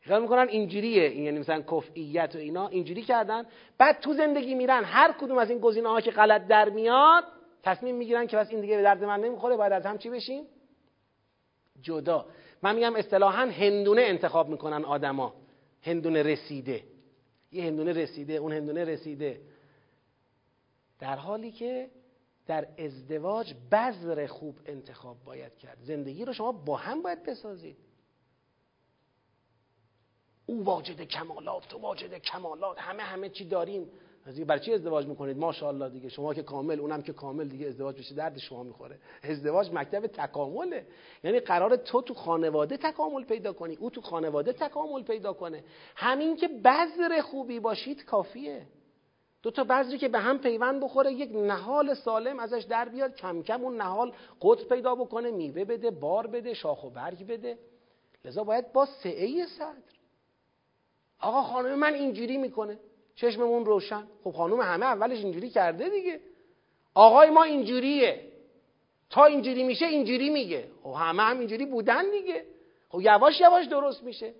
خیال 0.00 0.22
می‌کنن 0.22 0.48
اینجوریه 0.48 1.02
این 1.02 1.24
یعنی 1.24 1.38
مثلا 1.38 1.62
کفعیت 1.62 2.32
و 2.34 2.38
اینا 2.38 2.68
اینجوری 2.68 3.02
کردن. 3.02 3.46
بعد 3.78 4.00
تو 4.00 4.14
زندگی 4.14 4.54
میرن 4.54 4.84
هر 4.84 5.12
کدوم 5.12 5.38
از 5.38 5.50
این 5.50 5.58
گزینه 5.58 5.88
ها 5.88 6.00
که 6.00 6.10
غلط 6.10 6.46
در 6.46 6.68
میاد 6.68 7.24
تصمیم 7.62 7.96
می‌گیرن 7.96 8.26
که 8.26 8.36
بس 8.36 8.50
این 8.50 8.60
دیگه 8.60 8.76
به 8.76 8.82
درد 8.82 9.04
من 9.04 9.20
نمی‌خوره 9.20 9.56
باید 9.56 9.72
از 9.72 9.86
هم 9.86 9.98
چی 9.98 10.10
بشیم؟ 10.10 10.44
جدا. 11.82 12.26
من 12.62 12.74
میگم 12.74 12.96
اصطلاحا 12.96 13.46
هندونه 13.46 14.02
انتخاب 14.02 14.48
می‌کنن 14.48 14.84
آدما. 14.84 15.34
هندونه 15.82 16.22
رسیده. 16.22 16.82
یه 17.52 17.64
هندونه 17.64 17.92
رسیده 17.92 18.32
اون 18.32 18.52
هندونه 18.52 18.84
رسیده. 18.84 19.40
در 20.98 21.16
حالی 21.16 21.52
که 21.52 21.90
در 22.46 22.68
ازدواج 22.78 23.54
بذر 23.72 24.26
خوب 24.26 24.58
انتخاب 24.66 25.16
باید 25.24 25.56
کرد. 25.56 25.78
زندگی 25.80 26.24
رو 26.24 26.32
شما 26.32 26.52
با 26.52 26.76
هم 26.76 27.02
باید 27.02 27.22
بسازید. 27.22 27.76
او 30.46 30.64
واجد 30.64 31.00
کمالات 31.00 31.68
تو 31.68 31.78
واجد 31.78 32.14
کمالات 32.18 32.78
همه 32.78 33.02
همه 33.02 33.28
چی 33.28 33.44
داریم. 33.44 33.90
از 34.26 34.40
برای 34.40 34.60
چی 34.60 34.72
ازدواج 34.72 35.06
می‌کنید؟ 35.06 35.36
ماشاءالله 35.36 35.88
دیگه. 35.88 36.08
شما 36.08 36.34
که 36.34 36.42
کامل 36.42 36.80
اونم 36.80 37.02
که 37.02 37.12
کامل 37.12 37.48
دیگه 37.48 37.66
ازدواج 37.66 37.98
بشه 37.98 38.14
درد 38.14 38.38
شما 38.38 38.62
می‌خوره. 38.62 38.98
ازدواج 39.22 39.70
مکتب 39.72 40.06
تکامله. 40.06 40.86
یعنی 41.24 41.40
قرار 41.40 41.76
تو 41.76 42.02
تو 42.02 42.14
خانواده 42.14 42.76
تکامل 42.76 43.24
پیدا 43.24 43.52
کنی. 43.52 43.76
او 43.76 43.90
تو 43.90 44.00
خانواده 44.00 44.52
تکامل 44.52 45.02
پیدا 45.02 45.32
کنه. 45.32 45.64
همین 45.96 46.36
که 46.36 46.48
بذر 46.48 47.20
خوبی 47.20 47.60
باشید 47.60 48.04
کافیه. 48.04 48.66
دو 49.44 49.50
تا 49.50 49.64
بذری 49.64 49.98
که 49.98 50.08
به 50.08 50.18
هم 50.18 50.38
پیوند 50.38 50.82
بخوره 50.82 51.12
یک 51.12 51.30
نهال 51.32 51.94
سالم 51.94 52.38
ازش 52.38 52.62
در 52.62 52.88
بیاد 52.88 53.16
کم 53.16 53.42
کم 53.42 53.62
اون 53.62 53.76
نهال 53.76 54.12
قدر 54.40 54.64
پیدا 54.64 54.94
بکنه 54.94 55.30
میوه 55.30 55.64
بده 55.64 55.90
بار 55.90 56.26
بده 56.26 56.54
شاخ 56.54 56.84
و 56.84 56.90
برگ 56.90 57.26
بده. 57.26 57.58
لذا 58.24 58.44
باید 58.44 58.72
با 58.72 58.86
سعه 58.86 59.46
صدر. 59.46 59.94
آقا 61.20 61.42
خانم 61.42 61.74
من 61.74 61.94
اینجوری 61.94 62.36
می‌کنه. 62.36 62.78
چشممون 63.14 63.64
روشن. 63.64 64.06
خب 64.24 64.30
خانم 64.30 64.60
همه 64.60 64.86
اولش 64.86 65.18
اینجوری 65.18 65.50
کرده 65.50 65.88
دیگه. 65.88 66.20
آقای 66.94 67.30
ما 67.30 67.42
اینجوریه. 67.42 68.20
تا 69.10 69.24
اینجوری 69.24 69.62
میشه 69.62 69.86
اینجوری 69.86 70.30
میگه. 70.30 70.68
خب 70.82 70.94
همه 70.98 71.22
هم 71.22 71.38
اینجوری 71.38 71.66
بودن 71.66 72.10
دیگه. 72.10 72.44
خب 72.88 73.00
یواش 73.00 73.40
یواش 73.40 73.66
درست 73.66 74.02
میشه. 74.02 74.34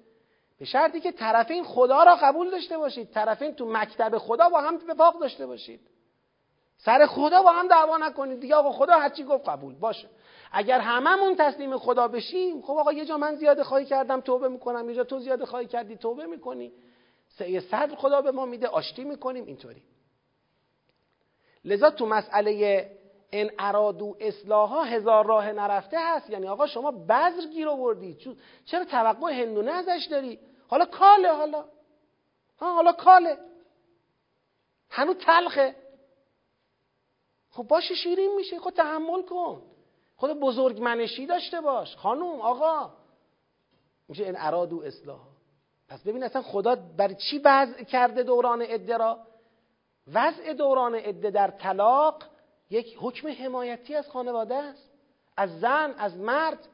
به 0.58 0.64
شرطی 0.64 1.00
که 1.00 1.12
طرفین 1.12 1.64
خدا 1.64 2.02
را 2.02 2.16
قبول 2.16 2.50
داشته 2.50 2.78
باشید. 2.78 3.10
طرفین 3.10 3.54
تو 3.54 3.66
مکتب 3.66 4.18
خدا 4.18 4.48
با 4.48 4.60
هم 4.60 4.74
اتفاق 4.74 5.20
داشته 5.20 5.46
باشید. 5.46 5.80
سر 6.76 7.06
خدا 7.06 7.42
با 7.42 7.52
هم 7.52 7.68
دعوا 7.68 7.96
نکنید. 7.96 8.40
دیگه 8.40 8.54
آقا 8.54 8.72
خدا 8.72 8.98
هرچی 8.98 9.24
گفت 9.24 9.48
قبول. 9.48 9.74
باشه. 9.74 10.08
اگر 10.52 10.80
هممون 10.80 11.36
تسلیم 11.36 11.78
خدا 11.78 12.08
بشیم 12.08 12.62
خب 12.62 12.72
آقا 12.72 12.92
یه 12.92 13.04
جا 13.04 13.18
من 13.18 13.34
زیاده 13.34 13.64
خواهی 13.64 13.84
کردم 13.84 14.20
توبه 14.20 14.48
می‌کنم. 14.48 14.88
یه 14.90 14.96
جا 14.96 15.04
تو 15.04 15.18
زیاده 15.18 15.46
خواهی 15.46 15.66
کردی 15.66 15.96
توبه 15.96 16.26
می‌کنی. 16.26 16.72
یه 17.40 17.60
صدر 17.60 17.94
خدا 17.94 18.20
به 18.20 18.30
ما 18.30 18.46
میده 18.46 18.68
آشتی 18.68 19.04
می‌کنیم. 19.04 19.44
اینطوری. 19.44 19.82
لذا 21.64 21.90
تو 21.90 22.06
مسئله 22.06 22.90
این 23.34 23.50
ارادو 23.58 24.16
اصلاحا 24.20 24.82
هزار 24.82 25.26
راه 25.26 25.52
نرفته 25.52 25.96
هست. 26.00 26.30
یعنی 26.30 26.48
آقا 26.48 26.66
شما 26.66 26.90
بذر 26.90 27.46
گیر 27.52 27.68
آوردی. 27.68 28.36
چرا 28.64 28.84
توقع 28.84 29.32
هندونه 29.32 29.72
ازش 29.72 30.06
داری؟ 30.10 30.38
حالا 30.68 30.84
کاله 30.84 31.32
حالا. 31.32 31.64
ها 32.58 32.74
حالا 32.74 32.92
کاله. 32.92 33.38
هنو 34.90 35.14
تلخه. 35.14 35.76
خب 37.50 37.62
باشه 37.62 37.94
شیرین 37.94 38.36
میشه. 38.36 38.58
خود 38.58 38.74
تحمل 38.74 39.22
کن. 39.22 39.62
خود 40.16 40.40
بزرگ 40.40 40.80
منشی 40.82 41.26
داشته 41.26 41.60
باش. 41.60 41.96
خانوم 41.96 42.40
آقا. 42.40 42.90
میشه 44.08 44.24
این 44.24 44.36
ارادو 44.38 44.82
اصلاح 44.82 45.20
پس 45.88 46.02
ببین 46.02 46.22
اصلا 46.22 46.42
خدا 46.42 46.76
بر 46.96 47.12
چی 47.12 47.38
وضع 47.44 47.82
کرده 47.82 48.22
دوران 48.22 48.62
عده 48.62 48.96
را؟ 48.96 49.18
وضع 50.12 50.52
دوران 50.52 50.94
عده 50.94 51.30
در 51.30 51.50
طلاق 51.50 52.22
یک 52.70 52.96
حکم 53.00 53.28
حمایتی 53.28 53.94
از 53.94 54.10
خانواده 54.10 54.54
است. 54.54 54.90
از 55.36 55.60
زن 55.60 55.94
از 55.98 56.16
مرد. 56.16 56.68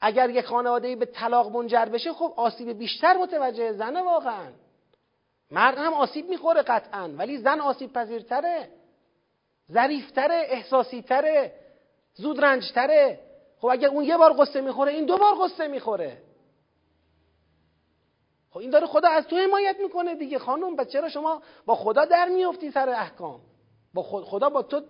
اگر 0.00 0.30
یک 0.30 0.44
خانواده 0.44 0.96
به 0.96 1.06
طلاق 1.06 1.56
منجر 1.56 1.84
بشه 1.84 2.12
خب 2.12 2.32
آسیب 2.36 2.78
بیشتر 2.78 3.16
متوجه 3.16 3.72
زنه 3.72 4.02
واقعا. 4.02 4.52
مرد 5.50 5.78
هم 5.78 5.94
آسیب 5.94 6.28
می‌خوره 6.28 6.62
قطعا 6.62 7.08
ولی 7.08 7.38
زن 7.38 7.60
آسیب 7.60 7.92
پذیرتره 7.92 8.68
ظریفتره 9.72 10.46
احساسیتره 10.48 11.52
زود 12.14 12.44
رنجتره 12.44 13.20
خب 13.60 13.66
اگر 13.66 13.88
اون 13.88 14.04
یه 14.04 14.16
بار 14.16 14.32
قصه 14.32 14.60
می‌خوره 14.60 14.92
این 14.92 15.04
دو 15.04 15.18
بار 15.18 15.34
قصه 15.42 15.68
می‌خوره. 15.68 16.22
خب 18.50 18.58
این 18.58 18.70
داره 18.70 18.86
خدا 18.86 19.08
از 19.08 19.26
تو 19.26 19.36
حمایت 19.36 19.76
می‌کنه 19.80 20.14
دیگه 20.14 20.38
خانم 20.38 20.76
و 20.76 20.84
چرا 20.84 21.08
شما 21.08 21.42
با 21.66 21.74
خدا 21.74 22.04
در 22.04 22.28
میفتی 22.28 22.70
سر 22.70 22.88
احکام؟ 22.88 23.40
با 23.94 24.02
خدا 24.02 24.50
با 24.50 24.62
تو 24.62 24.82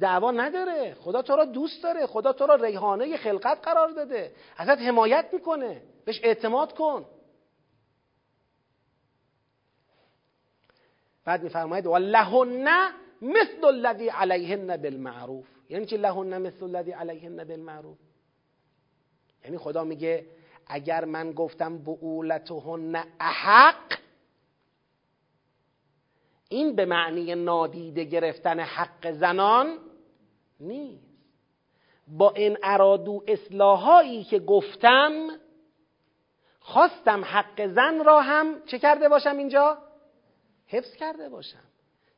دعوا 0.00 0.30
نداره. 0.30 0.94
خدا 0.94 1.22
تو 1.22 1.36
را 1.36 1.44
دوست 1.44 1.82
داره. 1.82 2.06
خدا 2.06 2.32
تو 2.32 2.46
را 2.46 2.54
ریحانه 2.54 3.16
خلقت 3.16 3.58
قرار 3.62 3.88
داده. 3.88 4.32
ازت 4.56 4.78
حمایت 4.78 5.26
می‌کنه. 5.32 5.82
بهش 6.04 6.20
اعتماد 6.22 6.74
کن. 6.74 7.06
بعد 11.24 11.42
میفرماید 11.42 11.86
لهن 11.86 12.90
مثل 13.22 13.64
الذی 13.64 14.08
علیهن 14.08 14.76
بالمعروف. 14.76 15.46
یعنی 15.68 15.86
چه 15.86 15.96
لهن 15.96 16.38
مثل 16.38 16.64
الذی 16.64 16.92
علیهن 16.92 17.44
بالمعروف؟ 17.44 17.98
یعنی 19.44 19.58
خدا 19.58 19.84
میگه 19.84 20.26
اگر 20.66 21.04
من 21.04 21.32
گفتم 21.32 21.78
بعولتهن 21.78 23.04
احق 23.20 23.98
این 26.56 26.76
به 26.76 26.84
معنی 26.84 27.34
نادیده 27.34 28.04
گرفتن 28.04 28.60
حق 28.60 29.10
زنان 29.10 29.78
نیست 30.60 31.06
با 32.08 32.30
این 32.30 32.58
ارادو 32.62 33.24
اصلاحایی 33.26 34.24
که 34.24 34.38
گفتم 34.38 35.28
خواستم 36.60 37.24
حق 37.24 37.66
زن 37.66 38.04
را 38.04 38.20
هم 38.20 38.62
چه 38.66 38.78
کرده 38.78 39.08
باشم 39.08 39.38
اینجا؟ 39.38 39.78
حفظ 40.66 40.94
کرده 40.94 41.28
باشم 41.28 41.64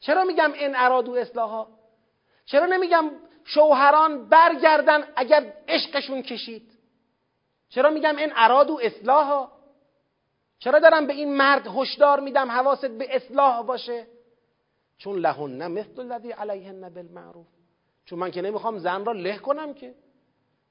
چرا 0.01 0.25
میگم 0.25 0.53
این 0.53 0.73
ارادو 0.77 1.13
اصلاحا؟ 1.13 1.67
چرا 2.45 2.67
نمیگم 2.67 3.11
شوهران 3.45 4.29
برگردن 4.29 5.05
اگر 5.17 5.53
عشقشون 5.69 6.23
کشید 6.23 6.73
چرا 7.69 7.91
میگم 7.91 8.17
این 8.17 8.33
ارادو 8.37 8.81
اصلاحا؟ 8.83 9.49
چرا 10.59 10.79
دارم 10.79 11.07
به 11.07 11.13
این 11.13 11.37
مرد 11.37 11.67
هشدار 11.67 12.21
میدم 12.21 12.51
حواست 12.51 12.87
به 12.87 13.17
اصلاح 13.17 13.63
باشه 13.63 14.07
چون 14.99 15.19
لهن 15.19 15.67
مثل 15.67 16.01
الذی 16.01 16.31
علیهن 16.31 16.89
بالمعروف. 16.89 17.47
چون 18.05 18.19
من 18.19 18.31
که 18.31 18.43
نمی‌خوام 18.43 18.79
زن 18.79 19.05
را 19.05 19.13
له 19.13 19.39
کنم 19.39 19.75
که. 19.75 19.95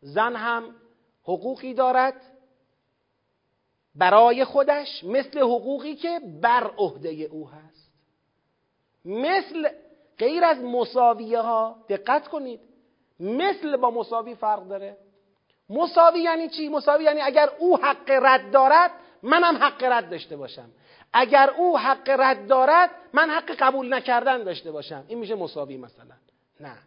زن 0.02 0.36
هم 0.36 0.76
حقوقی 1.24 1.74
دارد 1.74 2.22
برای 3.96 4.46
خودش 4.46 5.04
مثل 5.04 5.40
حقوقی 5.40 5.96
که 5.96 6.20
بر 6.42 6.72
عهده 6.78 7.10
او 7.10 7.50
هست. 7.50 7.92
مثل 9.06 9.70
غیر 10.18 10.46
از 10.46 10.58
مساویه 10.58 11.40
ها 11.40 11.86
دقت 11.90 12.28
کنید. 12.28 12.60
مثل 13.20 13.78
با 13.78 13.92
مساوی 13.92 14.36
فرق 14.36 14.68
داره. 14.68 14.98
مساوی 15.70 16.20
یعنی 16.20 16.50
چی؟ 16.50 16.70
مساوی 16.70 17.04
یعنی 17.04 17.22
اگر 17.22 17.50
او 17.60 17.78
حق 17.78 18.10
رد 18.10 18.52
دارد 18.52 18.92
منم 19.24 19.58
حق 19.58 19.84
رد 19.84 20.10
داشته 20.10 20.38
باشم. 20.38 20.70
اگر 21.20 21.50
او 21.58 21.78
حق 21.78 22.10
رد 22.10 22.48
دارد 22.48 22.92
من 23.14 23.30
حق 23.30 23.52
قبول 23.52 23.94
نکردن 23.94 24.44
داشته 24.44 24.72
باشم. 24.72 25.04
این 25.08 25.20
میشه 25.20 25.36
مساوی 25.36 25.78
مثلا. 25.78 26.16
نه. 26.60 26.78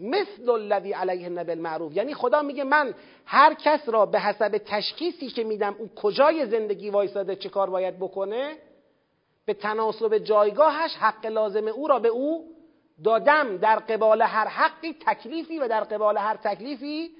مثل 0.00 0.50
الذی 0.50 0.92
علیه 0.92 1.44
بالمعروف 1.44 1.96
یعنی 1.96 2.14
خدا 2.14 2.42
میگه 2.42 2.64
من 2.64 2.94
هر 3.26 3.54
کس 3.54 3.88
را 3.88 4.06
به 4.06 4.20
حسب 4.20 4.58
تشخیصی 4.58 5.28
که 5.28 5.44
میدم 5.44 5.76
او 5.78 5.90
کجای 5.96 6.46
زندگی 6.46 6.90
وایساده 6.90 7.36
چه 7.36 7.48
کار 7.48 7.70
باید 7.70 7.96
بکنه؟ 7.96 8.56
به 9.44 9.54
تناسب 9.54 10.18
جایگاهش 10.18 10.94
حق 10.94 11.26
لازم 11.26 11.68
او 11.68 11.88
را 11.88 11.98
به 11.98 12.08
او 12.08 12.54
دادم. 13.04 13.56
در 13.56 13.76
قبال 13.78 14.22
هر 14.22 14.48
حقی 14.48 14.96
تکلیفی 15.06 15.58
و 15.58 15.68
در 15.68 15.84
قبال 15.84 16.16
هر 16.16 16.36
تکلیفی 16.36 17.10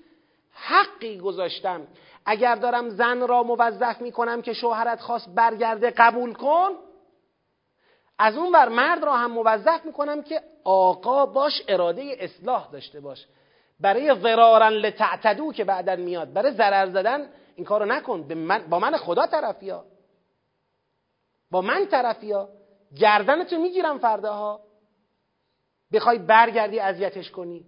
حقی 0.52 1.18
گذاشتم. 1.18 1.86
اگر 2.30 2.54
دارم 2.54 2.88
زن 2.88 3.28
را 3.28 3.42
موظف 3.42 4.00
می‌کنم 4.00 4.42
که 4.42 4.52
شوهرت 4.52 5.00
خواست 5.00 5.28
برگرده 5.28 5.90
قبول 5.90 6.32
کن 6.34 6.70
از 8.18 8.36
اون 8.36 8.52
بر 8.52 8.68
مرد 8.68 9.04
را 9.04 9.16
هم 9.16 9.30
موظف 9.30 9.84
می‌کنم 9.84 10.22
که 10.22 10.42
آقا 10.64 11.26
باش 11.26 11.62
اراده 11.68 12.16
اصلاح 12.18 12.70
داشته 12.72 13.00
باش. 13.00 13.26
برای 13.80 14.14
ضرارا 14.20 14.68
لتعتدو 14.68 15.52
که 15.52 15.64
بعدا 15.64 15.96
میاد. 15.96 16.32
برای 16.32 16.52
ضرر 16.52 16.90
زدن 16.90 17.30
این 17.56 17.64
کارو 17.64 17.86
نکن. 17.86 18.22
با 18.68 18.78
من 18.78 18.96
خدا 18.96 19.26
طرفیا. 19.26 19.84
با 21.50 21.60
من 21.60 21.86
طرفیا. 21.86 22.48
گردنتو 22.96 23.58
می‌گیرم 23.58 23.98
فرداها. 23.98 24.60
بخوای 25.92 26.18
برگردی 26.18 26.80
اذیتش 26.80 27.30
کنی. 27.30 27.64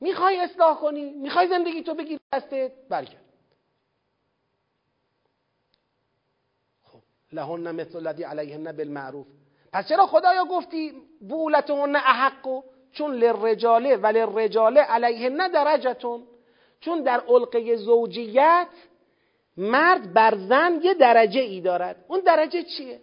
می‌خوای 0.00 0.40
اصلاح 0.40 0.76
کنی. 0.80 1.10
می‌خوای 1.10 1.48
زندگی 1.48 1.82
تو 1.82 1.94
بگیری 1.94 2.20
دستت. 2.32 2.72
برگرد 2.88 3.24
خب 6.84 7.02
لهن 7.32 7.70
مثل 7.70 7.96
الذی 7.96 8.22
علیهن 8.22 8.72
بالمعروف. 8.72 9.26
پس 9.72 9.88
چرا 9.88 10.06
خدایا 10.06 10.44
گفتی 10.44 10.92
بولتهن 11.20 11.96
احقو 11.96 12.62
چون 12.92 13.14
للرجاله 13.14 13.96
و 13.96 14.06
للرجاله 14.06 14.80
علیهن 14.80 15.48
درجتون. 15.48 16.26
چون 16.80 17.02
در 17.02 17.20
علقه 17.28 17.76
زوجیت 17.76 18.68
مرد 19.56 20.12
بر 20.12 20.34
زن 20.48 20.80
یه 20.82 20.94
درجه 20.94 21.40
ای 21.40 21.60
دارد. 21.60 22.04
اون 22.08 22.20
درجه 22.20 22.62
چیه؟ 22.62 23.00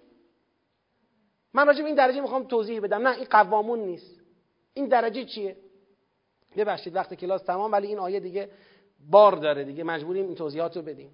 من 1.53 1.67
راجع 1.67 1.85
این 1.85 1.95
درجه 1.95 2.21
می‌خوام 2.21 2.43
توضیح 2.43 2.79
بدم. 2.79 3.07
نه 3.07 3.15
این 3.15 3.27
قوامون 3.29 3.79
نیست. 3.79 4.21
این 4.73 4.87
درجه 4.87 5.25
چیه؟ 5.25 5.55
ببخشید 6.57 6.95
وقت 6.95 7.13
کلاس 7.13 7.43
تمام 7.43 7.71
ولی 7.71 7.87
این 7.87 7.99
آیه 7.99 8.19
دیگه 8.19 8.49
بار 9.09 9.35
داره 9.35 9.63
دیگه. 9.63 9.83
مجبوریم 9.83 10.25
این 10.25 10.35
توضیحات 10.35 10.77
رو 10.77 10.81
بدیم. 10.81 11.11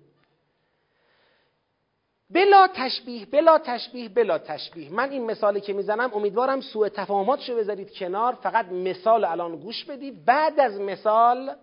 بلا 2.34 2.68
تشبیه 2.74 3.26
بلا 3.26 3.60
تشبیه 3.60 4.10
بلا 4.10 4.38
تشبیه. 4.38 4.90
من 4.90 5.10
این 5.12 5.26
مثالی 5.26 5.62
که 5.62 5.74
می‌زنم 5.74 6.12
امیدوارم 6.14 6.62
سوء 6.62 6.90
تفاهماتشو 6.90 7.56
بذارید 7.56 7.94
کنار. 7.94 8.34
فقط 8.34 8.66
مثال 8.66 9.26
الان 9.26 9.56
گوش 9.56 9.86
بدید. 9.86 10.26
بعد 10.26 10.60
از 10.60 10.80
مثال 10.80 11.56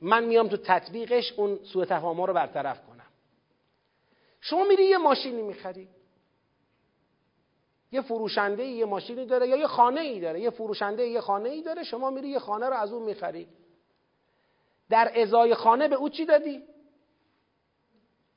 من 0.00 0.24
میام 0.24 0.48
تو 0.48 0.56
تطبیقش 0.56 1.32
اون 1.32 1.58
سوء 1.64 1.84
تفاهم 1.84 2.20
رو 2.20 2.34
برطرف 2.34 2.86
کنم. 2.86 3.06
شما 4.40 4.64
میری 4.64 4.84
یه 4.84 4.98
ماشینی 4.98 5.42
می‌خری. 5.42 5.88
یه 7.92 8.00
فروشنده 8.00 8.64
یه 8.64 8.84
ماشینی 8.84 9.26
داره 9.26 9.48
یا 9.48 9.56
یه 9.56 9.66
خانه 9.66 10.00
ای 10.00 10.20
داره. 10.20 10.40
یه 10.40 10.50
فروشنده 10.50 11.06
یه 11.06 11.20
خانه 11.20 11.48
ای 11.48 11.62
داره 11.62 11.84
شما 11.84 12.10
میری 12.10 12.28
یه 12.28 12.38
خانه 12.38 12.66
رو 12.66 12.74
از 12.76 12.92
اون 12.92 13.02
می‌خری. 13.02 13.48
در 14.90 15.12
ازای 15.20 15.54
خانه 15.54 15.88
به 15.88 15.96
او 15.96 16.08
چی 16.08 16.24
دادی؟ 16.24 16.62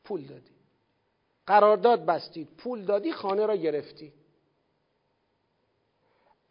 پول 0.03 0.21
دادی. 0.21 0.60
قرارداد 1.51 2.05
بستید. 2.05 2.47
پول 2.57 2.85
دادی 2.85 3.11
خانه 3.11 3.45
را 3.45 3.55
گرفتی. 3.55 4.13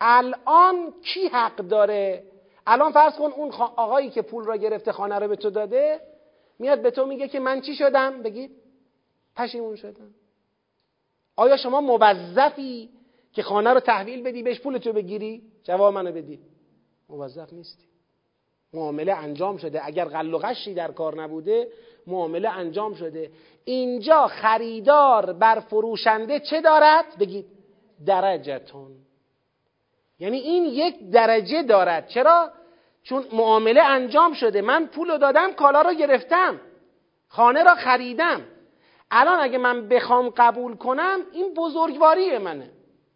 الان 0.01 0.95
کی 1.05 1.27
حق 1.27 1.57
داره؟ 1.57 2.25
الان 2.67 2.93
فرض 2.93 3.15
کن 3.17 3.33
اون 3.33 3.53
آقایی 3.53 4.11
که 4.11 4.23
پول 4.23 4.45
را 4.45 4.57
گرفته 4.57 4.93
خانه 4.93 5.19
رو 5.19 5.29
به 5.29 5.37
تو 5.37 5.51
داده 5.51 6.01
میاد 6.59 6.83
به 6.83 6.91
تو 6.91 7.07
میگه 7.07 7.29
که 7.29 7.41
من 7.41 7.61
چی 7.61 7.75
شدم؟ 7.75 8.23
بگید 8.23 8.51
پشیمون 9.37 9.77
شدم. 9.77 10.15
آیا 11.37 11.57
شما 11.57 11.81
موظفی 11.81 12.91
که 13.33 13.43
خانه 13.43 13.71
رو 13.71 13.81
تحویل 13.81 14.23
بدی 14.23 14.43
بهش 14.43 14.61
پولتو 14.61 14.93
بگیری؟ 14.93 15.43
جواب 15.63 15.95
منو 15.95 16.13
بدی. 16.13 16.39
موظف 17.09 17.53
نیستی. 17.53 17.85
معامله 18.73 19.13
انجام 19.13 19.57
شده. 19.57 19.87
اگر 19.87 20.05
غل 20.05 20.35
و 20.35 20.41
در 20.77 20.93
کار 20.93 21.23
نبوده 21.23 21.69
معامله 22.11 22.49
انجام 22.49 22.95
شده. 22.95 23.31
اینجا 23.65 24.27
خریدار 24.27 25.33
بر 25.33 25.61
فروشنده 25.61 26.41
چه 26.41 26.61
دارد؟ 26.61 27.05
بگید 27.21 27.47
درجتون. 28.07 28.91
یعنی 30.19 30.39
این 30.39 30.65
یک 30.65 31.11
درجه 31.11 31.63
دارد. 31.63 32.09
چرا؟ 32.09 32.51
چون 33.03 33.25
معامله 33.33 33.83
انجام 33.83 34.33
شده. 34.33 34.63
من 34.63 34.87
پول 34.87 35.19
دادم 35.19 35.53
کالا 35.53 35.83
رو 35.83 35.95
گرفتم. 35.95 36.61
خانه 37.29 37.63
را 37.63 37.75
خریدم. 37.75 38.41
الان 39.11 39.41
اگه 39.41 39.59
من 39.59 39.89
بخوام 39.89 40.31
قبول 40.37 40.77
کنم 40.77 41.21
این 41.33 41.55
بزرگواری 41.55 42.39
منه. 42.39 42.71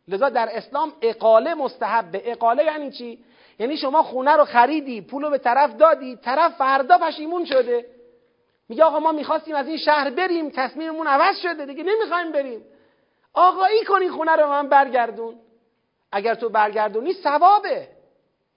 لذا 0.09 0.29
در 0.29 0.49
اسلام 0.53 0.93
اقاله 1.03 1.55
مستحبه 1.55 2.23
اقاله 2.25 2.65
یعنی 2.65 2.91
چی؟ 2.91 3.19
یعنی 3.59 3.77
شما 3.77 4.03
خونه 4.03 4.37
رو 4.37 4.45
خریدی 4.45 5.01
پول 5.01 5.23
رو 5.23 5.31
به 5.31 5.39
طرف 5.39 5.77
دادی 5.77 6.17
طرف 6.17 6.53
فردا 6.57 6.99
پشیمون 6.99 7.45
شده. 7.45 7.87
میگه 8.69 8.85
آقا 8.85 8.99
ما 8.99 9.13
می‌خواستیم 9.13 9.55
از 9.55 9.69
این 9.69 9.77
شهر 9.77 10.11
بریم 10.11 10.51
تصمیممون 10.51 11.07
عوض 11.07 11.37
شده 11.37 11.67
دیگه 11.67 11.83
نمی‌خوایم 11.83 12.33
بریم. 12.33 12.65
آقایی 13.33 13.85
کنی 13.85 14.09
خونه 14.11 14.37
رو 14.37 14.49
من 14.49 14.69
برگردون. 14.69 15.37
اگر 16.13 16.35
تو 16.35 16.49
برگردونی 16.49 17.13
ثوابه 17.13 17.89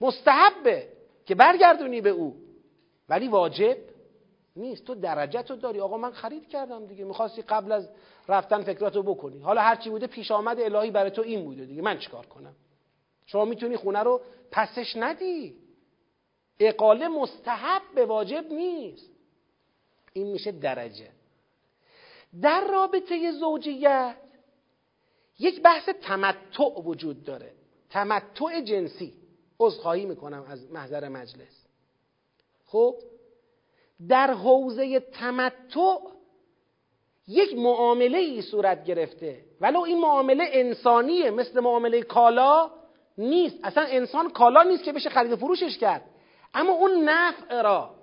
مستحبه 0.00 0.88
که 1.26 1.34
برگردونی 1.34 2.00
به 2.00 2.10
او. 2.10 2.36
ولی 3.08 3.28
واجب 3.28 3.76
نیست. 4.56 4.84
تو 4.84 4.94
درجت 4.94 5.50
رو 5.50 5.56
داری. 5.56 5.80
آقا 5.80 5.96
من 5.96 6.10
خرید 6.10 6.48
کردم 6.48 6.86
دیگه. 6.86 7.04
می‌خواستی 7.04 7.42
قبل 7.42 7.72
از 7.72 7.88
رفتن 8.28 8.62
فکراتو 8.62 9.02
بکنی. 9.02 9.38
حالا 9.40 9.60
هرچی 9.60 9.90
بوده 9.90 10.06
پیش 10.06 10.30
آمد 10.30 10.60
الهی 10.60 10.90
برای 10.90 11.10
تو 11.10 11.22
این 11.22 11.44
بوده 11.44 11.64
دیگه. 11.64 11.82
من 11.82 11.98
چیکار 11.98 12.26
کنم؟ 12.26 12.54
شما 13.26 13.44
می‌تونی 13.44 13.76
خونه 13.76 14.02
رو 14.02 14.20
پسش 14.52 14.96
ندی. 14.96 15.56
اقاله 16.60 17.08
مستحب 17.08 17.82
به 17.94 18.06
واجب 18.06 18.52
نیست. 18.52 19.17
این 20.18 20.26
میشه 20.26 20.52
درجه. 20.52 21.08
در 22.42 22.64
رابطه 22.70 23.32
زوجیت 23.32 24.16
یک 25.38 25.62
بحث 25.62 25.88
تمتع 25.88 26.80
وجود 26.84 27.24
داره. 27.24 27.52
تمتع 27.90 28.60
جنسی. 28.60 29.14
عذرخواهی 29.60 30.04
می‌کنم 30.04 30.46
از 30.48 30.72
محضر 30.72 31.08
مجلس. 31.08 31.66
خب؟ 32.66 32.94
در 34.08 34.32
حوزه 34.32 35.00
تمتع 35.00 35.98
یک 37.28 37.54
معامله 37.54 38.18
ای 38.18 38.42
صورت 38.42 38.84
گرفته. 38.84 39.44
ولو 39.60 39.80
این 39.80 40.00
معامله 40.00 40.44
انسانیه 40.52 41.30
مثل 41.30 41.60
معامله 41.60 42.02
کالا 42.02 42.70
نیست. 43.18 43.58
اصلا 43.64 43.84
انسان 43.84 44.30
کالا 44.30 44.62
نیست 44.62 44.84
که 44.84 44.92
بشه 44.92 45.10
خرید 45.10 45.34
فروشش 45.34 45.78
کرد. 45.78 46.02
اما 46.54 46.72
اون 46.72 47.04
نفع 47.04 47.62
را 47.62 47.97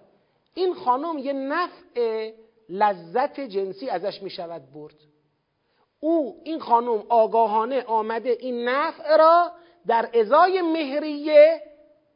این 0.55 0.73
خانم 0.73 1.17
یه 1.17 1.33
نفع 1.33 2.31
لذت 2.69 3.39
جنسی 3.39 3.89
ازش 3.89 4.21
می 4.21 4.29
شود 4.29 4.71
برد. 4.71 4.95
او 5.99 6.41
این 6.43 6.59
خانم 6.59 7.03
آگاهانه 7.09 7.83
آمده 7.83 8.29
این 8.29 8.69
نفع 8.69 9.17
را 9.17 9.51
در 9.87 10.09
ازای 10.13 10.61
مهریه 10.61 11.61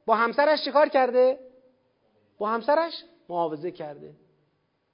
با 0.05 0.15
همسرش 0.15 0.63
چیکار 0.63 0.89
کرده؟ 0.89 1.39
با 2.37 2.49
همسرش 2.49 3.03
معاوضه 3.29 3.71
کرده. 3.71 4.13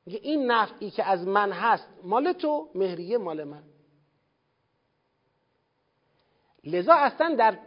میگه 0.05 0.19
این 0.23 0.51
نفعی 0.51 0.89
که 0.89 1.03
از 1.03 1.27
من 1.27 1.51
هست 1.51 1.89
مال 2.03 2.33
تو 2.33 2.69
مهریه 2.75 3.17
مال 3.17 3.43
من. 3.43 3.63
لذا 6.63 6.93
اصلا 6.93 7.35
در 7.35 7.57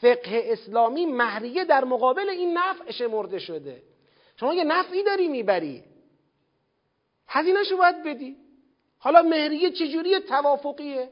فقه 0.00 0.42
اسلامی 0.44 1.06
مهریه 1.06 1.64
در 1.64 1.84
مقابل 1.84 2.28
این 2.28 2.58
نفع 2.58 2.90
شمرده 2.90 3.38
شده. 3.38 3.82
شما 4.36 4.54
یه 4.54 4.64
نفعی 4.64 5.02
داری 5.02 5.28
می‌بری. 5.28 5.84
هزینهشو 7.28 7.76
باید 7.76 8.02
بدی. 8.02 8.36
حالا 8.98 9.22
مهریه 9.22 9.70
چجوری 9.70 10.20
توافقیه؟ 10.20 11.10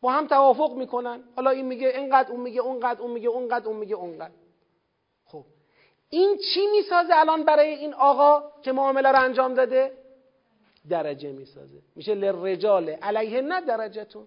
با 0.00 0.12
هم 0.12 0.26
توافق 0.26 0.76
می‌کنن. 0.76 1.22
حالا 1.36 1.50
این 1.50 1.66
میگه 1.66 1.88
اینقدر 1.88 2.30
اون 2.30 2.40
میگه 2.40 2.60
اونقدر 2.60 3.00
اون 3.00 3.10
میگه 3.10 3.28
اونقدر 3.28 3.68
اون 3.68 3.76
میگه 3.76 3.94
اونقدر. 3.94 4.34
خب 5.24 5.44
این 6.10 6.38
چی 6.54 6.66
می‌سازه 6.66 7.14
الان 7.14 7.44
برای 7.44 7.68
این 7.68 7.94
آقا 7.94 8.42
که 8.62 8.72
معامله 8.72 9.08
رو 9.08 9.22
انجام 9.22 9.54
داده؟ 9.54 9.92
درجه 10.88 11.32
می‌سازه. 11.32 11.78
میشه 11.96 12.14
لرجال 12.14 12.90
علیه 12.90 13.40
نه 13.40 13.60
درجتون. 13.60 14.26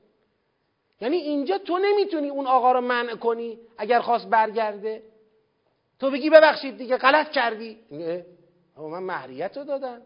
یعنی 1.02 1.18
اینجا 1.18 1.58
تو 1.58 1.78
نمی‌تونی 1.78 2.30
اون 2.30 2.48
آقا 2.48 2.72
رو 2.72 2.82
منع 2.82 3.16
کنی 3.16 3.60
اگر 3.78 4.00
خواست 4.00 4.28
برگرده. 4.28 5.04
تو 6.04 6.12
بگی 6.12 6.30
ببخشید 6.30 6.78
دیگه 6.78 6.98
غلط 6.98 7.32
کردی. 7.32 7.80
اما 8.78 8.90
من 8.90 9.04
مهریت 9.04 9.58
رو 9.58 9.64
دادم. 9.64 10.02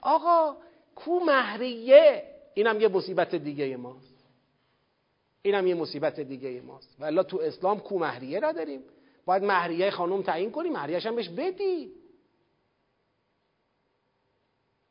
آقا 0.00 0.56
کو 0.94 1.20
مهریه؟ 1.20 2.22
اینم 2.54 2.80
یه 2.80 2.88
مصیبت 2.88 3.34
دیگه 3.34 3.76
ماست. 3.76 4.24
اینم 5.42 5.66
یه 5.66 5.74
مصیبت 5.74 6.20
دیگه 6.20 6.60
ماست. 6.60 6.96
و 7.00 7.22
تو 7.22 7.40
اسلام 7.40 7.80
کو 7.80 7.98
مهریه 7.98 8.40
داریم. 8.40 8.84
باید 9.24 9.44
مهریه 9.44 9.90
خانم 9.90 10.22
تعیین 10.22 10.50
کنی 10.50 10.70
مهریهش 10.70 11.06
هم 11.06 11.16
بهش 11.16 11.28
بدی. 11.28 11.92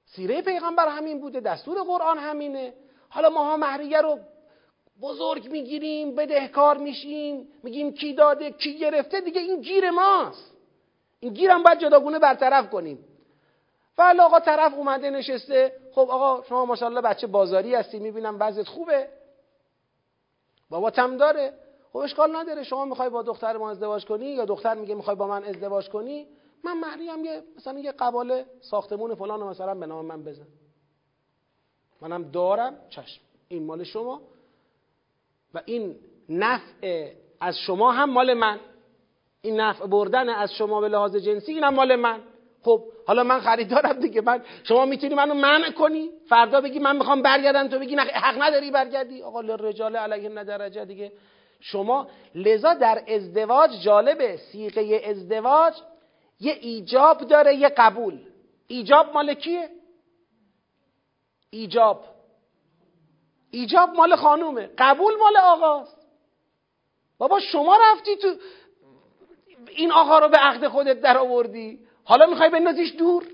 سیره 0.05 0.41
پیغمبر 0.41 0.87
همین 0.87 1.21
بوده 1.21 1.39
دستور 1.39 1.83
قرآن 1.83 2.17
همینه. 2.17 2.73
حالا 3.09 3.29
ماها 3.29 3.57
مهریه 3.57 4.01
رو 4.01 4.19
بزرگ 5.01 5.51
می‌گیریم 5.51 6.15
بدهکار 6.15 6.77
میشیم 6.77 7.47
میگیم 7.63 7.93
کی 7.93 8.13
داده 8.13 8.51
کی 8.51 8.77
گرفته 8.77 9.21
دیگه 9.21 9.41
این 9.41 9.61
گیر 9.61 9.91
ماست. 9.91 10.51
این 11.19 11.33
گیرم 11.33 11.63
باید 11.63 11.79
جداگونه 11.79 12.19
برطرف 12.19 12.69
کنیم. 12.69 13.05
و 13.97 14.15
آقا 14.21 14.39
طرف 14.39 14.73
اومده 14.73 15.09
نشسته. 15.09 15.73
خب 15.91 16.07
آقا 16.09 16.43
شما 16.43 16.65
ماشاءالله 16.65 17.01
بچه 17.01 17.27
بازاری 17.27 17.75
هستی 17.75 17.99
می‌بینم 17.99 18.37
وضعت 18.39 18.67
خوبه. 18.67 19.09
بابا 20.69 20.91
تم 20.91 21.17
داره. 21.17 21.53
خب 21.93 21.97
اشکال 21.97 22.35
نداره. 22.35 22.63
شما 22.63 22.85
می‌خوای 22.85 23.09
با 23.09 23.21
دختر 23.21 23.57
ما 23.57 23.71
ازدواج 23.71 24.05
کنی 24.05 24.25
یا 24.25 24.45
دختر 24.45 24.73
میگه 24.73 24.95
می‌خوای 24.95 25.15
با 25.15 25.27
من 25.27 25.43
ازدواج 25.43 25.89
کنی؟ 25.89 26.27
من 26.63 26.79
مهریم 26.79 27.25
یه 27.25 27.43
مثلا 27.57 27.79
یه 27.79 27.91
قباله 27.91 28.45
ساختمون 28.61 29.15
فلان 29.15 29.43
مثلا 29.43 29.75
به 29.75 29.85
نام 29.85 30.05
من 30.05 30.23
بزن. 30.23 30.47
منم 32.01 32.23
دارم 32.23 32.77
چشم. 32.89 33.21
این 33.47 33.65
مال 33.65 33.83
شما. 33.83 34.21
و 35.55 35.61
این 35.65 35.95
نفع 36.29 37.11
از 37.41 37.57
شما 37.57 37.91
هم 37.91 38.09
مال 38.09 38.33
من. 38.33 38.59
این 39.41 39.59
نفع 39.59 39.85
بردن 39.85 40.29
از 40.29 40.53
شما 40.53 40.81
به 40.81 40.87
لحاظ 40.87 41.15
جنسی 41.15 41.51
اینم 41.51 41.73
مال 41.73 41.95
من. 41.95 42.19
خب 42.61 42.83
حالا 43.07 43.23
من 43.23 43.39
خریدارم 43.39 43.99
دیگه. 43.99 44.21
من 44.21 44.43
شما 44.63 44.85
می‌تونی 44.85 45.15
منو 45.15 45.33
منع 45.33 45.71
کنی؟ 45.71 46.09
فردا 46.29 46.61
بگی 46.61 46.79
من 46.79 46.97
می‌خوام 46.97 47.21
برگردم 47.21 47.67
تو 47.67 47.79
بگی 47.79 47.95
حق 47.95 48.41
نداری 48.41 48.71
برگردی. 48.71 49.21
آقا 49.21 49.41
رجال 49.41 49.95
علیه 49.95 50.43
درجه 50.43 50.85
دیگه. 50.85 51.11
شما 51.59 52.07
لذا 52.35 52.73
در 52.73 53.03
ازدواج 53.07 53.71
جالبه. 53.83 54.37
سیغه 54.37 55.01
ازدواج 55.05 55.73
یه 56.39 56.53
ایجاب 56.53 57.21
داره 57.21 57.55
یه 57.55 57.69
قبول. 57.69 58.19
ایجاب 58.67 59.13
مال 59.13 59.33
کیه؟ 59.33 59.69
ایجاب. 61.49 62.14
ایجاب 63.55 63.89
مال 63.89 64.15
خانومه. 64.15 64.69
قبول 64.77 65.13
مال 65.15 65.37
آقاست. 65.37 65.97
بابا 67.17 67.39
شما 67.39 67.77
رفتی 67.81 68.15
تو 68.15 68.35
این 69.69 69.91
آقا 69.91 70.19
رو 70.19 70.29
به 70.29 70.37
عقد 70.37 70.67
خودت 70.67 71.01
در 71.01 71.17
آوردی. 71.17 71.79
حالا 72.03 72.25
می‌خوای 72.25 72.49
بندازیش 72.49 72.95
دور؟ 72.95 73.25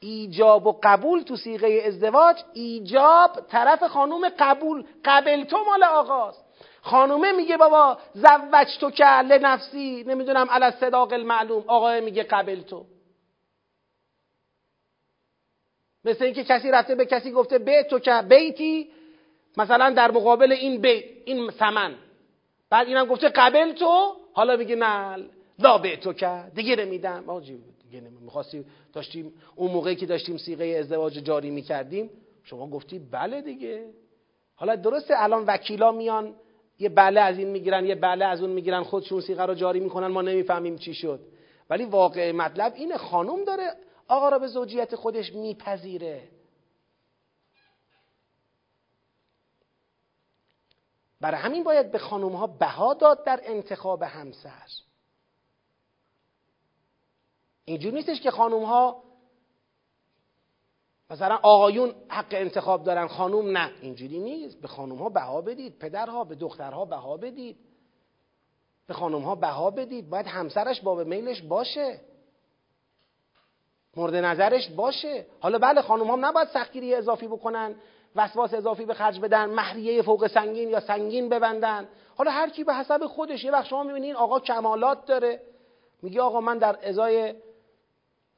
ایجاب 0.00 0.66
و 0.66 0.80
قبول 0.82 1.22
تو 1.22 1.36
سیغه 1.36 1.82
ازدواج 1.86 2.36
ایجاب 2.52 3.40
طرف 3.48 3.82
خانوم 3.82 4.28
قبول. 4.38 4.86
قبل 5.04 5.44
تو 5.44 5.64
مال 5.64 5.82
آقاست. 5.82 6.44
خانومه 6.82 7.32
میگه 7.32 7.56
بابا 7.56 7.98
زوج 8.14 8.78
تو 8.80 8.90
که 8.90 9.04
نفسی 9.04 10.04
نمی‌دونم 10.06 10.50
علی 10.50 10.70
صداق 10.80 11.12
المعلوم. 11.12 11.64
آقای 11.66 12.00
میگه 12.00 12.22
قبل 12.22 12.60
تو. 12.60 12.84
مثل 16.04 16.24
اینکه 16.24 16.44
کسی 16.44 16.70
رفته 16.70 16.94
به 16.94 17.06
کسی 17.06 17.30
گفته 17.30 17.58
به 17.58 17.86
تو 17.90 17.98
که 17.98 18.22
بیتی 18.28 18.88
مثلا 19.56 19.90
در 19.90 20.10
مقابل 20.10 20.52
این 20.52 20.80
بیت 20.80 21.04
این 21.24 21.50
سمن 21.50 21.94
بعد 22.70 22.86
اینم 22.86 23.06
گفته 23.06 23.28
قبل 23.28 23.72
تو 23.72 24.16
حالا 24.32 24.56
میگه 24.56 24.76
نه 24.76 25.16
لا 25.58 25.78
به 25.78 25.96
تو 25.96 26.12
که. 26.12 26.42
دیگه 26.54 26.76
نمیدم. 26.76 27.24
آجی 27.26 27.58
دیگه 27.82 28.02
می‌خواستیم 28.20 28.66
داشتیم 28.92 29.32
اون 29.56 29.70
موقعی 29.70 29.96
که 29.96 30.06
داشتیم 30.06 30.36
سیغه 30.36 30.64
ازدواج 30.64 31.12
جاری 31.12 31.50
می‌کردیم 31.50 32.10
شما 32.42 32.66
گفتی 32.70 32.98
بله 32.98 33.40
دیگه. 33.40 33.84
حالا 34.54 34.76
درسته 34.76 35.14
الان 35.16 35.44
وکیلا 35.46 35.92
میان 35.92 36.34
یه 36.78 36.88
بله 36.88 37.20
از 37.20 37.38
این 37.38 37.48
می‌گیرن 37.48 37.86
یه 37.86 37.94
بله 37.94 38.24
از 38.24 38.40
اون 38.42 38.50
می‌گیرن 38.50 38.82
خودشون 38.82 39.20
سیغه 39.20 39.42
رو 39.42 39.54
جاری 39.54 39.80
می‌کنن 39.80 40.06
ما 40.06 40.22
نمی‌فهمیم 40.22 40.78
چی 40.78 40.94
شد. 40.94 41.20
ولی 41.70 41.84
واقع 41.84 42.32
مطلب 42.32 42.72
اینه 42.76 42.96
خانم 42.96 43.44
داره 43.44 43.70
آقا 44.08 44.28
را 44.28 44.38
به 44.38 44.46
زوجیت 44.46 44.96
خودش 44.96 45.32
میپذیره. 45.32 46.28
برای 51.20 51.40
همین 51.40 51.64
باید 51.64 51.92
به 51.92 51.98
خانم 51.98 52.32
ها 52.32 52.46
بها 52.46 52.94
داد 52.94 53.24
در 53.24 53.40
انتخاب 53.44 54.02
همسر. 54.02 54.68
اینجور 57.64 57.92
نیستش 57.92 58.20
که 58.20 58.30
خانم 58.30 58.64
ها 58.64 59.02
مثلا 61.10 61.38
آقایون 61.42 61.94
حق 62.08 62.26
انتخاب 62.30 62.84
دارن 62.84 63.06
خانوم 63.06 63.56
نه. 63.56 63.72
اینجوری 63.80 64.18
نیست. 64.18 64.60
به 64.60 64.68
خانوم 64.68 64.98
ها 64.98 65.08
بها 65.08 65.40
بدید. 65.40 65.78
پدرها 65.78 66.24
به 66.24 66.34
دخترها 66.34 66.84
بها 66.84 67.16
بدید. 67.16 67.56
به 68.86 68.94
خانوم 68.94 69.22
ها 69.22 69.34
بها 69.34 69.70
بدید. 69.70 70.10
باید 70.10 70.26
همسرش 70.26 70.80
باب 70.80 71.00
میلش 71.00 71.42
باشه. 71.42 72.00
مورد 73.96 74.14
نظرش 74.16 74.70
باشه. 74.70 75.26
حالا 75.40 75.58
بله 75.58 75.82
خانوم 75.82 76.10
ها 76.10 76.16
نباید 76.16 76.48
سختگیری 76.48 76.94
اضافی 76.94 77.26
بکنن 77.26 77.74
وسواس 78.16 78.54
اضافی 78.54 78.84
به 78.84 78.94
خرج 78.94 79.20
بدن 79.20 79.44
مهریه 79.44 80.02
فوق 80.02 80.26
سنگین 80.26 80.70
یا 80.70 80.80
سنگین 80.80 81.28
ببندن. 81.28 81.88
حالا 82.16 82.30
هر 82.30 82.50
کی 82.50 82.64
به 82.64 82.74
حسب 82.74 83.06
خودش 83.06 83.44
یه 83.44 83.52
وقت 83.52 83.66
شما 83.66 83.82
می‌بینین 83.82 84.16
آقا 84.16 84.40
کمالات 84.40 85.06
داره. 85.06 85.40
میگه 86.02 86.22
آقا 86.22 86.40
من 86.40 86.58
در 86.58 86.78
ازای 86.82 87.34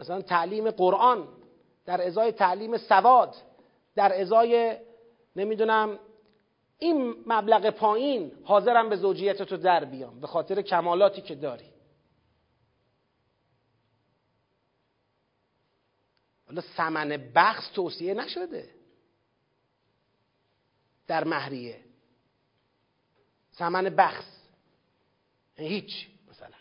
مثلا 0.00 0.22
تعلیم 0.22 0.70
قرآن 0.70 1.28
در 1.86 2.06
ازای 2.06 2.32
تعلیم 2.32 2.76
سواد 2.76 3.34
در 3.94 4.20
ازای 4.20 4.76
نمی‌دونم 5.36 5.98
این 6.78 7.14
مبلغ 7.26 7.70
پایین 7.70 8.32
حاضرم 8.44 8.88
به 8.88 8.96
زوجیت 8.96 9.42
تو 9.42 9.56
در 9.56 9.84
بیام 9.84 10.20
به 10.20 10.26
خاطر 10.26 10.62
کمالاتی 10.62 11.20
که 11.20 11.34
داری. 11.34 11.75
حالا 16.46 16.60
سمن 16.76 17.30
بخص 17.34 17.72
توصیه 17.72 18.14
نشده. 18.14 18.70
در 21.06 21.24
مهریه. 21.24 21.80
سمن 23.52 23.84
بخص 23.84 24.24
یعنی 25.58 25.70
هیچ 25.70 26.08
مثلا. 26.30 26.56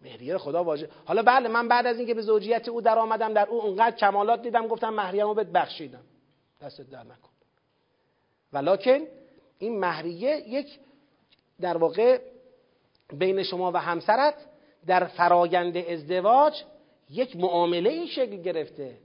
مهریه 0.00 0.38
خدا 0.38 0.64
واجب. 0.64 0.90
حالا 1.04 1.22
بله 1.22 1.48
من 1.48 1.68
بعد 1.68 1.86
از 1.86 1.98
اینکه 1.98 2.14
به 2.14 2.22
زوجیت 2.22 2.68
او 2.68 2.80
در 2.80 2.98
آمدم 2.98 3.34
در 3.34 3.48
او 3.48 3.62
اونقدر 3.62 3.96
کمالات 3.96 4.42
دیدم 4.42 4.66
گفتم 4.66 4.94
مهریه‌مو 4.94 5.34
بهت 5.34 5.46
بخشیدم. 5.46 6.04
دستت 6.60 6.90
در 6.90 7.02
نکن. 7.02 7.28
ولکن 8.52 9.06
این 9.58 9.80
مهریه 9.80 10.36
یک 10.48 10.78
در 11.60 11.76
واقع 11.76 12.20
بین 13.12 13.42
شما 13.42 13.72
و 13.72 13.76
همسرت 13.76 14.34
در 14.86 15.04
فرایند 15.04 15.76
ازدواج 15.76 16.64
یک 17.10 17.36
معامله 17.36 17.90
این 17.90 18.06
شکل 18.06 18.36
گرفته. 18.36 18.98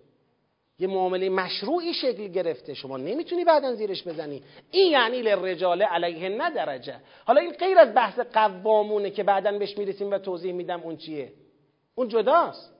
یه 0.79 0.87
معامله 0.87 1.29
مشروعی 1.29 1.93
شکل 1.93 2.27
گرفته. 2.27 2.73
شما 2.73 2.97
نمی‌تونی 2.97 3.45
بعدا 3.45 3.73
زیرش 3.73 4.07
بزنی. 4.07 4.43
این 4.71 4.91
یعنی 4.91 5.21
للرجال 5.21 5.81
علیه 5.81 6.29
نه 6.29 6.49
درجه 6.49 6.95
حالا 7.25 7.41
این 7.41 7.51
غیر 7.51 7.79
از 7.79 7.93
بحث 7.93 8.19
قوامونه 8.19 9.09
که 9.09 9.23
بعدا 9.23 9.57
بهش 9.57 9.77
می‌رسیم 9.77 10.11
و 10.11 10.17
توضیح 10.17 10.53
میدم 10.53 10.81
اون 10.81 10.97
چیه. 10.97 11.33
اون 11.95 12.07
جداست. 12.07 12.73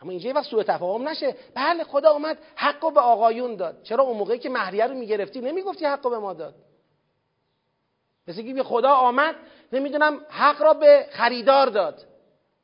اما 0.00 0.10
اینجا 0.10 0.28
یه 0.28 0.34
وقت 0.34 0.50
سوء 0.50 0.62
تفاهم 0.62 1.08
نشه. 1.08 1.36
بله 1.54 1.84
خدا 1.84 2.10
اومد 2.10 2.38
حق 2.54 2.92
به 2.94 3.00
آقایون 3.00 3.56
داد. 3.56 3.82
چرا 3.82 4.04
اون 4.04 4.16
موقعی 4.16 4.38
که 4.38 4.48
مهریه 4.48 4.86
رو 4.86 4.94
می‌گرفتی 4.94 5.40
نمی‌گفتی 5.40 5.84
حق 5.84 6.10
به 6.10 6.18
ما 6.18 6.34
داد؟ 6.34 6.54
مثل 8.28 8.54
که 8.54 8.62
خدا 8.62 8.92
آمد 8.92 9.34
نمی‌دونم 9.72 10.20
حق 10.28 10.62
را 10.62 10.74
به 10.74 11.06
خریدار 11.10 11.66
داد. 11.66 12.07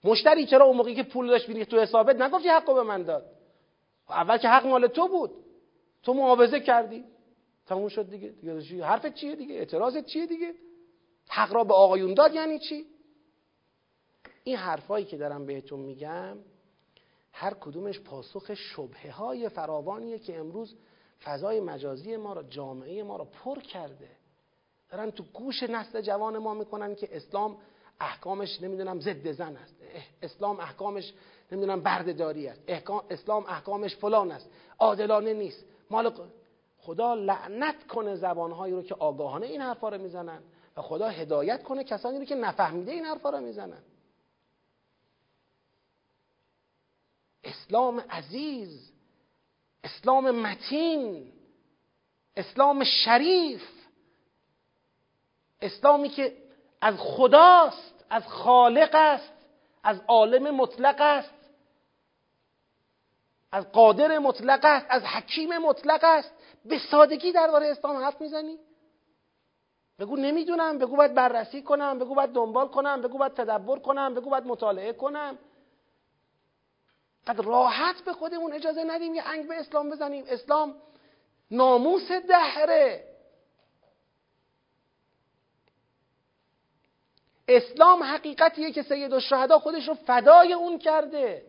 مشتری 0.05 0.47
چرا 0.47 0.65
اون 0.65 0.77
موقعی 0.77 0.95
که 0.95 1.03
پول 1.03 1.27
داشت 1.27 1.47
بینی 1.47 1.65
تو 1.65 1.81
حسابت 1.81 2.21
نگفتی 2.21 2.49
حق 2.49 2.75
به 2.75 2.83
من 2.83 3.03
داد؟ 3.03 3.27
اول 4.09 4.39
که 4.39 4.49
حق 4.49 4.67
مال 4.67 4.87
تو 4.87 5.09
بود. 5.09 5.31
تو 6.03 6.15
معاوضه 6.15 6.61
کردی. 6.61 7.05
تموم 7.67 7.89
شد 7.89 8.11
دیگه. 8.11 8.29
دیگه 8.29 8.85
حرفت 8.85 9.15
چیه 9.15 9.37
دیگه؟ 9.37 9.55
اعتراضت 9.55 10.07
چیه 10.07 10.27
دیگه؟ 10.27 10.55
حق 11.29 11.53
را 11.53 11.65
به 11.65 11.75
آقایون 11.75 12.15
داد 12.15 12.35
یعنی 12.35 12.59
چی؟ 12.59 12.87
این 14.45 14.57
حرفایی 14.57 15.05
که 15.05 15.17
دارم 15.17 15.47
بهتون 15.47 15.81
میگم 15.81 16.39
هر 17.33 17.55
کدومش 17.55 18.01
پاسخ 18.01 18.55
شبهه 18.55 19.11
های 19.11 19.49
فراوانیه 19.49 20.19
که 20.19 20.39
امروز 20.39 20.77
فضای 21.25 21.61
مجازی 21.61 22.17
ما 22.17 22.33
را 22.33 22.43
جامعه 22.43 23.03
ما 23.03 23.17
را 23.17 23.25
پر 23.25 23.61
کرده. 23.61 24.11
دارن 24.89 25.11
تو 25.11 25.25
گوش 25.33 25.63
نسل 25.63 26.01
جوان 26.01 26.39
ما 26.39 26.55
می‌کنن 26.55 26.95
که 26.95 27.17
اسلام 27.17 27.59
احکامش 28.01 28.61
نمی‌دونم 28.61 29.01
ضد 29.01 29.33
زن 29.33 29.57
است. 29.57 29.75
اسلام 30.23 30.61
احکامش 30.61 31.13
نمی‌دونم 31.53 31.81
بردهداری 31.81 32.49
است. 32.49 32.61
اسلام 33.11 33.47
احکامش 33.47 33.97
فلان 33.97 34.33
است. 34.33 34.51
عادلانه 34.79 35.33
نیست. 35.33 35.65
مال 35.91 36.13
خدا 36.79 37.15
لعنت 37.15 37.87
کنه 37.87 38.15
زبانهایی 38.15 38.75
رو 38.75 38.83
که 38.83 38.95
آگاهانه 38.95 39.47
این 39.47 39.61
حرفا 39.61 39.89
رو 39.89 39.99
می‌زنن 39.99 40.43
و 40.77 40.83
خدا 40.83 41.09
هدایت 41.09 41.63
کنه 41.63 41.85
کسانی 41.85 42.19
رو 42.19 42.25
که 42.25 42.35
نفهمیده 42.35 42.93
این 42.93 43.05
حرفا 43.05 43.31
رو 43.31 43.41
می‌زنن. 43.41 43.83
اسلام 47.45 48.01
عزیز 48.01 48.93
اسلام 49.85 50.31
متین 50.31 51.33
اسلام 52.37 52.85
شریف 52.85 53.69
اسلامی 55.61 56.09
که 56.09 56.44
از 56.85 56.95
خداست 56.99 58.05
از 58.11 58.27
خالق 58.27 58.91
است 58.95 59.33
از 59.85 60.01
عالم 60.09 60.51
مطلق 60.51 61.01
است 61.01 61.35
از 63.53 63.73
قادر 63.73 64.19
مطلق 64.19 64.61
است 64.65 64.87
از 64.89 65.03
حکیم 65.03 65.59
مطلق 65.59 66.05
است. 66.05 66.33
به 66.65 66.79
سادگی 66.79 67.33
درباره 67.33 67.67
اسلام 67.67 67.97
حرف 67.97 68.21
می‌زنی؟ 68.21 68.59
بگو 69.99 70.17
نمی‌دونم 70.17 70.79
بگو 70.79 70.97
باید 70.97 71.15
بررسی 71.15 71.63
کنم 71.63 71.99
بگو 71.99 72.15
باید 72.15 72.31
دنبال 72.31 72.69
کنم 72.69 73.03
بگو 73.03 73.19
باید 73.19 73.35
تدبر 73.35 73.79
کنم 73.79 74.15
بگو 74.15 74.31
باید 74.31 74.47
مطالعه 74.47 74.93
کنم. 74.93 75.39
قد 77.27 77.41
راحت 77.41 78.05
به 78.05 78.13
خودمون 78.13 78.53
اجازه 78.53 78.85
ندیم 78.85 79.15
یه 79.15 79.29
انگ 79.29 79.49
به 79.49 79.61
اسلام 79.61 79.91
بزنیم. 79.91 80.25
اسلام 80.29 80.75
ناموس 81.51 82.13
دهره. 82.13 83.14
اسلام 87.49 88.03
حقیقتیه 88.03 88.73
که 88.73 88.83
سید 88.83 89.13
الشهدا 89.13 89.59
خودش 89.59 89.89
رو 89.89 89.95
فدای 89.95 90.53
اون 90.53 90.79
کرده. 90.79 91.43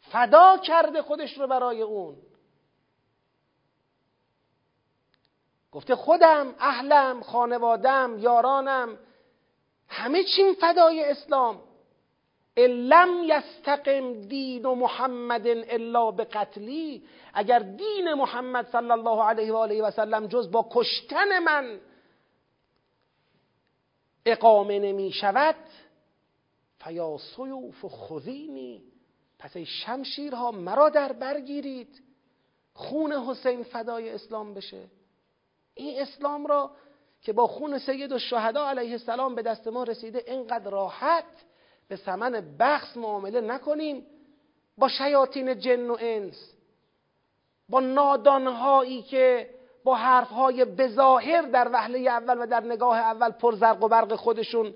فدا 0.00 0.58
کرده 0.58 1.02
خودش 1.02 1.38
رو 1.38 1.46
برای 1.46 1.82
اون. 1.82 2.16
گفته 5.72 5.96
خودم 5.96 6.54
اهلم 6.58 7.22
خانوادم 7.22 8.18
یارانم 8.18 8.98
همه 9.88 10.24
چیم 10.24 10.54
فدای 10.54 11.04
اسلام. 11.04 11.60
لم 12.66 13.24
یستقم 13.24 14.20
دین 14.20 14.66
و 14.66 14.74
محمد 14.74 15.46
الا 15.46 16.10
به 16.10 16.24
قتلی 16.24 17.02
اگر 17.34 17.58
دین 17.58 18.14
محمد 18.14 18.66
صلی 18.66 18.90
الله 18.90 19.22
علیه 19.24 19.52
و 19.52 19.56
آله 19.56 19.82
و 19.82 19.90
سلم 19.90 20.26
جز 20.26 20.50
با 20.50 20.68
کشتن 20.70 21.38
من 21.38 21.80
اقامه 24.32 24.78
نمی 24.78 25.12
شود 25.12 25.56
فیا 26.78 27.18
سیوف 27.36 27.84
خذینی 27.88 28.82
پس 29.38 29.56
ای 29.56 29.66
شمشیرها 29.66 30.50
مرا 30.50 30.88
در 30.88 31.12
برگیرید 31.12 32.02
خون 32.74 33.12
حسین 33.12 33.62
فدای 33.62 34.10
اسلام 34.10 34.54
بشه. 34.54 34.84
این 35.74 36.00
اسلام 36.00 36.46
را 36.46 36.70
که 37.22 37.32
با 37.32 37.46
خون 37.46 37.78
سید 37.78 38.12
و 38.12 38.18
شهدا 38.18 38.68
علیه 38.68 38.92
السلام 38.92 39.34
به 39.34 39.42
دست 39.42 39.68
ما 39.68 39.82
رسیده 39.82 40.24
اینقدر 40.26 40.70
راحت 40.70 41.24
به 41.88 41.96
ثمن 41.96 42.56
بخص 42.58 42.96
معامله 42.96 43.40
نکنیم. 43.40 44.06
با 44.78 44.88
شیاطین 44.88 45.58
جن 45.58 45.90
و 45.90 45.96
انس 46.00 46.54
با 47.68 47.80
نادانهایی 47.80 49.02
که 49.02 49.50
با 49.88 49.94
حرفهای 49.94 50.64
بظاهر 50.64 51.42
در 51.42 51.70
وهله 51.72 51.98
اول 51.98 52.38
و 52.42 52.46
در 52.46 52.60
نگاه 52.60 52.98
اول 52.98 53.30
پر 53.30 53.54
زرق 53.54 53.82
و 53.82 53.88
برق 53.88 54.14
خودشون 54.14 54.74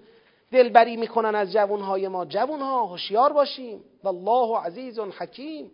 دلبری 0.51 0.97
می‌کنن 0.97 1.34
از 1.34 1.52
جوانهای 1.52 2.09
ما. 2.09 2.24
جوانها 2.24 2.86
هوشیار 2.86 3.32
باشیم. 3.32 3.84
والله 4.05 4.59
عزیز 4.59 4.98
حکیم. 4.98 5.70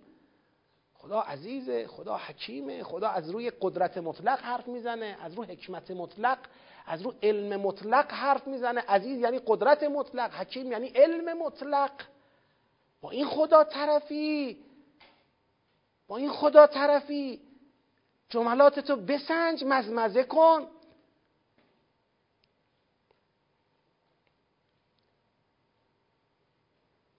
خدا 0.94 1.20
عزیزه 1.20 1.86
خدا 1.86 2.16
حکیمه 2.16 2.82
خدا 2.82 3.08
از 3.08 3.30
روی 3.30 3.52
قدرت 3.60 3.98
مطلق 3.98 4.40
حرف 4.40 4.68
می‌زنه 4.68 5.16
از 5.22 5.34
روی 5.34 5.46
حکمت 5.46 5.90
مطلق 5.90 6.38
از 6.86 7.02
روی 7.02 7.14
علم 7.22 7.60
مطلق 7.60 8.12
حرف 8.12 8.46
می‌زنه. 8.46 8.80
عزیز 8.80 9.20
یعنی 9.20 9.40
قدرت 9.46 9.82
مطلق 9.82 10.34
حکیم 10.34 10.72
یعنی 10.72 10.88
علم 10.88 11.38
مطلق. 11.38 11.90
با 13.00 13.10
این 13.10 13.26
خدا 13.26 13.64
طرفی 13.64 14.58
با 16.08 16.16
این 16.16 16.30
خدا 16.30 16.66
طرفی 16.66 17.40
جملاتتو 18.28 18.96
بسنج 18.96 19.64
مزمزه 19.64 20.24
کن. 20.24 20.66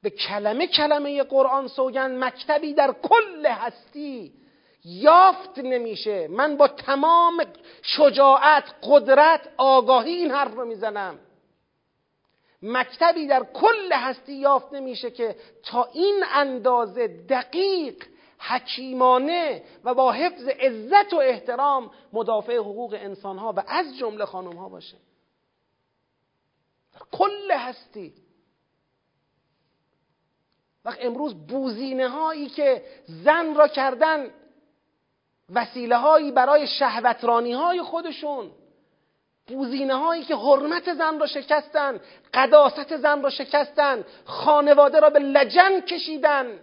به 0.01 0.09
کلمه 0.09 0.67
کلمه 0.67 1.23
قرآن 1.23 1.67
سوگن 1.67 2.23
مکتبی 2.23 2.73
در 2.73 2.95
کل 3.03 3.45
هستی 3.45 4.33
یافت 4.85 5.59
نمیشه. 5.59 6.27
من 6.27 6.57
با 6.57 6.67
تمام 6.67 7.45
شجاعت 7.81 8.75
قدرت 8.83 9.49
آگاهی 9.57 10.11
این 10.11 10.31
حرف 10.31 10.53
رو 10.53 10.65
می‌زنم. 10.65 11.19
مکتبی 12.61 13.27
در 13.27 13.43
کل 13.43 13.93
هستی 13.93 14.33
یافت 14.33 14.73
نمیشه 14.73 15.11
که 15.11 15.35
تا 15.63 15.89
این 15.93 16.23
اندازه 16.33 17.07
دقیق 17.07 18.05
حکیمانه 18.39 19.63
و 19.83 19.93
با 19.93 20.11
حفظ 20.11 20.47
عزت 20.47 21.13
و 21.13 21.17
احترام 21.17 21.91
مدافع 22.13 22.57
حقوق 22.57 22.97
انسان 22.99 23.37
ها 23.37 23.53
و 23.57 23.63
از 23.67 23.97
جمله 23.97 24.25
خانم 24.25 24.57
ها 24.57 24.69
باشه. 24.69 24.97
در 26.93 27.01
کل 27.11 27.51
هستی. 27.51 28.13
وقت 30.85 30.97
امروز 31.01 31.47
بوزینه 31.47 32.07
هایی 32.09 32.49
که 32.49 32.83
زن 33.05 33.55
را 33.55 33.67
کردن 33.67 34.29
وسیله 35.53 35.97
هایی 35.97 36.31
برای 36.31 36.67
شهوترانی 36.67 37.53
های 37.53 37.81
خودشون 37.81 38.51
بوزینه 39.47 39.95
هایی 39.95 40.23
که 40.23 40.35
حرمت 40.35 40.93
زن 40.93 41.19
را 41.19 41.27
شکستن 41.27 41.99
قداست 42.33 42.97
زن 42.97 43.21
را 43.21 43.29
شکستن 43.29 44.05
خانواده 44.25 44.99
را 44.99 45.09
به 45.09 45.19
لجن 45.19 45.81
کشیدن 45.81 46.59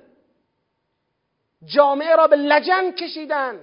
جامعه 1.66 2.16
را 2.16 2.26
به 2.26 2.36
لجن 2.36 2.90
کشیدن. 2.90 3.60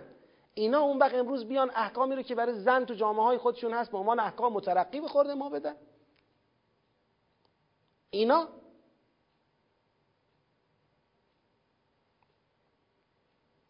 اینا 0.54 0.80
اون 0.80 0.98
وقت 0.98 1.14
امروز 1.14 1.46
بیان 1.46 1.72
احکامی 1.76 2.16
رو 2.16 2.22
که 2.22 2.36
برای 2.36 2.60
زن 2.60 2.86
تو 2.86 2.94
جامعه 2.94 3.24
های 3.24 3.38
خودشون 3.38 3.74
هست 3.74 3.92
به 3.92 3.98
عنوان 3.98 4.20
احکام 4.20 4.54
مترقی 4.54 5.02
بخورده 5.02 5.34
ما 5.34 5.50
بدن. 5.50 5.76
اینا 8.10 8.48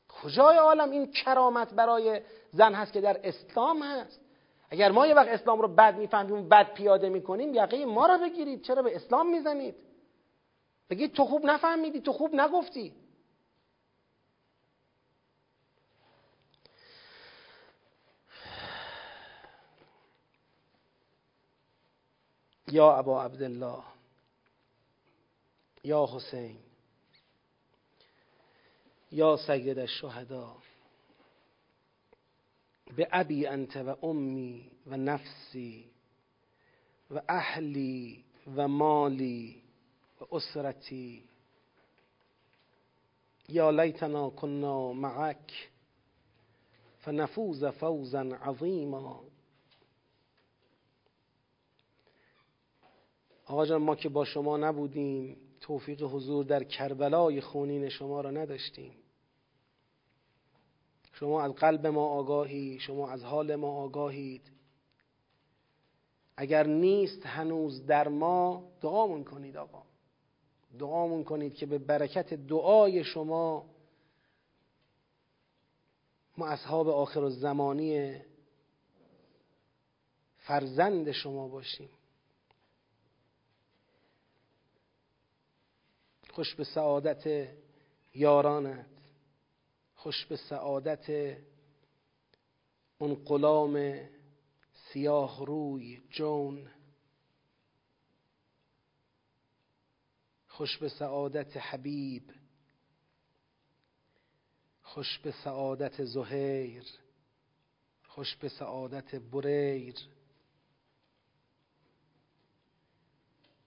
کجای 0.10 0.58
عالم 0.58 0.92
این 0.92 1.12
کرامت 1.12 1.74
برای 1.74 2.22
زن 2.52 2.74
هست 2.74 2.94
که 2.94 3.02
در 3.02 3.20
اسلام 3.24 3.84
هست؟ 3.84 4.22
اگر 4.70 4.92
ما 4.92 5.08
یه 5.08 5.14
وقت 5.14 5.28
اسلام 5.28 5.62
رو 5.62 5.68
بد 5.68 5.98
می‌فهمیم 5.98 6.50
بد 6.50 6.74
پیاده 6.74 7.10
می‌کنیم 7.10 7.54
یقه 7.54 7.86
ما 7.86 8.06
رو 8.06 8.18
بگیرید. 8.18 8.62
چرا 8.62 8.82
به 8.82 8.96
اسلام 8.96 9.30
می‌زنید؟ 9.30 9.76
بگید 10.90 11.14
تو 11.14 11.26
خوب 11.26 11.46
نفهمیدی 11.46 12.02
تو 12.02 12.14
خوب 12.14 12.36
نگفتی. 12.36 13.03
یا 22.74 22.91
ابا 22.98 23.24
عبدالله 23.24 23.84
یا 25.84 26.08
حسین 26.14 26.58
یا 29.12 29.38
سید 29.38 29.80
الشهدا. 29.80 30.56
به 32.95 33.08
ابی 33.12 33.48
انت 33.48 33.76
و 33.76 34.06
امی 34.06 34.72
و 34.88 34.98
نفسی 34.98 35.91
و 37.12 37.22
اهلی 37.30 38.26
و 38.56 38.68
مالی 38.68 39.64
و 40.22 40.36
اسرتی. 40.36 41.24
یا 43.50 43.70
لیتنا 43.70 44.30
کنا 44.30 44.94
معک 44.94 45.70
فنفوز 47.00 47.66
فوزا 47.66 48.22
عظیما. 48.22 49.24
آقا 53.45 53.65
جان 53.65 53.82
ما 53.82 53.95
که 53.95 54.10
با 54.10 54.26
شما 54.26 54.57
نبودیم 54.57 55.38
توفیق 55.61 56.03
حضور 56.03 56.45
در 56.45 56.64
کربلای 56.64 57.41
خونین 57.41 57.90
شما 57.90 58.22
را 58.22 58.32
نداشتیم. 58.32 58.94
شما 61.14 61.41
از 61.41 61.52
قلب 61.52 61.88
ما 61.88 62.06
آگاهی 62.06 62.80
شما 62.80 63.10
از 63.10 63.24
حال 63.24 63.56
ما 63.56 63.72
آگاهید. 63.72 64.52
اگر 66.38 66.68
نیست 66.68 67.26
هنوز 67.26 67.86
در 67.86 68.07
ما 68.07 68.72
دعامون 68.82 69.24
کنید 69.24 69.57
آقا. 69.57 69.84
دعامون 70.80 71.24
کنید 71.24 71.53
که 71.53 71.65
به 71.65 71.78
برکت 71.78 72.34
دعای 72.34 73.03
شما 73.03 73.65
ما 76.38 76.48
اصحاب 76.48 76.90
آخر 76.90 77.30
زمانی 77.30 78.15
فرزند 80.38 81.11
شما 81.11 81.48
باشیم. 81.48 81.90
خوش 86.34 86.56
به 86.56 86.64
سعادت 86.64 87.54
یارانت 88.14 88.86
خوش 89.96 90.26
به 90.26 90.36
سعادت 90.36 91.38
اون 92.98 93.16
غلام 93.16 94.00
سیاه 94.74 95.46
روی 95.46 96.02
جون. 96.10 96.70
خوش 100.48 100.78
به 100.78 100.90
سعادت 100.90 101.58
حبیب 101.58 102.32
خوش 104.82 105.20
به 105.20 105.32
سعادت 105.32 106.04
زهیر 106.04 106.86
خوش 108.08 108.36
به 108.36 108.50
سعادت 108.50 109.16
بریر. 109.16 109.96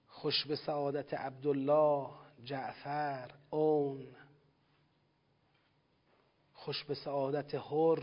خوش 0.09 0.47
به 0.47 0.57
سعادت 0.57 1.15
عبدالله 1.15 2.26
جعفر 2.45 3.31
اون. 3.51 4.17
خوش 6.53 6.85
به 6.85 6.95
سعادت 6.95 7.55
هر 7.55 8.03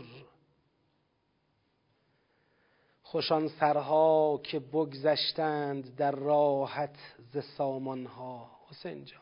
خوشان 3.02 3.48
سرها 3.48 4.40
که 4.44 4.58
بگذشتند 4.58 5.96
در 5.96 6.10
راحت 6.10 6.96
ز 7.32 7.38
سامانها. 7.56 8.60
حسین 8.68 9.04
جان. 9.04 9.20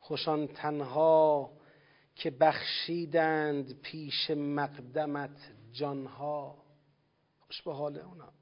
خوشان 0.00 0.46
تنها 0.46 1.50
که 2.14 2.30
بخشیدند 2.30 3.80
پیش 3.80 4.30
مقدمت 4.30 5.52
جانها. 5.72 6.56
خوش 7.46 7.62
به 7.62 7.74
حال 7.74 7.98
اونا. 7.98 8.32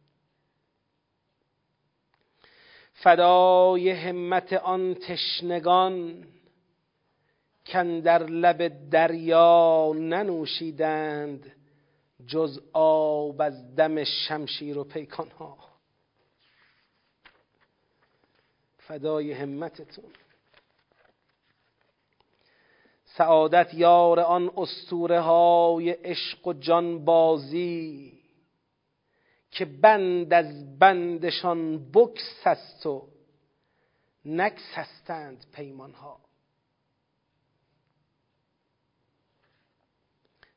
فدای 2.95 3.91
همت 3.91 4.53
آن 4.53 4.95
تشنگان 4.95 6.27
کن 7.67 8.01
در 8.01 8.23
لب 8.23 8.91
دریا 8.91 9.93
ننوشیدند 9.97 11.53
جز 12.27 12.61
آب 12.73 13.41
از 13.41 13.75
دم 13.77 14.05
شمشیر 14.05 14.79
و 14.79 14.85
پیکان 14.85 15.29
ها 15.29 15.59
فدای 18.79 19.33
همتتون. 19.33 20.11
سعادت 23.05 23.75
یار 23.75 24.21
آن 24.21 24.51
استوره 24.57 25.21
های 25.21 25.91
عشق 25.91 26.47
و 26.47 26.53
جان 26.53 27.05
بازی 27.05 28.24
که 29.55 29.65
بند 29.65 30.33
از 30.33 30.79
بندشان 30.79 31.91
بکس 31.93 32.47
است 32.47 32.87
و 32.87 33.09
نکس 34.25 34.63
هستند 34.75 35.47
پیمان 35.53 35.93
ها 35.93 36.21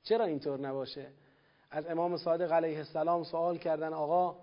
چرا 0.03 0.25
اینطور 0.25 0.59
نباشه؟ 0.59 1.11
از 1.71 1.87
امام 1.87 2.17
صادق 2.17 2.51
علیه 2.51 2.77
السلام 2.77 3.23
سوال 3.23 3.57
کردن 3.57 3.93
آقا 3.93 4.39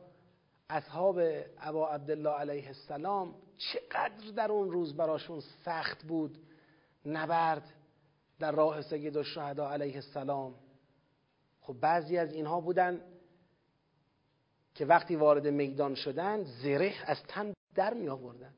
اصحاب 0.71 1.21
ابا 1.61 1.89
عبدالله 1.89 2.31
علیه 2.31 2.67
السلام 2.67 3.35
چقدر 3.59 4.31
در 4.37 4.53
اون 4.53 4.71
روز 4.71 4.97
براشون 4.97 5.41
سخت 5.65 6.03
بود؟ 6.03 6.39
نبرد 7.07 7.75
در 8.39 8.53
راه 8.53 8.83
سید 8.83 9.17
الشهدا 9.17 9.71
علیه 9.71 9.95
السلام. 9.95 10.55
خب 11.61 11.73
بعضی 11.81 12.19
از 12.19 12.33
اینها 12.33 12.61
بودن 12.61 13.01
که 14.75 14.85
وقتی 14.85 15.17
وارد 15.17 15.47
میدان 15.47 15.95
شدن 15.95 16.43
زره 16.45 16.95
از 17.07 17.23
تن 17.29 17.55
در 17.75 17.95
می 17.95 18.09
آوردن 18.09 18.55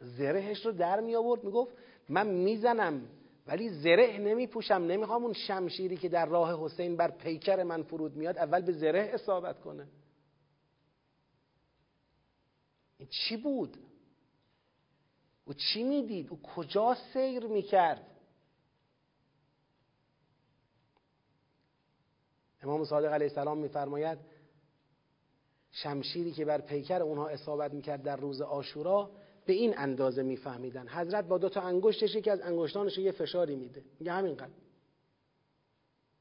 زرهش 0.00 0.66
رو 0.66 0.72
در 0.72 1.00
می 1.00 1.16
آورد 1.16 1.44
می 1.44 1.50
گفت 1.50 1.74
من 2.08 2.26
می‌زنم 2.26 3.08
ولی 3.46 3.68
زره 3.68 4.18
نمی 4.18 4.46
پوشم 4.46 4.74
نمی‌خوام 4.74 5.24
اون 5.24 5.32
شمشیری 5.32 5.96
که 5.96 6.08
در 6.08 6.26
راه 6.26 6.64
حسین 6.64 6.96
بر 6.96 7.10
پیکر 7.10 7.62
من 7.62 7.82
فرود 7.82 8.16
میاد 8.16 8.38
اول 8.38 8.62
به 8.62 8.72
زره 8.72 9.10
اصابت 9.14 9.60
کنه 9.60 9.88
این 12.98 13.08
چی 13.08 13.36
بود؟ 13.36 13.76
او 15.44 15.54
چی 15.54 15.82
می‌دید؟ 15.82 16.30
او 16.30 16.42
کجا 16.42 16.96
سیر 17.12 17.46
می‌کرد؟ 17.46 18.06
امام 22.62 22.84
صادق 22.84 23.12
علیه 23.12 23.28
السلام 23.28 23.58
میفرماید 23.58 24.18
شمشیری 25.72 26.32
که 26.32 26.44
بر 26.44 26.60
پیکر 26.60 27.02
اونها 27.02 27.28
اصابت 27.28 27.72
می‌کرد 27.72 28.02
در 28.02 28.16
روز 28.16 28.40
آشورا 28.40 29.10
به 29.46 29.52
این 29.52 29.78
اندازه 29.78 30.22
میفهمیدن. 30.22 30.88
حضرت 30.88 31.24
با 31.24 31.38
دو 31.38 31.48
تا 31.48 31.60
انگشتش 31.60 32.14
یکی 32.14 32.30
از 32.30 32.40
انگشتانش 32.40 32.98
یه 32.98 33.12
فشاری 33.12 33.56
میده. 33.56 33.84
میگه 34.00 34.12
همینقدر 34.12 34.50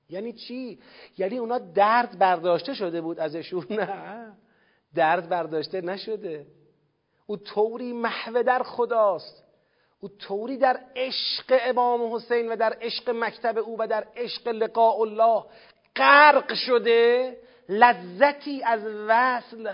یعنی 0.10 0.34
چی؟ 0.34 0.80
یعنی 1.18 1.38
اونا 1.38 1.57
درد 1.57 2.20
برداشته 2.20 2.74
شده 2.74 3.02
بود 3.02 3.20
ازشون 3.20 3.66
نه. 3.70 4.34
درد 4.95 5.30
برداشته 5.30 5.82
نشده. 5.82 6.48
او 7.28 7.38
طوری 7.38 7.94
محوه 7.94 8.44
در 8.44 8.64
خداست. 8.64 9.44
او 9.99 10.10
طوری 10.10 10.57
در 10.57 10.80
عشق 10.95 11.60
امام 11.61 12.14
حسین 12.14 12.52
و 12.52 12.56
در 12.56 12.78
عشق 12.82 13.10
مکتب 13.10 13.57
او 13.57 13.76
و 13.80 13.88
در 13.88 14.07
عشق 14.16 14.48
لقاء 14.48 15.02
الله 15.02 15.44
غرق 16.00 16.54
شده 16.54 17.38
لذتی 17.70 18.64
از 18.64 18.82
وصل 19.08 19.74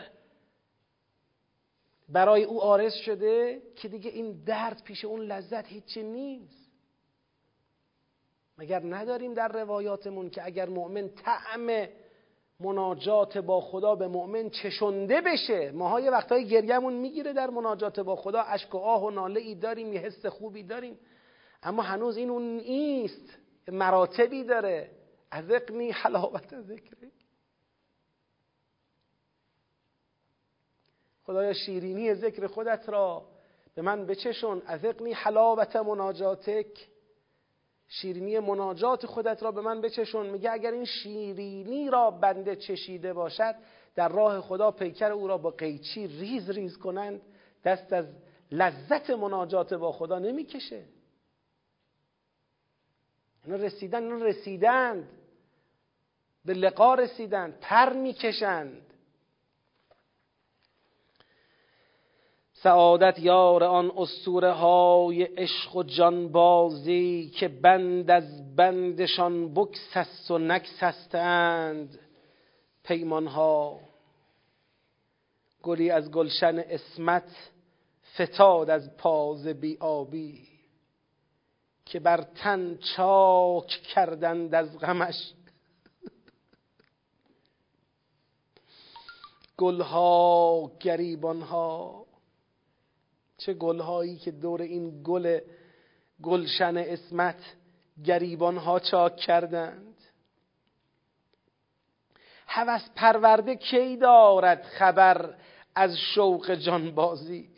برای 2.10 2.44
او 2.44 2.62
آرز 2.62 2.94
شده 2.94 3.62
که 3.76 3.88
دیگه 3.88 4.12
این 4.12 4.44
درد 4.46 4.84
پیش 4.84 5.06
اون 5.06 5.22
لذت 5.22 5.68
هیچی 5.68 6.04
نیست. 6.04 6.66
مگر 8.58 8.82
نداریم 8.84 9.34
در 9.34 9.48
روایاتمون 9.48 10.30
که 10.30 10.46
اگر 10.46 10.70
مؤمن 10.70 11.10
طعم 11.10 11.88
مناجات 12.60 13.38
با 13.38 13.62
خدا 13.62 13.96
به 13.96 14.08
مؤمن 14.08 14.50
چشنده 14.50 15.22
بشه؟ 15.22 15.72
ماها 15.72 16.00
یه 16.00 16.12
وقتهای 16.12 16.48
گریهمون 16.48 16.94
می‌گیره 16.94 17.34
در 17.34 17.50
مناجات 17.50 18.00
با 18.00 18.16
خدا 18.16 18.42
اشک 18.42 18.76
و 18.76 18.78
آه 18.78 19.04
و 19.04 19.10
ناله 19.10 19.40
ای 19.40 19.56
داریم 19.56 19.94
یه 19.94 20.00
حس 20.00 20.26
خوبی 20.26 20.64
داریم. 20.64 21.00
اما 21.64 21.82
هنوز 21.82 22.18
این 22.18 22.30
اون 22.30 22.58
نیست 22.58 23.38
مراتبی 23.68 24.44
داره. 24.44 24.90
ازقنی 25.32 25.92
حلاوت 25.92 26.62
ذکره 26.62 27.12
خدایا 31.24 31.54
شیرینی 31.54 32.14
ذکر 32.14 32.48
خودت 32.48 32.90
را 32.90 33.28
به 33.76 33.82
من 33.82 34.06
بچشون. 34.06 34.62
ازقنی 34.66 35.14
حلاوت 35.14 35.76
مناجاتک. 35.76 36.88
شیرینی 37.88 38.40
مناجات 38.40 39.06
خودت 39.06 39.44
را 39.44 39.52
به 39.52 39.62
من 39.62 39.82
بچشون. 39.82 40.30
میگه 40.30 40.52
اگر 40.52 40.72
این 40.72 40.86
شیرینی 40.86 41.90
را 41.90 42.12
بنده 42.12 42.56
چشیده 42.56 43.14
باشد 43.14 43.56
در 43.96 44.10
راه 44.10 44.42
خدا 44.42 44.72
پیکر 44.72 45.12
او 45.12 45.28
را 45.28 45.38
با 45.38 45.50
قیچی 45.50 46.08
ریز 46.08 46.50
ریز 46.50 46.78
کنند. 46.78 47.22
دست 47.64 47.94
از 47.94 48.06
لذت 48.52 49.10
مناجات 49.10 49.74
با 49.74 49.92
خدا 49.92 50.20
نمی‌کشه. 50.20 50.86
اینا 53.46 53.58
رسیدن 53.58 54.04
اینا 54.04 54.26
رسیدند. 54.26 55.08
به 56.46 56.54
لقا 56.54 56.96
رسیدند 56.96 57.60
پر 57.62 57.94
می‌کشند. 57.94 58.82
سعادت 62.54 63.20
یار 63.20 63.64
آن 63.64 63.92
اسطوره 63.98 64.52
های 64.52 65.24
عشق 65.24 65.76
و 65.76 65.84
جانبازی 65.84 67.32
که 67.36 67.48
بند 67.48 68.12
از 68.12 68.56
بندشان 68.56 69.54
بکسست 69.54 70.32
و 70.32 70.38
نکسستند 70.38 72.00
پیمان 72.84 73.28
ها 73.28 73.80
گلی 75.64 75.90
از 75.90 76.12
گلشن 76.12 76.60
اسمت 76.70 77.52
فتاد 78.16 78.70
از 78.70 78.98
پاز 78.98 79.48
بیابی. 79.48 80.55
که 81.86 82.00
بر 82.00 82.22
تن 82.22 82.78
چاک 82.78 83.68
کردند 83.68 84.56
از 84.56 84.80
غمش. 84.80 85.34
گلها 89.58 90.72
گریبانها. 90.80 92.06
چه 93.38 93.54
گلهایی 93.54 94.18
که 94.18 94.32
دور 94.32 94.62
این 94.62 95.04
گل 95.04 95.40
گلشن 96.24 96.78
اسمت 96.78 97.40
گریبانها 98.04 98.80
چاک 98.80 99.18
کردند. 99.18 99.96
هوس 102.48 102.90
پرورده 102.96 103.56
کی 103.56 103.98
دارد 103.98 104.64
خبر 104.64 105.36
از 105.76 105.98
شوق 105.98 106.56
جانبازی؟ 106.56 107.50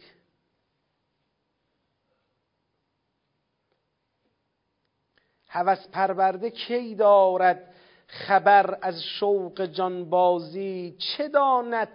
هوس 5.58 5.88
پرورده 5.88 6.50
کی 6.50 6.96
دارد 6.96 7.74
خبر 8.08 8.78
از 8.82 9.04
شوق 9.04 9.66
جانبازی؟ 9.66 10.98
چه 11.00 11.28
داند 11.28 11.90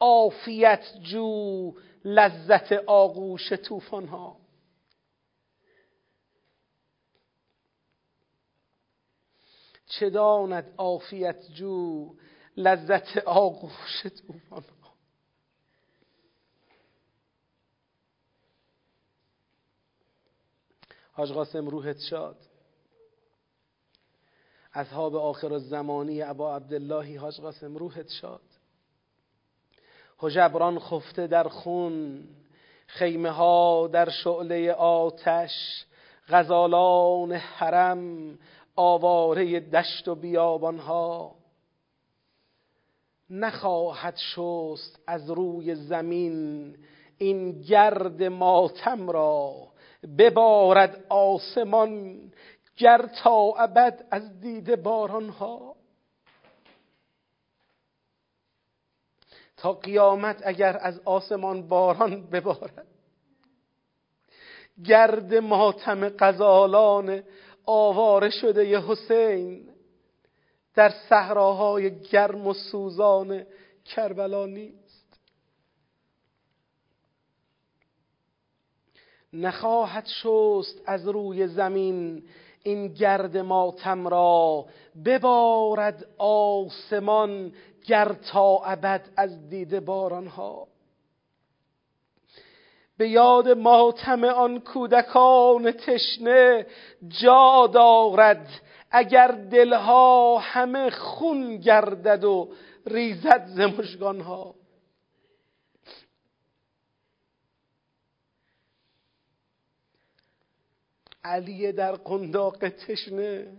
عافیت 0.00 0.84
جو 1.02 1.72
لذت 2.04 2.72
آغوش 2.72 3.52
طوفان 3.52 4.08
ها 4.08 4.36
چه 9.86 10.10
داند 10.10 10.74
عافیت 10.78 11.50
جو 11.52 12.14
لذت 12.56 13.16
آغوش 13.26 14.06
طوفان 14.26 14.62
ها 14.62 14.90
حاج 21.12 21.32
قاسم 21.32 21.68
روحت 21.68 21.98
شاد. 21.98 22.49
اصحاب 24.74 25.16
آخر 25.16 25.52
الزمانی 25.52 26.22
ابا 26.22 26.56
عبداللهی 26.56 27.16
حاج 27.16 27.40
قاسم 27.40 27.76
روحت 27.76 28.08
شاد. 28.08 28.40
هجبران 30.22 30.78
خفته 30.78 31.26
در 31.26 31.48
خون 31.48 32.24
خیمه 32.86 33.30
ها 33.30 33.88
در 33.92 34.10
شعله 34.10 34.72
آتش 34.72 35.84
غزالان 36.28 37.32
حرم 37.32 38.38
آواره 38.76 39.60
دشت 39.60 40.08
و 40.08 40.14
بیابان 40.14 40.78
ها 40.78 41.34
نخواهد 43.30 44.16
شست 44.16 45.00
از 45.06 45.30
روی 45.30 45.74
زمین 45.74 46.76
این 47.18 47.60
گرد 47.60 48.22
ماتم 48.22 49.10
را 49.10 49.68
ببارد 50.18 51.04
آسمان 51.08 52.18
گر 52.80 53.06
تا 53.22 53.54
ابد 53.58 54.06
از 54.10 54.40
دید 54.40 54.82
باران 54.82 55.28
ها. 55.28 55.76
تا 59.56 59.72
قیامت 59.72 60.42
اگر 60.44 60.78
از 60.80 61.00
آسمان 61.04 61.68
باران 61.68 62.26
ببارد. 62.26 62.86
گرد 64.84 65.34
ماتم 65.34 66.08
قزالان 66.08 67.22
آواره 67.66 68.30
شده 68.30 68.66
ی 68.68 68.76
حسین. 68.76 69.70
در 70.74 70.90
صحراهای 71.08 72.00
گرم 72.00 72.46
و 72.46 72.54
سوزان 72.54 73.46
کربلا 73.84 74.46
نیست. 74.46 75.20
نخواهد 79.32 80.06
شست 80.06 80.82
از 80.86 81.08
روی 81.08 81.46
زمین 81.46 82.28
این 82.62 82.88
گرد 82.88 83.36
ماتم 83.36 84.08
را 84.08 84.66
ببارد 85.04 86.06
آسمان 86.18 87.52
گر 87.86 88.12
تا 88.32 88.58
ابد 88.64 89.08
از 89.16 89.48
دیده 89.48 89.80
بارانها. 89.80 90.66
به 92.96 93.08
یاد 93.08 93.48
ماتم 93.48 94.24
آن 94.24 94.60
کودکان 94.60 95.72
تشنه 95.72 96.66
جا 97.08 97.66
دارد 97.66 98.48
اگر 98.90 99.28
دلها 99.28 100.38
همه 100.38 100.90
خون 100.90 101.56
گردد 101.56 102.24
و 102.24 102.48
ریزد 102.86 103.46
ز 103.46 103.60
مژگانها. 103.60 104.54
علی 111.24 111.72
در 111.72 111.92
قنداق 111.92 112.68
تشنه. 112.68 113.56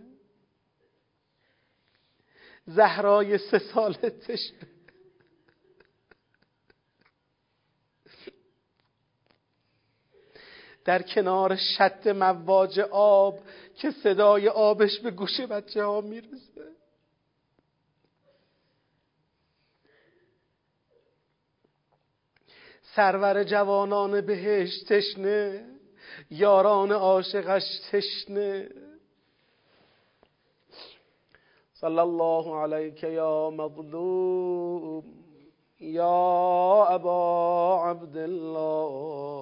زهرای 2.66 3.38
سه 3.38 3.58
سال 3.58 3.92
تشنه. 3.92 4.68
در 10.84 11.02
کنار 11.02 11.56
شد 11.56 12.08
مواج 12.08 12.80
آب 12.90 13.38
که 13.76 13.90
صدای 13.90 14.48
آبش 14.48 15.00
به 15.00 15.10
گوش 15.10 15.40
بچه 15.40 15.84
ها 15.84 16.00
می‌رسه. 16.00 16.72
سرور 22.82 23.44
جوانان 23.44 24.20
بهش 24.20 24.82
تشنه. 24.82 25.71
یاران 26.32 26.92
عاشقش 26.92 27.62
تشنه. 27.90 28.68
صلی 31.74 31.98
الله 31.98 32.56
علیک 32.56 33.02
یا 33.02 33.50
مظلوم 33.50 35.04
یا 35.80 36.86
ابا 36.90 37.90
عبدالله. 37.90 39.32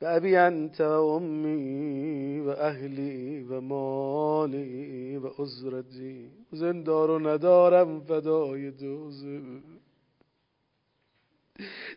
بأبي 0.00 0.38
أنت 0.38 0.80
وأمي 0.80 2.40
وأهلی 2.40 3.42
و 3.42 3.60
مالی 3.60 5.16
و 5.16 5.26
عزرتی 5.26 6.30
زندار 6.52 7.10
و 7.10 7.18
ندارم 7.18 8.00
فدای 8.00 8.70
دوزه 8.70 9.42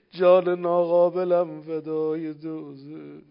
جان 0.09 0.59
ناقابلم 0.59 1.61
فدای 1.61 2.33
دوزه 2.33 3.21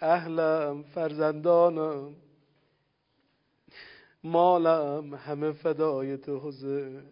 اهلم 0.00 0.82
فرزندانم 0.82 2.14
مالم 4.24 5.14
همه 5.14 5.52
فدای 5.52 6.16
دوزه 6.16 7.02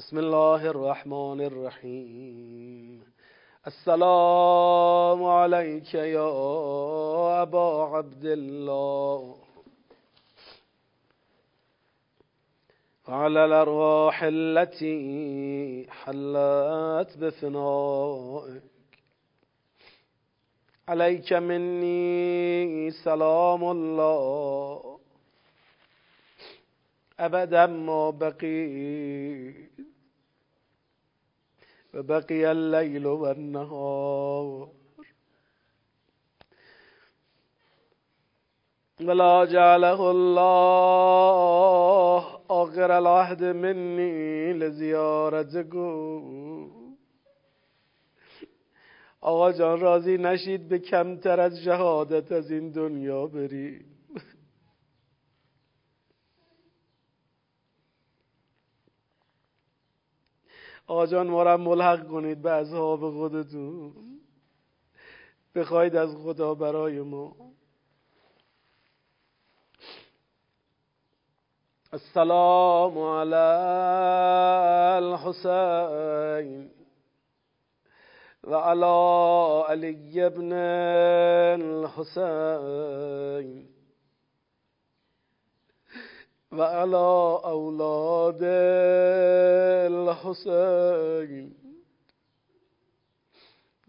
بسم 0.00 0.18
الله 0.18 0.66
الرحمن 0.66 1.40
الرحیم 1.40 3.04
السلام 3.66 5.24
عليك 5.24 5.94
يا 5.94 7.42
أبا 7.42 7.84
عبد 7.84 8.24
الله. 8.24 9.36
وعلى 13.08 13.44
الأرواح 13.44 14.22
التي 14.22 15.86
حلت 15.90 17.18
بفنائك. 17.18 18.62
عليك 20.88 21.32
مني 21.32 22.90
سلام 22.90 23.70
الله. 23.70 24.98
أبدا 27.20 27.66
ما 27.66 28.10
بقيت. 28.10 29.69
وبقي 31.94 32.52
الليل 32.52 33.06
والنهار. 33.06 34.68
ولا 39.00 39.44
جعله 39.44 40.10
الله 40.10 42.40
آخر 42.50 42.98
العهد 42.98 43.44
مني 43.44 44.52
لزیارتكم 44.52 46.20
آقا 49.22 49.52
جان 49.52 49.80
راضی 49.80 50.18
نشید 50.18 50.68
به 50.68 50.78
کمتر 50.78 51.40
از 51.40 51.58
شهادت 51.64 52.32
از 52.32 52.50
این 52.50 52.70
دنیا 52.70 53.26
برید 53.26 53.89
آجان 60.90 61.28
ما 61.28 61.42
را 61.42 61.56
ملحق 61.56 62.08
کنید 62.08 62.42
به 62.42 62.50
اصحاب 62.50 63.10
خودتون. 63.10 63.92
بخواید 65.54 65.96
از 65.96 66.16
خدا 66.24 66.54
برای 66.54 67.00
ما. 67.00 67.36
السلام 71.92 72.98
علی 72.98 73.34
الحسین 75.06 76.70
و 78.44 78.54
علی 78.54 79.62
علی 79.68 80.22
ابن 80.22 80.52
وعلى 86.52 87.40
أولاد 87.44 88.42
الحسين 89.92 91.54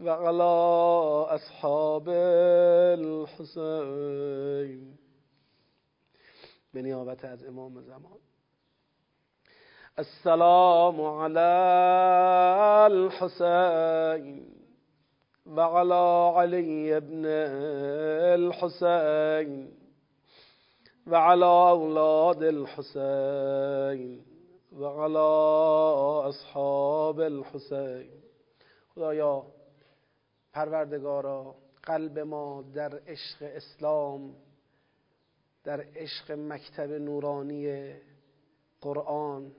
وعلى 0.00 0.52
أصحاب 1.34 2.08
الحسين. 2.98 4.96
بنيابة 6.74 7.32
از 7.32 7.44
امام 7.44 7.80
زمان. 7.80 8.18
السلام 9.98 11.00
على 11.00 11.50
الحسين 12.86 14.54
وعلى 15.46 16.32
علي 16.36 17.00
بن 17.00 17.26
الحسين. 18.38 19.81
الحسین 21.06 21.12
و 21.12 21.14
علا 21.16 21.70
اولاد 21.70 22.42
الحسین 22.42 24.24
و 24.72 24.84
علا 24.84 26.28
اصحاب 26.28 27.20
الحسین. 27.20 28.10
خدایا 28.94 29.46
پروردگارا 30.52 31.54
قلب 31.82 32.18
ما 32.18 32.64
در 32.74 33.00
عشق 33.06 33.42
اسلام 33.42 34.34
در 35.64 35.86
عشق 35.94 36.32
مکتب 36.32 36.90
نورانی 36.90 37.94
قرآن 38.80 39.52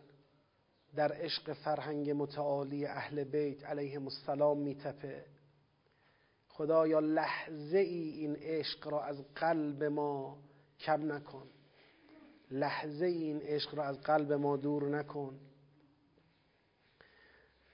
در 0.96 1.12
عشق 1.12 1.54
فرهنگ 1.54 2.12
متعالی 2.12 2.86
اهل 2.86 3.24
بیت 3.24 3.66
علیهم 3.66 4.04
السلام 4.04 4.58
میتپه. 4.58 5.26
خدایا 6.50 7.00
لحظه 7.00 7.78
ای 7.78 8.10
این 8.10 8.36
عشق 8.36 8.88
را 8.88 9.04
از 9.04 9.24
قلب 9.36 9.84
ما 9.84 10.38
کم 10.84 11.12
نکن. 11.12 11.48
لحظه 12.52 13.06
این 13.06 13.42
عشق 13.42 13.76
را 13.76 13.84
از 13.84 14.02
قلب 14.02 14.34
ما 14.34 14.58
دور 14.58 14.90
نکن. 14.90 15.40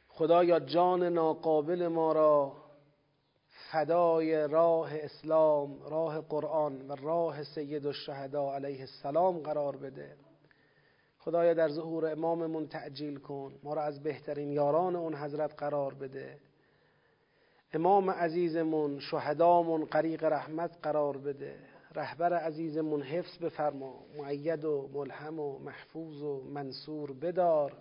خدایا 0.08 0.60
جان 0.60 1.04
ناقابل 1.04 1.88
ما 1.88 2.12
را 2.12 2.54
فدای 3.72 4.48
راه 4.48 4.96
اسلام 4.96 5.84
راه 5.84 6.22
قرآن 6.22 6.88
و 6.88 6.96
راه 6.96 7.44
سید 7.44 7.88
الشهدا 7.88 8.56
علیه 8.56 8.80
السلام 8.80 9.40
قرار 9.40 9.78
بده. 9.78 10.18
خدایا 11.20 11.54
در 11.54 11.70
ظهور 11.70 12.12
اماممون 12.12 12.68
تعجیل 12.68 13.18
کن. 13.20 13.60
ما 13.64 13.74
را 13.74 13.84
از 13.84 14.04
بهترین 14.04 14.52
یاران 14.52 14.96
اون 14.96 15.16
حضرت 15.16 15.54
قرار 15.58 15.94
بده. 15.94 16.40
امام 17.74 18.10
عزیزمون 18.10 19.00
شهدامون 19.00 19.86
قریق 19.86 20.24
رحمت 20.24 20.78
قرار 20.84 21.18
بده. 21.18 21.79
رهبر 21.96 22.34
عزیزمون 22.34 23.02
حفظ 23.02 23.38
بفرما. 23.38 24.06
معید 24.18 24.66
و 24.66 24.90
ملهم 24.94 25.40
و 25.40 25.60
محفوظ 25.60 26.22
و 26.22 26.42
منصور 26.42 27.14
بدار. 27.14 27.78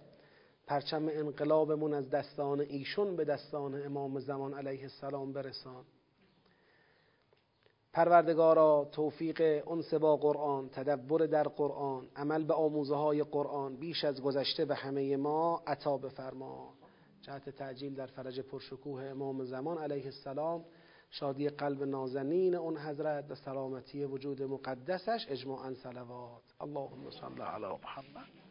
پرچم 0.67 1.09
انقلابمون 1.09 1.95
از 1.95 2.11
دستان 2.11 2.61
ایشون 2.61 3.17
به 3.17 3.25
دستان 3.25 3.87
امام 3.87 4.19
زمان 4.21 4.55
علیه 4.55 4.83
السلام 4.83 5.33
برسان. 5.33 5.85
پروردگارا 7.93 8.89
توفیق 8.93 9.69
انس 9.71 9.95
با 9.95 10.17
قرآن 10.17 10.69
تدبر 10.69 11.27
در 11.27 11.49
قرآن 11.49 12.09
عمل 12.17 12.45
به 12.45 12.55
آموزه 12.55 12.95
های 12.95 13.23
قرآن 13.23 13.77
بیش 13.77 14.05
از 14.05 14.23
گذشته 14.23 14.65
به 14.65 14.75
همه 14.75 15.17
ما 15.17 15.63
عطا 15.67 15.97
بفرما. 15.97 16.75
جهت 17.23 17.51
تعجیل 17.51 17.95
در 17.95 18.07
فرج 18.07 18.41
پرشکوه 18.41 19.05
امام 19.05 19.45
زمان 19.45 19.79
علیه 19.79 20.05
السلام 20.05 20.65
شادی 21.11 21.49
قلب 21.49 21.83
نازنین 21.83 22.55
اون 22.55 22.79
حضرت 22.79 23.31
و 23.31 23.35
سلامتی 23.35 24.05
وجود 24.05 24.43
مقدسش 24.43 25.27
اجماعا 25.29 25.75
صلوات. 25.75 26.43
اللهم 26.61 27.11
صل 27.11 27.43
علی 27.43 27.67
محمد. 27.67 28.48